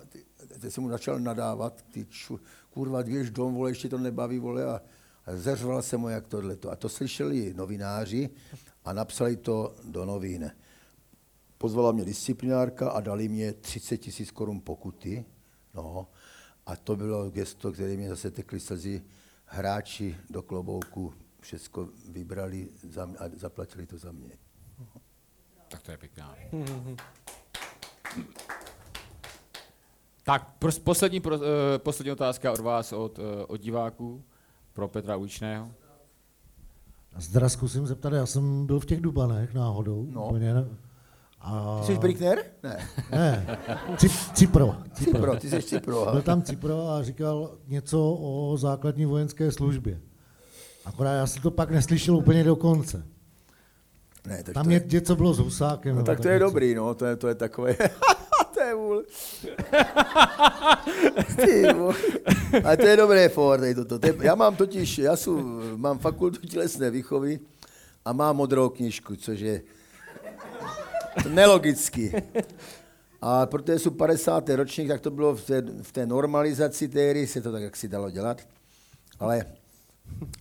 teď 0.61 0.73
jsem 0.73 0.83
mu 0.83 0.91
začal 0.91 1.21
nadávat, 1.21 1.85
ty 1.93 2.07
ču, 2.09 2.41
kurva, 2.71 3.03
dvěž 3.03 3.31
dom, 3.31 3.55
vole, 3.55 3.71
ještě 3.71 3.89
to 3.89 3.99
nebaví, 3.99 4.39
vole, 4.39 4.65
a, 4.65 4.81
a 5.27 5.37
zeřval 5.37 5.83
jsem 5.83 6.01
mu, 6.01 6.09
jak 6.09 6.27
tohleto. 6.27 6.71
A 6.71 6.77
to 6.77 6.89
slyšeli 6.89 7.55
novináři 7.55 8.31
a 8.85 8.93
napsali 8.93 9.37
to 9.37 9.75
do 9.85 10.05
novin. 10.05 10.51
Pozvala 11.59 11.93
mě 11.93 12.05
disciplinárka 12.05 12.91
a 12.91 13.01
dali 13.01 13.29
mě 13.29 13.53
30 13.53 13.97
tisíc 13.97 14.31
korun 14.31 14.61
pokuty. 14.61 15.25
No, 15.75 16.09
a 16.67 16.77
to 16.77 16.97
bylo 16.97 17.31
gesto, 17.31 17.73
které 17.73 17.97
mě 17.97 18.09
zase 18.09 18.31
tekly 18.31 18.61
slzy. 18.61 19.03
Hráči 19.45 20.17
do 20.31 20.43
klobouku 20.43 21.15
všecko 21.41 21.89
vybrali 22.09 22.69
za 22.91 23.07
mě, 23.07 23.19
a 23.19 23.25
zaplatili 23.37 23.87
to 23.87 23.99
za 23.99 24.13
mě. 24.13 24.33
Tak 25.69 25.83
to 25.83 25.91
je 25.91 25.97
pěkná. 25.97 26.35
Tak, 30.25 30.55
pros, 30.59 30.79
poslední, 30.79 31.21
pro, 31.21 31.37
uh, 31.37 31.43
poslední 31.79 32.13
otázka 32.13 32.53
od 32.53 32.61
vás, 32.61 32.93
od, 32.93 33.19
uh, 33.19 33.25
od 33.49 33.61
diváků, 33.61 34.25
pro 34.73 34.89
Petra 34.89 35.17
Uličného. 35.17 35.71
Zdra 37.17 37.49
zkusím 37.49 37.87
zeptat, 37.87 38.13
já 38.13 38.27
jsem 38.27 38.67
byl 38.67 38.81
v 38.81 38.87
těch 38.87 39.01
Dubanech 39.01 39.55
náhodou. 39.55 40.07
No. 40.11 40.27
Úplně, 40.27 40.55
ne- 40.55 40.69
a... 41.41 41.81
Ty 41.81 41.87
jsi 41.87 41.99
Brickner? 41.99 42.45
Ne. 42.63 42.89
Ne, 43.11 43.59
Cip, 43.97 44.13
Cipro. 44.35 44.77
Cipro, 44.95 45.37
ty 45.37 45.51
jsi 45.51 45.63
Cipro. 45.63 46.09
Byl 46.13 46.23
tam 46.23 46.43
Cipro 46.43 46.89
a 46.89 47.03
říkal 47.03 47.59
něco 47.67 48.13
o 48.21 48.57
základní 48.57 49.05
vojenské 49.05 49.53
službě. 49.53 50.01
Akorát 50.85 51.15
já 51.15 51.27
jsem 51.27 51.43
to 51.43 51.51
pak 51.51 51.71
neslyšel 51.71 52.17
úplně 52.17 52.45
do 52.45 52.57
konce. 52.57 53.07
Ne, 54.27 54.43
tak 54.43 54.55
Tam 54.55 54.65
to 54.65 54.71
je, 54.71 54.85
něco 54.87 55.17
bylo 55.17 55.35
s 55.35 55.39
Husákem. 55.39 55.97
No 55.97 56.03
tak 56.03 56.21
to 56.21 56.29
je 56.29 56.35
něco. 56.35 56.45
dobrý, 56.45 56.75
no, 56.75 56.95
to 56.95 57.07
je, 57.07 57.17
to 57.17 57.29
je 57.29 57.35
takové, 57.35 57.77
to 58.55 58.61
je 58.61 58.75
vůl. 58.75 59.05
Ty 61.37 61.73
vole. 61.73 61.95
Ale 62.65 62.77
to 62.77 62.87
je 62.87 62.97
dobré, 62.97 63.29
for, 63.29 63.61
tady 63.61 63.75
toto. 63.75 63.99
To 63.99 64.07
je, 64.07 64.15
já 64.21 64.35
mám 64.35 64.57
totiž, 64.57 64.99
já 64.99 65.17
jsou, 65.17 65.61
mám 65.77 65.99
fakultu 65.99 66.47
tělesné 66.47 66.91
výchovy 66.91 67.41
a 68.05 68.13
mám 68.13 68.37
modrou 68.37 68.69
knížku, 68.69 69.17
což 69.17 69.41
je 69.41 69.63
nelogicky. 71.29 72.23
A 73.23 73.47
protože 73.47 73.79
jsou 73.79 73.91
50. 73.91 74.49
ročník, 74.49 74.89
tak 74.89 75.01
to 75.01 75.11
bylo 75.11 75.37
v 75.37 75.47
té, 75.47 75.63
v 75.83 75.93
té 75.93 76.07
normalizaci 76.07 76.89
té 76.89 77.11
hry, 77.11 77.27
se 77.27 77.41
to 77.41 77.53
tak 77.53 77.63
jak 77.63 77.77
si 77.77 77.89
dalo 77.89 78.11
dělat. 78.11 78.41
Ale 79.19 79.45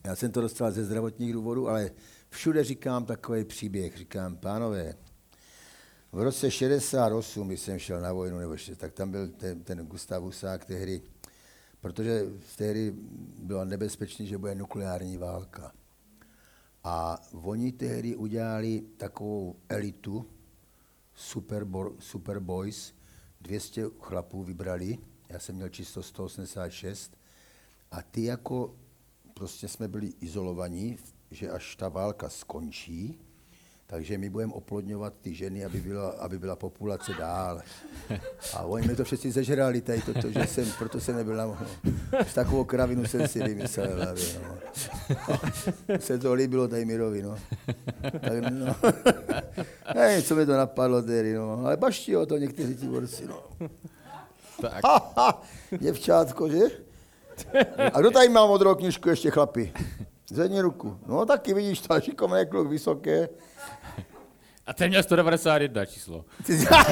já 0.04 0.16
jsem 0.16 0.32
to 0.32 0.42
dostal 0.42 0.72
ze 0.72 0.86
zdravotních 0.86 1.34
důvodů, 1.34 1.70
ale 1.70 1.92
všude 2.30 2.64
říkám 2.64 3.06
takový 3.06 3.44
příběh. 3.44 3.98
Říkám, 3.98 4.38
pánové, 4.38 4.94
v 6.12 6.22
roce 6.22 6.52
68, 6.52 7.48
když 7.48 7.60
jsem 7.60 7.80
šel 7.80 8.02
na 8.02 8.14
vojnu, 8.14 8.40
nebo 8.40 8.52
ještě, 8.54 8.76
tak 8.76 8.94
tam 8.94 9.12
byl 9.12 9.28
ten, 9.28 9.64
ten 9.64 9.86
Gustav 9.88 10.24
Husák 10.24 10.66
tehdy, 10.66 11.02
protože 11.82 12.26
hry 12.60 12.94
bylo 13.40 13.66
nebezpečné, 13.66 14.26
že 14.26 14.38
bude 14.38 14.56
nukleární 14.56 15.18
válka. 15.18 15.72
A 16.84 17.22
oni 17.32 17.72
tehdy 17.72 18.16
udělali 18.16 18.84
takovou 18.98 19.56
elitu, 19.70 20.26
Super, 21.16 21.64
Bo- 21.64 21.96
Super 22.00 22.40
Boys, 22.40 22.94
200 23.42 23.86
chlapů 24.00 24.44
vybrali, 24.44 24.98
já 25.30 25.40
jsem 25.40 25.56
měl 25.56 25.70
číslo 25.70 26.04
186, 26.04 27.18
a 27.92 28.02
ty 28.02 28.24
jako, 28.24 28.76
prostě 29.40 29.68
jsme 29.68 29.88
byli 29.88 30.14
izolovaní, 30.22 30.98
že 31.32 31.50
až 31.50 31.76
ta 31.76 31.90
válka 31.90 32.30
skončí, 32.30 33.20
takže 33.88 34.18
my 34.18 34.30
budeme 34.30 34.54
oplodňovat 34.54 35.14
ty 35.22 35.34
ženy, 35.34 35.66
aby 35.66 35.82
byla, 35.82 36.10
aby 36.10 36.40
byla 36.40 36.56
populace 36.56 37.14
dál. 37.14 37.62
A 38.54 38.64
oni 38.64 38.88
mi 38.88 38.96
to 38.96 39.04
všichni 39.04 39.32
zežrali 39.32 39.82
tady, 39.82 40.02
toto, 40.02 40.32
že 40.32 40.48
jsem, 40.48 40.72
proto 40.78 41.00
jsem 41.00 41.16
nebyl 41.16 41.36
na 41.36 41.46
no. 41.46 41.58
S 42.12 42.34
takovou 42.34 42.64
kravinu 42.64 43.06
jsem 43.06 43.28
si 43.28 43.44
vymyslel 43.44 43.96
hlavě, 43.96 44.26
no. 44.44 44.58
Se 46.00 46.18
to 46.18 46.34
líbilo 46.34 46.68
tady 46.68 46.86
Mirovi, 46.86 47.24
no. 47.24 47.38
Tak, 48.02 48.52
no. 48.52 48.76
Hej, 49.86 50.24
co 50.24 50.36
mi 50.36 50.46
to 50.46 50.58
napadlo 50.58 51.02
tedy, 51.02 51.34
no. 51.34 51.66
Ale 51.66 51.78
baští 51.78 52.16
o 52.16 52.26
to 52.26 52.38
někteří 52.38 52.76
ti 52.76 52.88
borci, 52.88 53.28
no. 53.28 53.44
Tak. 54.62 54.84
Ha, 54.86 55.14
ha, 55.18 55.42
děvčátko, 55.80 56.50
že? 56.50 56.89
A 57.94 58.00
kdo 58.00 58.12
tady 58.12 58.30
má 58.30 58.46
modrou 58.46 58.76
knižku 58.76 59.10
ještě, 59.10 59.32
chlapi? 59.32 59.74
Zvedni 60.30 60.62
ruku. 60.62 61.00
No 61.08 61.26
taky 61.26 61.54
vidíš, 61.54 61.82
to 61.82 62.02
šikovný 62.02 62.46
kluk, 62.50 62.68
vysoké. 62.68 63.30
A 64.66 64.74
ten 64.74 64.90
měl 64.90 65.04
191 65.04 65.86
číslo. 65.86 66.26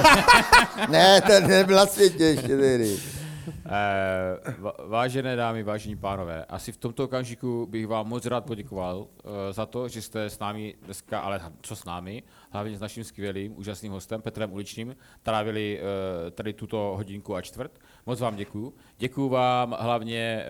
ne, 0.90 1.22
ten 1.22 1.48
nebyl 1.48 1.76
na 1.76 1.86
světě 1.86 2.24
ještě 2.24 2.58
tehdy. 2.58 2.98
Eh, 3.48 4.54
vážené 4.88 5.36
dámy, 5.36 5.64
vážení 5.64 5.96
pánové, 5.96 6.46
asi 6.46 6.72
v 6.72 6.78
tomto 6.78 7.04
okamžiku 7.04 7.66
bych 7.70 7.88
vám 7.88 8.08
moc 8.08 8.26
rád 8.26 8.46
poděkoval 8.46 9.08
eh, 9.08 9.54
za 9.54 9.66
to, 9.66 9.88
že 9.88 10.02
jste 10.02 10.24
s 10.26 10.40
námi 10.40 10.76
dneska, 10.82 11.20
ale 11.20 11.42
co 11.62 11.76
s 11.76 11.86
námi, 11.86 12.24
hlavně 12.50 12.78
s 12.78 12.82
naším 12.82 13.04
skvělým, 13.04 13.58
úžasným 13.58 13.92
hostem 13.92 14.22
Petrem 14.22 14.54
Uličným, 14.54 14.96
trávili 15.24 15.80
eh, 15.80 16.32
tady 16.32 16.54
tuto 16.54 16.94
hodinku 16.98 17.36
a 17.36 17.42
čtvrt. 17.42 17.72
Moc 18.06 18.20
vám 18.20 18.36
děkuju. 18.36 18.74
Děkuju 18.98 19.30
vám 19.30 19.78
hlavně, 19.80 20.46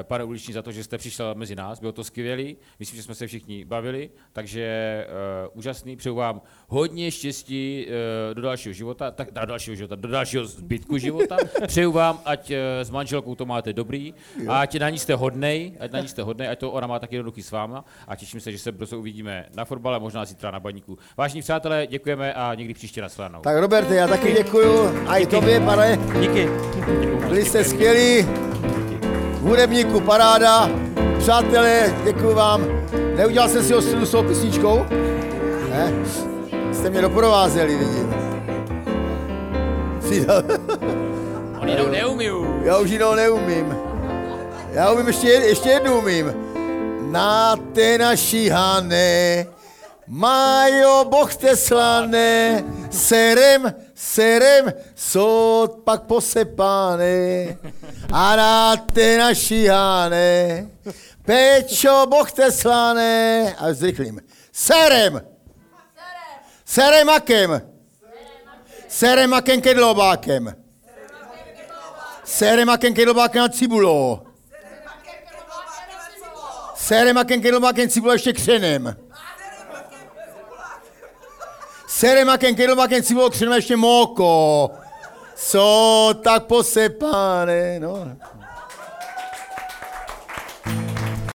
eh, 0.00 0.04
pane 0.04 0.24
Uliční, 0.24 0.54
za 0.54 0.62
to, 0.62 0.72
že 0.72 0.84
jste 0.84 0.98
přišel 0.98 1.34
mezi 1.34 1.56
nás. 1.56 1.80
Bylo 1.80 1.92
to 1.92 2.04
skvělý. 2.04 2.56
Myslím, 2.78 2.96
že 2.96 3.02
jsme 3.02 3.14
se 3.14 3.26
všichni 3.26 3.64
bavili, 3.64 4.10
takže 4.32 4.62
eh, 4.62 5.48
úžasný. 5.54 5.96
Přeju 5.96 6.14
vám 6.14 6.42
hodně 6.68 7.10
štěstí 7.10 7.86
do 8.34 8.42
dalšího 8.42 8.72
života, 8.72 9.10
tak 9.10 9.30
do 9.30 9.46
dalšího 9.46 9.74
života, 9.74 9.96
do 9.96 10.08
dalšího 10.08 10.44
zbytku 10.44 10.98
života. 10.98 11.36
Přeju 11.66 11.92
vám, 11.92 12.20
ať 12.24 12.52
s 12.82 12.90
manželkou 12.90 13.34
to 13.34 13.46
máte 13.46 13.72
dobrý, 13.72 14.14
a 14.48 14.60
ať 14.60 14.78
na 14.78 14.90
ní 14.90 14.98
jste 14.98 15.14
hodnej, 15.14 15.76
ať 15.80 15.92
na 15.92 16.00
ní 16.00 16.08
jste 16.08 16.22
hodnej, 16.22 16.48
ať 16.48 16.58
to 16.58 16.72
ona 16.72 16.86
má 16.86 16.98
taky 16.98 17.16
jednoduchý 17.16 17.42
s 17.42 17.50
váma 17.50 17.84
a 18.06 18.16
těším 18.16 18.40
se, 18.40 18.52
že 18.52 18.58
se 18.58 18.72
brzo 18.72 18.98
uvidíme 18.98 19.46
na 19.54 19.64
fotbale, 19.64 20.00
možná 20.00 20.24
zítra 20.24 20.50
na 20.50 20.60
baníku. 20.60 20.98
Vážení 21.40 21.46
přátelé, 21.46 21.86
děkujeme 21.86 22.34
a 22.34 22.54
někdy 22.54 22.74
příště 22.74 23.02
nashledanou. 23.02 23.40
Tak 23.40 23.56
Roberte, 23.56 23.94
já 23.94 24.06
taky 24.06 24.32
děkuju. 24.32 25.04
A 25.08 25.16
i 25.16 25.26
tobě, 25.26 25.60
pane. 25.60 25.98
Díky. 26.20 26.48
Byli 27.28 27.44
jste 27.44 27.64
skvělí. 27.64 28.28
Hudebníku, 29.40 30.00
paráda. 30.00 30.70
Přátelé, 31.18 31.94
děkuju 32.04 32.34
vám. 32.34 32.66
Neudělal 33.16 33.48
jsem 33.48 33.64
si 33.64 33.74
ostudu 33.74 34.06
s 34.06 34.10
tou 34.10 34.22
písničkou? 34.22 34.86
Ne? 35.70 35.92
Jste 36.72 36.90
mě 36.90 37.00
doprovázeli, 37.00 37.76
vidím. 37.76 38.14
Oni 41.60 41.72
jinou 41.72 41.88
neumiju. 41.88 42.60
Já 42.64 42.78
už 42.78 42.90
jinou 42.90 43.14
neumím. 43.14 43.76
Já 44.72 44.92
umím 44.92 45.06
ještě, 45.06 45.28
ještě 45.28 45.68
jednu 45.68 45.98
umím. 45.98 46.34
Na 47.10 47.56
té 47.56 47.98
naší 47.98 48.48
Hané, 48.48 49.46
Majo, 50.12 51.04
boh 51.04 51.30
te 51.36 51.56
slané, 51.56 52.64
serem, 52.90 53.74
serem, 53.94 54.72
sod 54.96 55.84
pak 55.84 56.02
posepáne. 56.02 57.56
A 58.12 58.36
na 58.36 58.76
té 58.76 59.18
naší 59.18 59.66
Hané, 59.66 60.66
Pečo, 61.22 62.06
boh 62.06 62.32
te 62.32 62.52
slané, 62.52 63.54
a 63.58 63.72
zrychlím. 63.72 64.20
Serem, 64.52 65.22
seremakem, 66.64 67.62
seremakem 68.88 69.60
kedlobákem. 69.60 70.54
Seremaken 72.24 72.94
kedlobákem 72.94 73.42
a 73.42 73.48
cibulo. 73.48 74.26
Seremaken 76.74 77.42
kedlobákem 77.42 77.88
cibulo 77.88 78.12
ještě 78.12 78.32
křenem. 78.32 79.09
Seremaken 82.00 82.54
cibulo 83.02 83.30
křenem 83.30 83.52
a 83.52 83.56
ještě 83.56 83.76
moko. 83.76 84.70
Co 85.34 86.14
tak 86.24 86.46
posepané, 86.46 87.80
no. 87.80 88.16